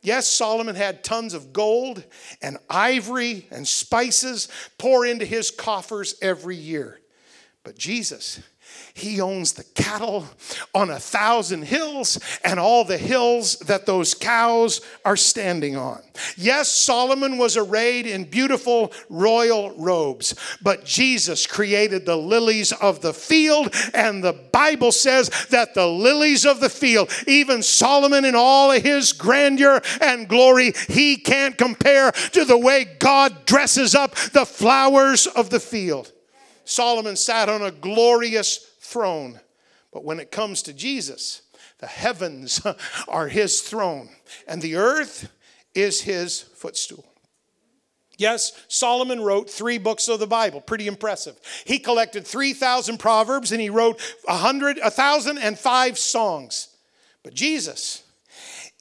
Yes, 0.00 0.26
Solomon 0.26 0.74
had 0.74 1.04
tons 1.04 1.34
of 1.34 1.52
gold 1.52 2.02
and 2.40 2.56
ivory 2.70 3.46
and 3.50 3.68
spices 3.68 4.48
pour 4.78 5.04
into 5.04 5.26
his 5.26 5.50
coffers 5.50 6.14
every 6.22 6.56
year. 6.56 7.01
But 7.64 7.78
Jesus, 7.78 8.40
he 8.92 9.20
owns 9.20 9.52
the 9.52 9.62
cattle 9.62 10.26
on 10.74 10.90
a 10.90 10.98
thousand 10.98 11.62
hills 11.62 12.18
and 12.44 12.58
all 12.58 12.84
the 12.84 12.98
hills 12.98 13.56
that 13.60 13.86
those 13.86 14.14
cows 14.14 14.80
are 15.04 15.16
standing 15.16 15.76
on. 15.76 16.02
Yes, 16.36 16.68
Solomon 16.68 17.38
was 17.38 17.56
arrayed 17.56 18.06
in 18.06 18.24
beautiful 18.24 18.92
royal 19.08 19.70
robes, 19.76 20.34
but 20.60 20.84
Jesus 20.84 21.46
created 21.46 22.04
the 22.04 22.16
lilies 22.16 22.72
of 22.72 23.00
the 23.00 23.14
field, 23.14 23.74
and 23.94 24.24
the 24.24 24.38
Bible 24.52 24.92
says 24.92 25.28
that 25.50 25.74
the 25.74 25.86
lilies 25.86 26.44
of 26.44 26.58
the 26.58 26.68
field, 26.68 27.10
even 27.26 27.62
Solomon 27.62 28.24
in 28.24 28.34
all 28.34 28.72
of 28.72 28.82
his 28.82 29.12
grandeur 29.12 29.80
and 30.00 30.28
glory, 30.28 30.72
he 30.88 31.16
can't 31.16 31.56
compare 31.56 32.10
to 32.10 32.44
the 32.44 32.58
way 32.58 32.84
God 32.98 33.46
dresses 33.46 33.94
up 33.94 34.14
the 34.16 34.46
flowers 34.46 35.26
of 35.28 35.50
the 35.50 35.60
field. 35.60 36.12
Solomon 36.64 37.16
sat 37.16 37.48
on 37.48 37.62
a 37.62 37.70
glorious 37.70 38.58
throne. 38.80 39.40
But 39.92 40.04
when 40.04 40.20
it 40.20 40.30
comes 40.30 40.62
to 40.62 40.72
Jesus, 40.72 41.42
the 41.78 41.86
heavens 41.86 42.64
are 43.08 43.28
his 43.28 43.60
throne, 43.60 44.08
and 44.46 44.62
the 44.62 44.76
earth 44.76 45.30
is 45.74 46.02
his 46.02 46.40
footstool. 46.40 47.04
Yes, 48.18 48.52
Solomon 48.68 49.20
wrote 49.20 49.50
three 49.50 49.78
books 49.78 50.06
of 50.08 50.20
the 50.20 50.26
Bible. 50.26 50.60
Pretty 50.60 50.86
impressive. 50.86 51.36
He 51.64 51.78
collected 51.78 52.26
3,000 52.26 52.98
proverbs 52.98 53.52
and 53.52 53.60
he 53.60 53.70
wrote 53.70 54.00
100, 54.26 54.78
1,005 54.78 55.98
songs. 55.98 56.68
But 57.24 57.34
Jesus 57.34 58.04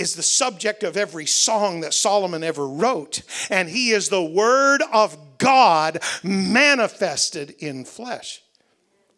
is 0.01 0.15
the 0.15 0.23
subject 0.23 0.83
of 0.83 0.97
every 0.97 1.25
song 1.25 1.81
that 1.81 1.93
Solomon 1.93 2.43
ever 2.43 2.67
wrote, 2.67 3.21
and 3.49 3.69
he 3.69 3.91
is 3.91 4.09
the 4.09 4.23
Word 4.23 4.81
of 4.91 5.17
God 5.37 5.99
manifested 6.23 7.51
in 7.59 7.85
flesh. 7.85 8.41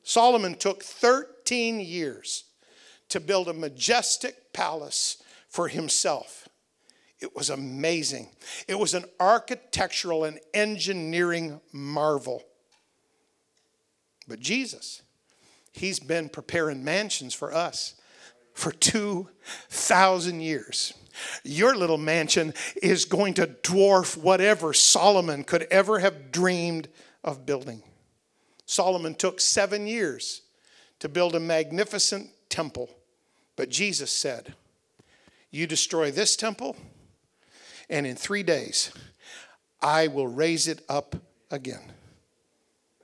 Solomon 0.04 0.56
took 0.56 0.84
13 0.84 1.80
years 1.80 2.44
to 3.10 3.20
build 3.20 3.48
a 3.48 3.54
majestic 3.54 4.54
palace 4.54 5.24
for 5.48 5.70
himself. 5.70 6.50
It 7.20 7.36
was 7.36 7.50
amazing. 7.50 8.30
It 8.68 8.78
was 8.78 8.94
an 8.94 9.06
architectural 9.20 10.26
and 10.26 10.40
engineering 10.54 11.62
marvel. 11.72 12.44
But 14.28 14.42
Jesus, 14.42 15.02
he's 15.72 16.00
been 16.00 16.28
preparing 16.28 16.84
mansions 16.84 17.34
for 17.34 17.54
us 17.54 17.96
for 18.54 18.72
2,000 18.72 20.42
years. 20.42 20.94
Your 21.44 21.76
little 21.76 21.98
mansion 21.98 22.54
is 22.82 23.06
going 23.06 23.36
to 23.36 23.48
dwarf 23.48 24.18
whatever 24.18 24.74
Solomon 24.74 25.44
could 25.44 25.64
ever 25.64 26.00
have 26.00 26.32
dreamed 26.32 26.88
of 27.24 27.46
building. 27.46 27.84
Solomon 28.66 29.16
took 29.16 29.40
seven 29.40 29.88
years 29.88 30.42
to 31.00 31.10
build 31.10 31.36
a 31.36 31.40
magnificent 31.40 32.30
temple, 32.50 32.90
but 33.56 33.70
Jesus 33.70 34.12
said, 34.12 34.54
You 35.52 35.68
destroy 35.68 36.12
this 36.12 36.36
temple, 36.36 36.76
and 37.90 38.08
in 38.08 38.16
three 38.16 38.44
days 38.44 38.92
I 39.82 40.08
will 40.08 40.28
raise 40.28 40.68
it 40.68 40.84
up 40.88 41.16
again. 41.52 41.92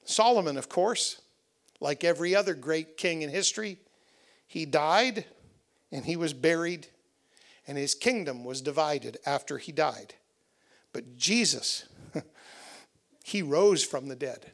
Solomon, 0.06 0.58
of 0.58 0.70
course, 0.70 1.22
like 1.80 2.04
every 2.04 2.36
other 2.36 2.56
great 2.56 2.98
king 2.98 3.22
in 3.22 3.30
history, 3.30 3.78
he 4.48 4.66
died 4.66 5.26
and 5.92 6.06
he 6.06 6.16
was 6.16 6.34
buried, 6.34 6.88
and 7.68 7.78
his 7.78 7.96
kingdom 7.96 8.44
was 8.44 8.62
divided 8.62 9.18
after 9.26 9.58
he 9.58 9.72
died. 9.72 10.16
But 10.94 11.18
Jesus, 11.18 11.88
he 13.24 13.42
rose 13.42 13.84
from 13.84 14.08
the 14.08 14.16
dead. 14.16 14.52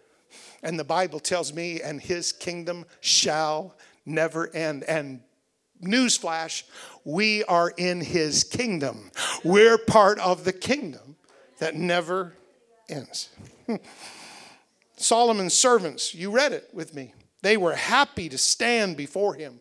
And 0.64 0.80
the 0.80 0.84
Bible 0.84 1.20
tells 1.20 1.54
me, 1.54 1.82
and 1.82 2.02
his 2.02 2.32
kingdom 2.32 2.86
shall 3.00 3.76
never 4.06 4.54
end. 4.54 4.84
And 4.84 5.22
newsflash, 5.84 6.64
we 7.04 7.44
are 7.46 7.72
in 7.78 8.02
his 8.02 8.44
kingdom. 8.44 9.12
We're 9.44 9.78
part 9.78 10.20
of 10.20 10.44
the 10.44 10.54
kingdom 10.54 11.16
that 11.60 11.76
never 11.76 12.34
ends. 12.90 13.30
Solomon's 14.98 15.54
servants, 15.54 16.14
you 16.14 16.32
read 16.32 16.54
it 16.54 16.70
with 16.74 16.94
me. 16.94 17.14
They 17.42 17.58
were 17.58 17.76
happy 17.76 18.30
to 18.30 18.38
stand 18.38 18.98
before 18.98 19.36
him 19.36 19.60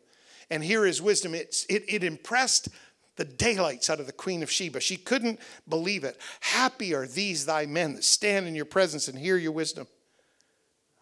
and 0.51 0.63
hear 0.63 0.85
his 0.85 1.01
wisdom. 1.01 1.35
It, 1.35 1.65
it, 1.69 1.85
it 1.89 2.05
impressed 2.05 2.69
the 3.17 3.25
daylights 3.25 3.91
out 3.91 4.01
of 4.01 4.07
the 4.07 4.13
queen 4.13 4.43
of 4.43 4.51
Sheba. 4.51 4.81
She 4.81 4.97
couldn't 4.97 5.41
believe 5.69 6.05
it. 6.05 6.19
Happy 6.41 6.95
are 6.95 7.07
these 7.07 7.47
thy 7.47 7.67
men 7.67 7.95
that 7.95 8.05
stand 8.05 8.47
in 8.47 8.55
your 8.55 8.65
presence 8.65 9.09
and 9.09 9.19
hear 9.19 9.37
your 9.37 9.53
wisdom. 9.53 9.87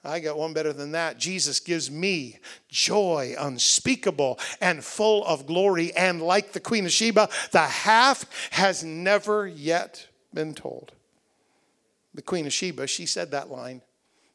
I 0.04 0.18
got 0.18 0.36
one 0.36 0.52
better 0.52 0.72
than 0.72 0.92
that. 0.92 1.18
Jesus 1.18 1.60
gives 1.60 1.90
me 1.90 2.38
joy 2.68 3.34
unspeakable 3.38 4.40
and 4.60 4.84
full 4.84 5.24
of 5.24 5.46
glory. 5.46 5.94
And 5.94 6.20
like 6.20 6.52
the 6.52 6.60
Queen 6.60 6.84
of 6.84 6.92
Sheba, 6.92 7.28
the 7.52 7.60
half 7.60 8.24
has 8.50 8.82
never 8.82 9.46
yet 9.46 10.08
been 10.34 10.54
told. 10.54 10.92
The 12.14 12.22
Queen 12.22 12.46
of 12.46 12.52
Sheba, 12.52 12.88
she 12.88 13.06
said 13.06 13.30
that 13.30 13.50
line. 13.50 13.80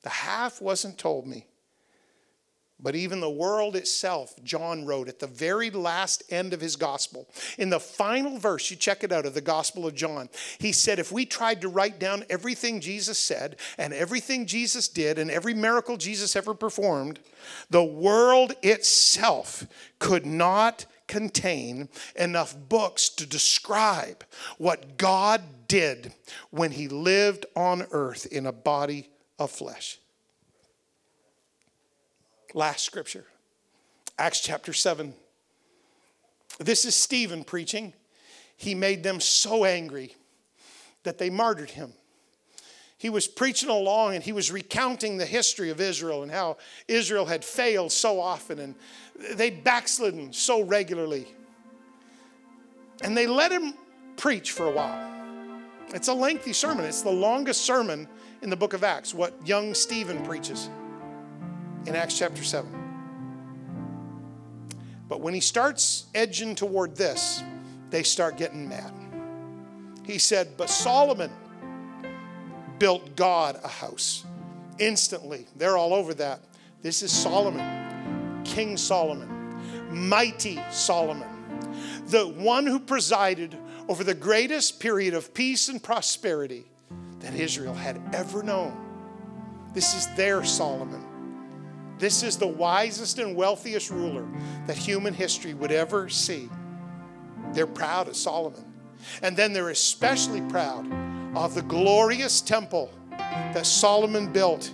The 0.03 0.09
half 0.09 0.61
wasn't 0.61 0.97
told 0.97 1.27
me. 1.27 1.45
But 2.79 2.95
even 2.95 3.19
the 3.19 3.29
world 3.29 3.75
itself, 3.75 4.35
John 4.43 4.85
wrote 4.85 5.07
at 5.07 5.17
the 5.17 5.25
very 5.25 5.71
last 5.71 6.21
end 6.29 6.53
of 6.53 6.61
his 6.61 6.75
gospel. 6.75 7.27
In 7.57 7.71
the 7.71 7.79
final 7.79 8.37
verse, 8.37 8.69
you 8.69 8.77
check 8.77 9.03
it 9.03 9.11
out 9.11 9.25
of 9.25 9.33
the 9.33 9.41
Gospel 9.41 9.87
of 9.87 9.95
John, 9.95 10.29
he 10.59 10.71
said, 10.71 10.99
If 10.99 11.11
we 11.11 11.25
tried 11.25 11.61
to 11.61 11.69
write 11.69 11.99
down 11.99 12.23
everything 12.29 12.79
Jesus 12.79 13.17
said 13.17 13.55
and 13.79 13.93
everything 13.93 14.45
Jesus 14.45 14.87
did 14.87 15.17
and 15.17 15.31
every 15.31 15.55
miracle 15.55 15.97
Jesus 15.97 16.35
ever 16.35 16.53
performed, 16.53 17.19
the 17.71 17.83
world 17.83 18.53
itself 18.61 19.65
could 19.97 20.25
not 20.25 20.85
contain 21.07 21.89
enough 22.15 22.55
books 22.69 23.09
to 23.09 23.25
describe 23.25 24.23
what 24.57 24.97
God 24.97 25.41
did 25.67 26.13
when 26.51 26.71
he 26.71 26.87
lived 26.87 27.45
on 27.55 27.87
earth 27.91 28.27
in 28.27 28.45
a 28.45 28.51
body 28.51 29.09
of 29.39 29.49
flesh. 29.49 29.99
Last 32.53 32.85
scripture, 32.85 33.25
Acts 34.17 34.39
chapter 34.39 34.73
7. 34.73 35.13
This 36.59 36.85
is 36.85 36.95
Stephen 36.95 37.43
preaching. 37.43 37.93
He 38.55 38.73
made 38.73 39.03
them 39.03 39.19
so 39.19 39.65
angry 39.65 40.15
that 41.03 41.17
they 41.17 41.29
martyred 41.29 41.71
him. 41.71 41.93
He 42.97 43.09
was 43.09 43.27
preaching 43.27 43.69
along 43.69 44.15
and 44.15 44.23
he 44.23 44.31
was 44.31 44.51
recounting 44.51 45.17
the 45.17 45.25
history 45.25 45.69
of 45.69 45.79
Israel 45.79 46.23
and 46.23 46.31
how 46.31 46.57
Israel 46.87 47.25
had 47.25 47.45
failed 47.45 47.91
so 47.91 48.19
often 48.19 48.59
and 48.59 48.75
they'd 49.35 49.63
backslidden 49.63 50.33
so 50.33 50.63
regularly. 50.63 51.27
And 53.03 53.15
they 53.15 53.27
let 53.27 53.51
him 53.51 53.75
preach 54.15 54.51
for 54.51 54.65
a 54.65 54.71
while. 54.71 55.13
It's 55.89 56.07
a 56.07 56.13
lengthy 56.13 56.53
sermon, 56.53 56.85
it's 56.85 57.03
the 57.03 57.11
longest 57.11 57.61
sermon 57.61 58.07
in 58.41 58.49
the 58.49 58.55
book 58.55 58.73
of 58.73 58.83
Acts, 58.83 59.13
what 59.13 59.33
young 59.45 59.73
Stephen 59.73 60.23
preaches 60.25 60.69
in 61.87 61.95
Acts 61.95 62.19
chapter 62.19 62.43
7. 62.43 62.69
But 65.07 65.21
when 65.21 65.33
he 65.33 65.39
starts 65.39 66.07
edging 66.13 66.53
toward 66.53 66.97
this, 66.97 67.41
they 67.89 68.03
start 68.03 68.37
getting 68.37 68.67
mad. 68.67 68.91
He 70.05 70.17
said, 70.17 70.57
But 70.57 70.69
Solomon 70.69 71.31
built 72.77 73.15
God 73.15 73.59
a 73.63 73.69
house. 73.69 74.25
Instantly, 74.79 75.47
they're 75.55 75.77
all 75.77 75.93
over 75.93 76.13
that. 76.15 76.41
This 76.81 77.01
is 77.01 77.11
Solomon, 77.11 78.43
King 78.43 78.75
Solomon, 78.75 79.29
mighty 79.89 80.59
Solomon, 80.69 81.27
the 82.07 82.27
one 82.27 82.67
who 82.67 82.79
presided 82.79 83.57
over 83.87 84.03
the 84.03 84.13
greatest 84.13 84.81
period 84.81 85.13
of 85.13 85.33
peace 85.33 85.69
and 85.69 85.81
prosperity 85.81 86.65
that 87.19 87.33
Israel 87.33 87.73
had 87.73 88.01
ever 88.13 88.43
known. 88.43 88.75
This 89.73 89.95
is 89.95 90.13
their 90.15 90.43
Solomon. 90.43 91.16
This 91.99 92.23
is 92.23 92.37
the 92.37 92.47
wisest 92.47 93.17
and 93.19 93.35
wealthiest 93.35 93.89
ruler 93.89 94.27
that 94.67 94.77
human 94.77 95.13
history 95.13 95.53
would 95.53 95.71
ever 95.71 96.09
see. 96.09 96.49
They're 97.53 97.67
proud 97.67 98.07
of 98.07 98.15
Solomon. 98.15 98.63
And 99.21 99.35
then 99.35 99.53
they're 99.53 99.69
especially 99.69 100.41
proud 100.41 100.91
of 101.35 101.55
the 101.55 101.61
glorious 101.61 102.41
temple 102.41 102.91
that 103.09 103.65
Solomon 103.65 104.31
built 104.31 104.71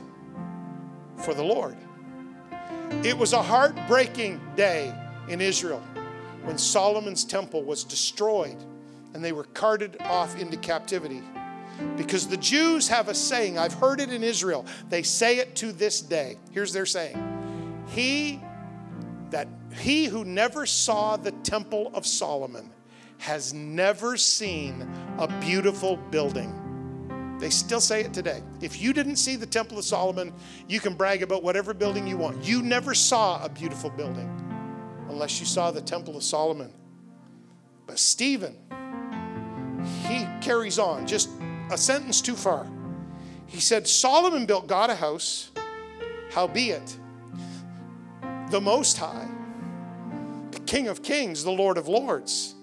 for 1.17 1.34
the 1.34 1.43
Lord. 1.43 1.78
It 3.03 3.17
was 3.17 3.34
a 3.34 3.41
heartbreaking 3.41 4.39
day 4.55 4.93
in 5.28 5.41
Israel 5.41 5.82
when 6.43 6.57
Solomon's 6.57 7.24
temple 7.24 7.63
was 7.63 7.84
destroyed 7.84 8.57
and 9.13 9.24
they 9.24 9.32
were 9.32 9.45
carted 9.45 9.97
off 10.01 10.38
into 10.39 10.57
captivity. 10.57 11.21
Because 11.97 12.28
the 12.28 12.38
Jews 12.38 12.88
have 12.88 13.07
a 13.09 13.15
saying, 13.15 13.57
I've 13.57 13.74
heard 13.74 13.99
it 13.99 14.11
in 14.11 14.24
Israel. 14.24 14.65
They 14.89 15.03
say 15.03 15.38
it 15.38 15.55
to 15.57 15.71
this 15.71 16.01
day. 16.01 16.38
Here's 16.51 16.74
their 16.74 16.86
saying 16.86 17.84
He 17.88 18.41
that 19.30 19.47
he 19.80 20.05
who 20.05 20.24
never 20.24 20.65
saw 20.65 21.17
the 21.17 21.32
temple 21.32 21.91
of 21.93 22.05
Solomon 22.05 22.69
has 23.17 23.53
never 23.53 24.17
seen 24.17 24.88
a 25.17 25.28
beautiful 25.39 25.97
building 25.97 26.59
They 27.39 27.49
still 27.49 27.82
say 27.82 28.01
it 28.01 28.13
today. 28.13 28.41
If 28.61 28.82
you 28.82 28.93
didn't 28.93 29.17
see 29.17 29.36
the 29.36 29.45
Temple 29.45 29.78
of 29.78 29.84
Solomon, 29.84 30.34
you 30.69 30.80
can 30.80 30.93
brag 30.93 31.24
about 31.24 31.43
whatever 31.43 31.74
building 31.74 32.07
you 32.07 32.15
want. 32.15 32.45
You 32.45 32.61
never 32.61 32.93
saw 32.93 33.43
a 33.43 33.49
beautiful 33.49 33.89
building 33.89 34.30
unless 35.09 35.41
you 35.41 35.45
saw 35.45 35.69
the 35.71 35.82
Temple 35.82 36.15
of 36.15 36.24
Solomon. 36.24 36.71
But 37.86 37.99
Stephen, 37.99 38.55
he 40.07 40.26
carries 40.41 40.80
on 40.80 41.05
just 41.05 41.30
a 41.74 41.78
sentence 41.78 42.21
too 42.21 42.36
far. 42.36 42.67
He 43.47 43.59
said, 43.59 43.88
Solomon 43.88 44.45
built 44.45 44.67
God 44.67 44.89
a 44.89 44.95
house, 44.95 45.51
howbeit, 46.32 46.97
the 48.49 48.61
Most 48.61 48.97
High, 48.97 49.28
the 50.51 50.59
King 50.61 50.88
of 50.88 51.01
Kings, 51.03 51.43
the 51.43 51.51
Lord 51.51 51.78
of 51.78 51.88
Lords, 51.88 52.55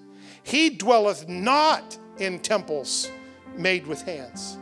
he 0.43 0.71
dwelleth 0.71 1.29
not 1.29 1.99
in 2.19 2.39
temples 2.39 3.11
made 3.57 3.87
with 3.87 4.03
hands. 4.03 4.59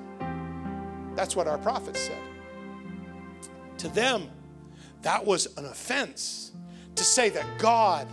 That's 1.15 1.37
what 1.37 1.47
our 1.47 1.59
prophets 1.59 2.01
said. 2.01 2.23
To 3.79 3.89
them, 3.89 4.31
that 5.03 5.25
was 5.25 5.47
an 5.57 5.67
offense 5.67 6.53
to 6.95 7.05
say 7.05 7.29
that 7.31 7.47
God 7.59 8.09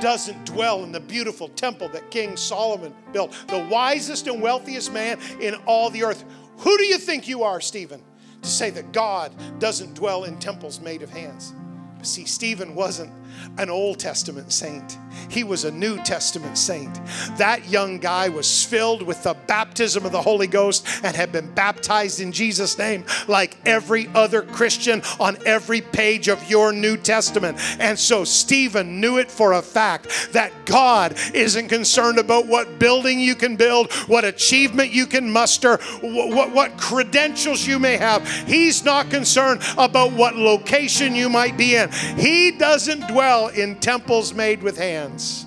doesn't 0.00 0.46
dwell 0.46 0.84
in 0.84 0.92
the 0.92 1.00
beautiful 1.00 1.48
temple 1.48 1.88
that 1.90 2.10
King 2.10 2.36
Solomon 2.36 2.94
built, 3.12 3.32
the 3.48 3.66
wisest 3.70 4.26
and 4.26 4.40
wealthiest 4.40 4.92
man 4.92 5.18
in 5.40 5.54
all 5.66 5.90
the 5.90 6.04
earth. 6.04 6.24
Who 6.58 6.76
do 6.76 6.84
you 6.84 6.98
think 6.98 7.28
you 7.28 7.42
are, 7.42 7.60
Stephen, 7.60 8.02
to 8.42 8.48
say 8.48 8.70
that 8.70 8.92
God 8.92 9.32
doesn't 9.58 9.94
dwell 9.94 10.24
in 10.24 10.38
temples 10.38 10.80
made 10.80 11.02
of 11.02 11.10
hands? 11.10 11.54
See, 12.02 12.24
Stephen 12.24 12.74
wasn't 12.74 13.12
an 13.58 13.70
Old 13.70 13.98
Testament 13.98 14.52
saint. 14.52 14.98
He 15.28 15.44
was 15.44 15.64
a 15.64 15.70
New 15.70 16.02
Testament 16.02 16.56
saint. 16.56 17.00
That 17.36 17.68
young 17.68 17.98
guy 17.98 18.28
was 18.28 18.64
filled 18.64 19.02
with 19.02 19.22
the 19.22 19.34
baptism 19.46 20.04
of 20.04 20.12
the 20.12 20.22
Holy 20.22 20.46
Ghost 20.46 20.86
and 21.02 21.14
had 21.14 21.32
been 21.32 21.52
baptized 21.52 22.20
in 22.20 22.32
Jesus' 22.32 22.78
name, 22.78 23.04
like 23.28 23.56
every 23.64 24.08
other 24.14 24.42
Christian 24.42 25.02
on 25.18 25.36
every 25.46 25.80
page 25.80 26.28
of 26.28 26.50
your 26.50 26.72
New 26.72 26.96
Testament. 26.96 27.58
And 27.80 27.98
so 27.98 28.24
Stephen 28.24 29.00
knew 29.00 29.18
it 29.18 29.30
for 29.30 29.52
a 29.52 29.62
fact 29.62 30.32
that 30.32 30.52
God 30.64 31.16
isn't 31.34 31.68
concerned 31.68 32.18
about 32.18 32.46
what 32.46 32.78
building 32.78 33.20
you 33.20 33.34
can 33.34 33.56
build, 33.56 33.92
what 34.06 34.24
achievement 34.24 34.90
you 34.90 35.06
can 35.06 35.30
muster, 35.30 35.76
what, 36.00 36.52
what, 36.52 36.76
credentials 36.78 37.66
you 37.66 37.78
may 37.78 37.96
have. 37.96 38.28
He's 38.46 38.84
not 38.84 39.10
concerned 39.10 39.60
about 39.76 40.12
what 40.12 40.36
location 40.36 41.14
you 41.14 41.28
might 41.28 41.56
be 41.56 41.76
in. 41.76 41.90
He 42.16 42.52
doesn't 42.52 43.08
dwell 43.08 43.19
in 43.54 43.78
temples 43.80 44.32
made 44.32 44.62
with 44.62 44.78
hands, 44.78 45.46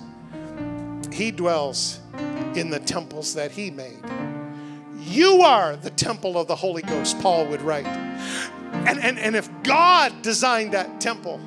He 1.12 1.30
dwells 1.30 2.00
in 2.54 2.70
the 2.70 2.78
temples 2.78 3.34
that 3.34 3.50
He 3.50 3.70
made. 3.70 4.00
You 5.00 5.42
are 5.42 5.76
the 5.76 5.90
temple 5.90 6.38
of 6.38 6.46
the 6.46 6.56
Holy 6.56 6.82
Ghost, 6.82 7.20
Paul 7.20 7.46
would 7.46 7.62
write. 7.62 7.86
And, 7.86 8.98
and, 9.00 9.18
and 9.18 9.34
if 9.36 9.48
God 9.62 10.22
designed 10.22 10.72
that 10.72 11.00
temple, 11.00 11.40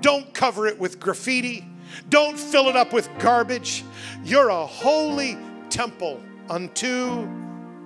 don't 0.00 0.32
cover 0.34 0.66
it 0.66 0.78
with 0.78 1.00
graffiti, 1.00 1.66
don't 2.08 2.38
fill 2.38 2.68
it 2.68 2.76
up 2.76 2.92
with 2.92 3.08
garbage. 3.18 3.84
You're 4.22 4.50
a 4.50 4.66
holy 4.66 5.38
temple 5.70 6.22
unto 6.48 7.28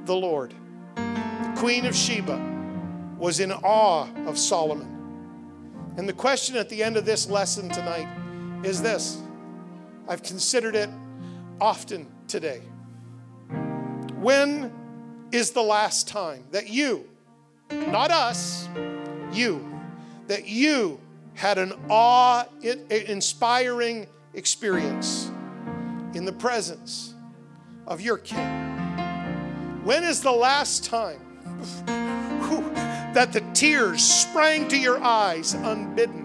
the 0.05 0.15
Lord. 0.15 0.55
The 0.97 1.55
Queen 1.57 1.87
of 1.87 1.95
Sheba 1.95 2.39
was 3.19 3.41
in 3.41 3.53
awe 3.53 4.09
of 4.27 4.39
Solomon. 4.39 4.98
And 5.99 6.09
the 6.09 6.13
question 6.13 6.57
at 6.57 6.69
the 6.69 6.81
end 6.81 6.97
of 6.97 7.05
this 7.05 7.29
lesson 7.29 7.69
tonight 7.69 8.07
is 8.65 8.81
this 8.81 9.19
I've 10.09 10.23
considered 10.23 10.77
it 10.77 10.89
often 11.61 12.07
today. 12.29 12.63
When 14.15 14.73
is 15.33 15.51
the 15.51 15.63
last 15.63 16.07
time 16.07 16.45
that 16.53 16.69
you, 16.69 17.05
not 17.71 18.13
us, 18.13 18.69
you, 19.33 19.69
that 20.29 20.47
you 20.47 21.01
had 21.35 21.59
an 21.59 21.73
awe 21.91 22.45
inspiring 22.63 24.07
experience 24.35 25.33
in 26.15 26.25
the 26.25 26.33
presence 26.33 27.15
of 27.89 28.01
your 28.01 28.19
King? 28.19 28.47
When 29.83 30.05
is 30.05 30.23
the 30.23 30.31
last 30.31 30.85
time? 30.85 31.19
that 33.19 33.33
the 33.33 33.41
tears 33.53 34.01
sprang 34.01 34.69
to 34.69 34.79
your 34.79 35.03
eyes 35.03 35.53
unbidden. 35.53 36.23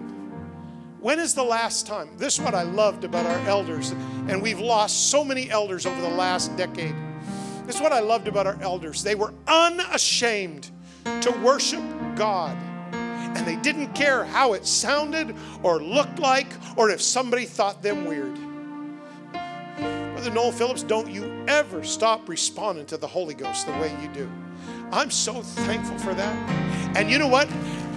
When 1.00 1.18
is 1.18 1.34
the 1.34 1.42
last 1.42 1.88
time? 1.88 2.16
This 2.18 2.38
is 2.38 2.44
what 2.44 2.54
I 2.54 2.62
loved 2.62 3.02
about 3.02 3.26
our 3.26 3.48
elders, 3.48 3.90
and 4.28 4.40
we've 4.40 4.60
lost 4.60 5.10
so 5.10 5.24
many 5.24 5.50
elders 5.50 5.86
over 5.86 6.00
the 6.00 6.08
last 6.08 6.56
decade. 6.56 6.94
This 7.66 7.74
is 7.74 7.82
what 7.82 7.90
I 7.90 7.98
loved 7.98 8.28
about 8.28 8.46
our 8.46 8.56
elders. 8.62 9.02
They 9.02 9.16
were 9.16 9.34
unashamed 9.48 10.70
to 11.04 11.32
worship 11.42 11.82
God, 12.14 12.56
and 12.92 13.44
they 13.44 13.56
didn't 13.56 13.92
care 13.94 14.24
how 14.24 14.52
it 14.52 14.64
sounded 14.64 15.34
or 15.64 15.82
looked 15.82 16.20
like 16.20 16.46
or 16.76 16.90
if 16.90 17.02
somebody 17.02 17.44
thought 17.44 17.82
them 17.82 18.04
weird. 18.04 18.38
Brother 19.32 20.30
Noel 20.30 20.52
Phillips, 20.52 20.84
don't 20.84 21.10
you 21.10 21.44
ever 21.48 21.82
stop 21.82 22.28
responding 22.28 22.86
to 22.86 22.96
the 22.96 23.08
Holy 23.08 23.34
Ghost 23.34 23.66
the 23.66 23.72
way 23.72 23.92
you 24.00 24.06
do. 24.14 24.30
I'm 24.92 25.10
so 25.10 25.42
thankful 25.42 25.98
for 25.98 26.14
that. 26.14 26.96
And 26.96 27.10
you 27.10 27.18
know 27.18 27.28
what? 27.28 27.50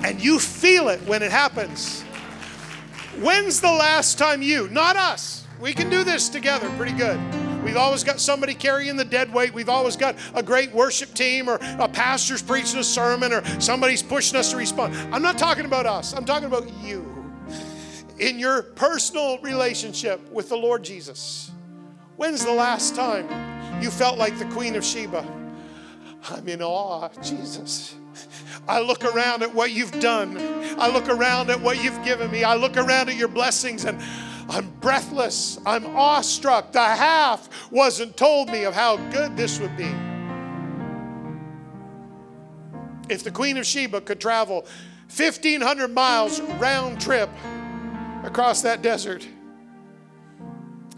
And 0.04 0.22
you 0.22 0.40
feel 0.40 0.90
it 0.90 1.02
when 1.02 1.22
it 1.22 1.32
happens. 1.32 2.04
When's 3.20 3.62
the 3.62 3.72
last 3.72 4.18
time 4.18 4.42
you, 4.42 4.68
not 4.70 4.96
us, 4.96 5.46
we 5.60 5.74
can 5.74 5.90
do 5.90 6.04
this 6.04 6.30
together 6.30 6.70
pretty 6.78 6.94
good. 6.94 7.20
We've 7.64 7.78
always 7.78 8.04
got 8.04 8.20
somebody 8.20 8.54
carrying 8.54 8.96
the 8.96 9.04
dead 9.04 9.34
weight. 9.34 9.54
We've 9.54 9.70
always 9.70 9.98
got 9.98 10.16
a 10.34 10.42
great 10.42 10.72
worship 10.72 11.14
team 11.14 11.50
or 11.50 11.58
a 11.80 11.90
pastor's 11.90 12.42
preaching 12.42 12.80
a 12.80 12.84
sermon 12.84 13.34
or 13.34 13.44
somebody's 13.60 14.02
pushing 14.02 14.38
us 14.38 14.52
to 14.52 14.58
respond. 14.58 14.96
I'm 15.14 15.22
not 15.22 15.38
talking 15.38 15.66
about 15.66 15.86
us, 15.86 16.14
I'm 16.14 16.26
talking 16.26 16.48
about 16.48 16.72
you 16.82 17.14
in 18.20 18.40
your 18.40 18.64
personal 18.64 19.38
relationship 19.40 20.32
with 20.32 20.50
the 20.50 20.56
Lord 20.56 20.84
Jesus. 20.84 21.52
When's 22.16 22.44
the 22.46 22.54
last 22.54 22.96
time 22.96 23.28
you 23.82 23.92
felt 23.92 24.18
like 24.18 24.40
the 24.40 24.46
Queen 24.46 24.76
of 24.76 24.84
Sheba? 24.84 25.47
I'm 26.30 26.48
in 26.48 26.62
awe, 26.62 27.10
Jesus. 27.22 27.96
I 28.68 28.82
look 28.82 29.06
around 29.06 29.44
at 29.44 29.54
what 29.54 29.72
you've 29.72 29.98
done. 30.00 30.38
I 30.78 30.90
look 30.92 31.08
around 31.08 31.50
at 31.50 31.62
what 31.62 31.82
you've 31.84 32.04
given 32.04 32.30
me. 32.32 32.44
I 32.44 32.56
look 32.56 32.76
around 32.76 33.10
at 33.10 33.16
your 33.16 33.30
blessings 33.30 33.86
and 33.86 34.02
I'm 34.50 34.70
breathless. 34.80 35.60
I'm 35.66 35.86
awestruck. 35.96 36.72
The 36.72 36.84
half 36.84 37.72
wasn't 37.72 38.18
told 38.18 38.50
me 38.50 38.66
of 38.66 38.74
how 38.74 38.98
good 39.12 39.38
this 39.38 39.60
would 39.60 39.76
be. 39.78 39.90
If 43.10 43.24
the 43.24 43.32
Queen 43.32 43.58
of 43.58 43.66
Sheba 43.66 44.02
could 44.02 44.20
travel 44.20 44.66
1,500 45.16 45.94
miles 45.94 46.42
round 46.42 47.00
trip 47.00 47.30
across 48.24 48.62
that 48.64 48.82
desert, 48.82 49.26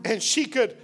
and 0.03 0.23
she 0.23 0.45
could 0.45 0.75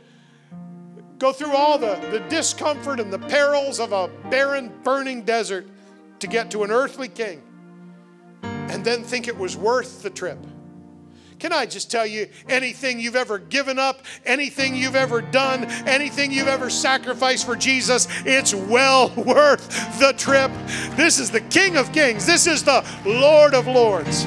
go 1.18 1.32
through 1.32 1.56
all 1.56 1.78
the, 1.78 1.96
the 2.12 2.20
discomfort 2.30 3.00
and 3.00 3.12
the 3.12 3.20
perils 3.20 3.80
of 3.80 3.92
a 3.92 4.10
barren, 4.30 4.72
burning 4.84 5.24
desert 5.24 5.68
to 6.20 6.28
get 6.28 6.52
to 6.52 6.64
an 6.64 6.72
earthly 6.72 7.08
king 7.08 7.42
and 8.44 8.84
then 8.84 9.04
think 9.04 9.28
it 9.28 9.38
was 9.38 9.56
worth 9.56 10.02
the 10.04 10.10
trip. 10.10 10.38
Can 11.40 11.52
I 11.52 11.66
just 11.66 11.92
tell 11.92 12.06
you 12.06 12.28
anything 12.48 13.00
you've 13.00 13.16
ever 13.16 13.38
given 13.38 13.78
up, 13.78 14.02
anything 14.26 14.76
you've 14.76 14.96
ever 14.96 15.22
done, 15.22 15.66
anything 15.86 16.32
you've 16.32 16.48
ever 16.48 16.70
sacrificed 16.70 17.46
for 17.46 17.56
Jesus, 17.56 18.08
it's 18.26 18.54
well 18.54 19.10
worth 19.18 20.00
the 20.00 20.14
trip. 20.14 20.52
This 20.96 21.20
is 21.20 21.30
the 21.30 21.42
King 21.42 21.78
of 21.78 21.92
Kings, 21.92 22.26
this 22.26 22.48
is 22.48 22.64
the 22.64 22.86
Lord 23.06 23.54
of 23.54 23.68
Lords. 23.68 24.26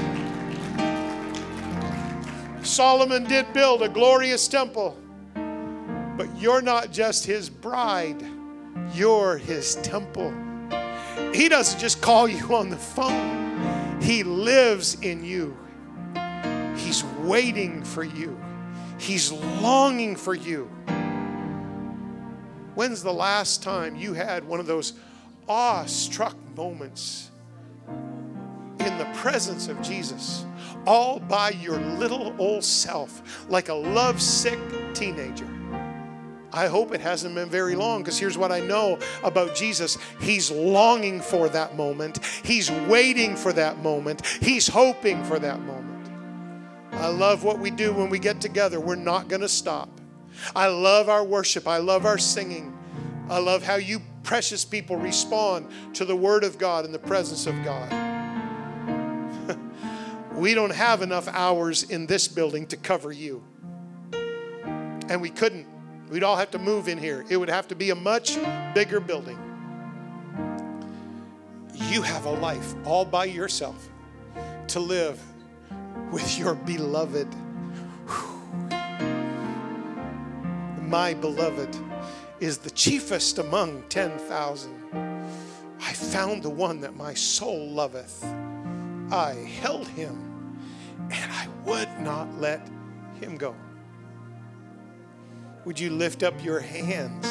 Solomon 2.63 3.25
did 3.25 3.51
build 3.55 3.83
a 3.83 3.89
glorious 3.89 4.47
temple. 4.47 4.97
But 6.19 6.37
you're 6.37 6.63
not 6.63 6.91
just 6.91 7.25
his 7.25 7.49
bride, 7.49 8.21
you're 8.93 9.39
his 9.39 9.77
temple. 9.77 10.35
He 11.33 11.49
doesn't 11.49 11.79
just 11.79 12.03
call 12.03 12.29
you 12.29 12.57
on 12.57 12.71
the 12.71 12.77
phone, 12.77 14.01
he 14.03 14.25
lives 14.25 15.01
in 15.01 15.25
you. 15.25 15.57
He's 16.77 17.05
waiting 17.21 17.85
for 17.85 18.03
you, 18.03 18.37
he's 18.99 19.31
longing 19.31 20.17
for 20.17 20.35
you. 20.35 20.65
When's 22.75 23.03
the 23.03 23.15
last 23.15 23.63
time 23.63 23.95
you 23.95 24.13
had 24.13 24.45
one 24.45 24.59
of 24.59 24.67
those 24.67 24.95
awe-struck 25.47 26.37
moments 26.57 27.31
in 27.89 28.99
the 28.99 29.09
presence 29.15 29.69
of 29.69 29.81
Jesus, 29.83 30.45
all 30.85 31.21
by 31.21 31.51
your 31.51 31.79
little 31.79 32.35
old 32.39 32.65
self, 32.65 33.49
like 33.49 33.69
a 33.69 33.75
lovesick 33.75 34.59
teenager? 34.95 35.49
I 36.53 36.67
hope 36.67 36.95
it 36.95 37.01
hasn't 37.01 37.35
been 37.35 37.51
very 37.51 37.75
long 37.75 38.03
because 38.03 38.19
here's 38.19 38.39
what 38.39 38.51
I 38.51 38.61
know 38.61 38.99
about 39.23 39.55
Jesus 39.55 39.99
He's 40.21 40.51
longing 40.51 41.21
for 41.21 41.49
that 41.51 41.77
moment, 41.77 42.25
He's 42.43 42.71
waiting 42.71 43.37
for 43.37 43.53
that 43.53 43.79
moment, 43.79 44.25
He's 44.27 44.69
hoping 44.69 45.23
for 45.25 45.39
that 45.39 45.61
moment. 45.61 46.11
I 46.93 47.09
love 47.09 47.45
what 47.45 47.59
we 47.59 47.71
do 47.71 47.93
when 47.93 48.11
we 48.11 48.19
get 48.19 48.41
together. 48.41 48.81
We're 48.81 48.97
not 48.97 49.29
going 49.29 49.43
to 49.43 49.49
stop. 49.49 49.89
I 50.57 50.69
love 50.69 51.09
our 51.09 51.25
worship, 51.25 51.69
I 51.69 51.79
love 51.79 52.07
our 52.07 52.19
singing, 52.19 52.77
I 53.29 53.39
love 53.39 53.63
how 53.63 53.77
you 53.77 54.01
precious 54.23 54.65
people 54.65 54.97
respond 54.97 55.69
to 55.95 56.05
the 56.05 56.17
Word 56.17 56.45
of 56.45 56.59
God 56.59 56.85
and 56.85 56.95
the 56.95 56.99
presence 56.99 57.47
of 57.47 57.55
God. 57.65 57.91
we 60.35 60.55
don't 60.55 60.73
have 60.73 61.03
enough 61.03 61.29
hours 61.29 61.83
in 61.85 62.07
this 62.07 62.29
building 62.29 62.67
to 62.69 62.77
cover 62.77 63.13
you. 63.13 63.43
And 64.13 65.21
we 65.21 65.31
couldn't. 65.31 65.67
We'd 66.11 66.23
all 66.23 66.37
have 66.37 66.51
to 66.53 66.59
move 66.59 66.89
in 66.89 66.99
here. 66.99 67.25
It 67.29 67.37
would 67.37 67.51
have 67.51 67.69
to 67.69 67.75
be 67.75 67.91
a 67.91 67.95
much 67.95 68.39
bigger 68.75 69.01
building. 69.01 69.39
You 71.75 72.03
have 72.03 72.25
a 72.25 72.31
life 72.31 72.75
all 72.85 73.05
by 73.05 73.27
yourself 73.27 73.89
to 74.69 74.81
live 74.81 75.21
with 76.11 76.39
your 76.39 76.55
beloved. 76.55 77.29
My 80.81 81.13
beloved 81.13 81.77
is 82.41 82.59
the 82.59 82.71
chiefest 82.71 83.39
among 83.39 83.83
10,000. 83.91 84.75
I 85.81 85.93
found 85.93 86.43
the 86.43 86.51
one 86.51 86.81
that 86.81 86.97
my 86.97 87.13
soul 87.15 87.69
loveth. 87.71 88.25
I 89.11 89.35
held 89.61 89.89
him 89.89 90.59
and 91.11 91.33
I 91.33 91.47
would 91.65 91.89
not 92.01 92.33
let 92.39 92.67
him 93.21 93.37
go. 93.37 93.55
Would 95.69 95.79
you 95.79 95.91
lift 95.91 96.23
up 96.23 96.43
your 96.43 96.61
hands? 96.61 97.29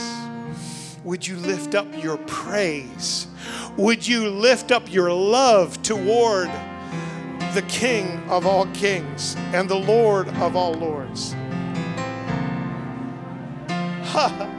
Would 1.04 1.26
you 1.26 1.38
lift 1.38 1.74
up 1.74 1.88
your 2.04 2.18
praise? 2.18 3.26
Would 3.78 4.08
you 4.08 4.30
lift 4.30 4.72
up 4.72 4.94
your 4.94 5.12
love 5.12 5.82
toward 5.82 6.48
the 7.56 7.66
King 7.68 8.20
of 8.30 8.46
all 8.46 8.68
kings 8.74 9.36
and 9.54 9.68
the 9.68 9.80
Lord 9.80 10.28
of 10.28 10.56
all 10.56 10.76
lords? 10.76 11.34
Ha! 14.12 14.54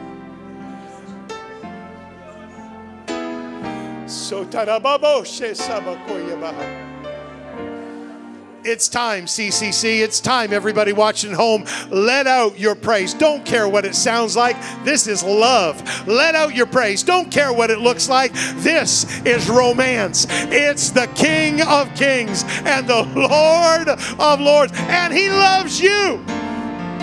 It's 8.69 8.89
time, 8.89 9.25
CCC. 9.25 10.01
It's 10.01 10.21
time, 10.21 10.53
everybody 10.53 10.93
watching 10.93 11.33
home. 11.33 11.65
Let 11.91 12.27
out 12.27 12.59
your 12.59 12.75
praise. 12.75 13.15
Don't 13.15 13.45
care 13.45 13.69
what 13.69 13.85
it 13.85 13.95
sounds 13.95 14.37
like. 14.37 14.57
This 14.85 15.07
is 15.07 15.23
love. 15.23 15.83
Let 16.07 16.35
out 16.35 16.55
your 16.55 16.67
praise. 16.67 17.03
Don't 17.03 17.31
care 17.31 17.53
what 17.53 17.71
it 17.71 17.79
looks 17.79 18.09
like. 18.09 18.33
This 18.57 19.21
is 19.27 19.49
romance. 19.49 20.27
It's 20.29 20.91
the 20.91 21.07
King 21.15 21.63
of 21.63 21.95
Kings 21.95 22.45
and 22.65 22.87
the 22.87 23.03
Lord 23.17 23.89
of 23.89 24.41
Lords. 24.41 24.73
And 24.75 25.13
He 25.13 25.31
loves 25.31 25.81
you. 25.81 26.25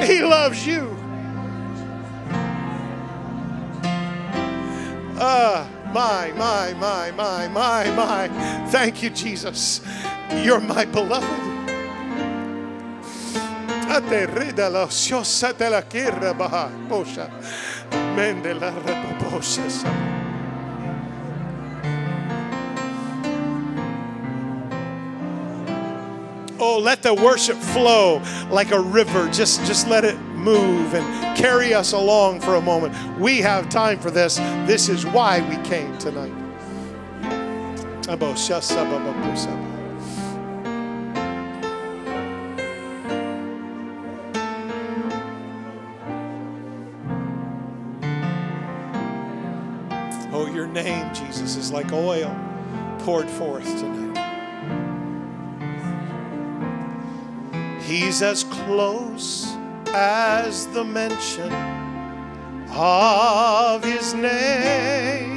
He 0.05 0.21
loves 0.21 0.65
you. 0.65 0.91
Uh, 5.17 5.67
my, 5.93 6.31
my, 6.33 6.73
my, 6.73 7.11
my, 7.11 7.47
my, 7.47 7.89
my. 7.95 8.27
Thank 8.69 9.01
you, 9.01 9.09
Jesus. 9.09 9.81
You're 10.31 10.59
my 10.59 10.85
beloved. 10.85 11.44
Oh, 26.59 26.79
let 26.79 27.03
the 27.03 27.13
worship 27.13 27.57
flow 27.57 28.21
like 28.49 28.71
a 28.71 28.79
river. 28.79 29.29
Just, 29.29 29.63
just 29.65 29.87
let 29.87 30.03
it 30.03 30.19
move 30.19 30.93
and 30.93 31.37
carry 31.37 31.73
us 31.73 31.93
along 31.93 32.41
for 32.41 32.55
a 32.55 32.61
moment. 32.61 33.19
We 33.19 33.39
have 33.39 33.69
time 33.69 33.99
for 33.99 34.11
this. 34.11 34.37
This 34.67 34.89
is 34.89 35.05
why 35.05 35.39
we 35.49 35.55
came 35.67 35.97
tonight. 35.99 36.33
Name, 50.75 51.13
Jesus, 51.13 51.55
is 51.55 51.71
like 51.71 51.93
oil 51.93 52.37
poured 52.99 53.29
forth 53.29 53.65
tonight. 53.79 54.11
He's 57.81 58.21
as 58.21 58.43
close 58.43 59.55
as 59.93 60.67
the 60.67 60.83
mention 60.83 61.53
of 62.71 63.83
his 63.85 64.13
name. 64.13 65.34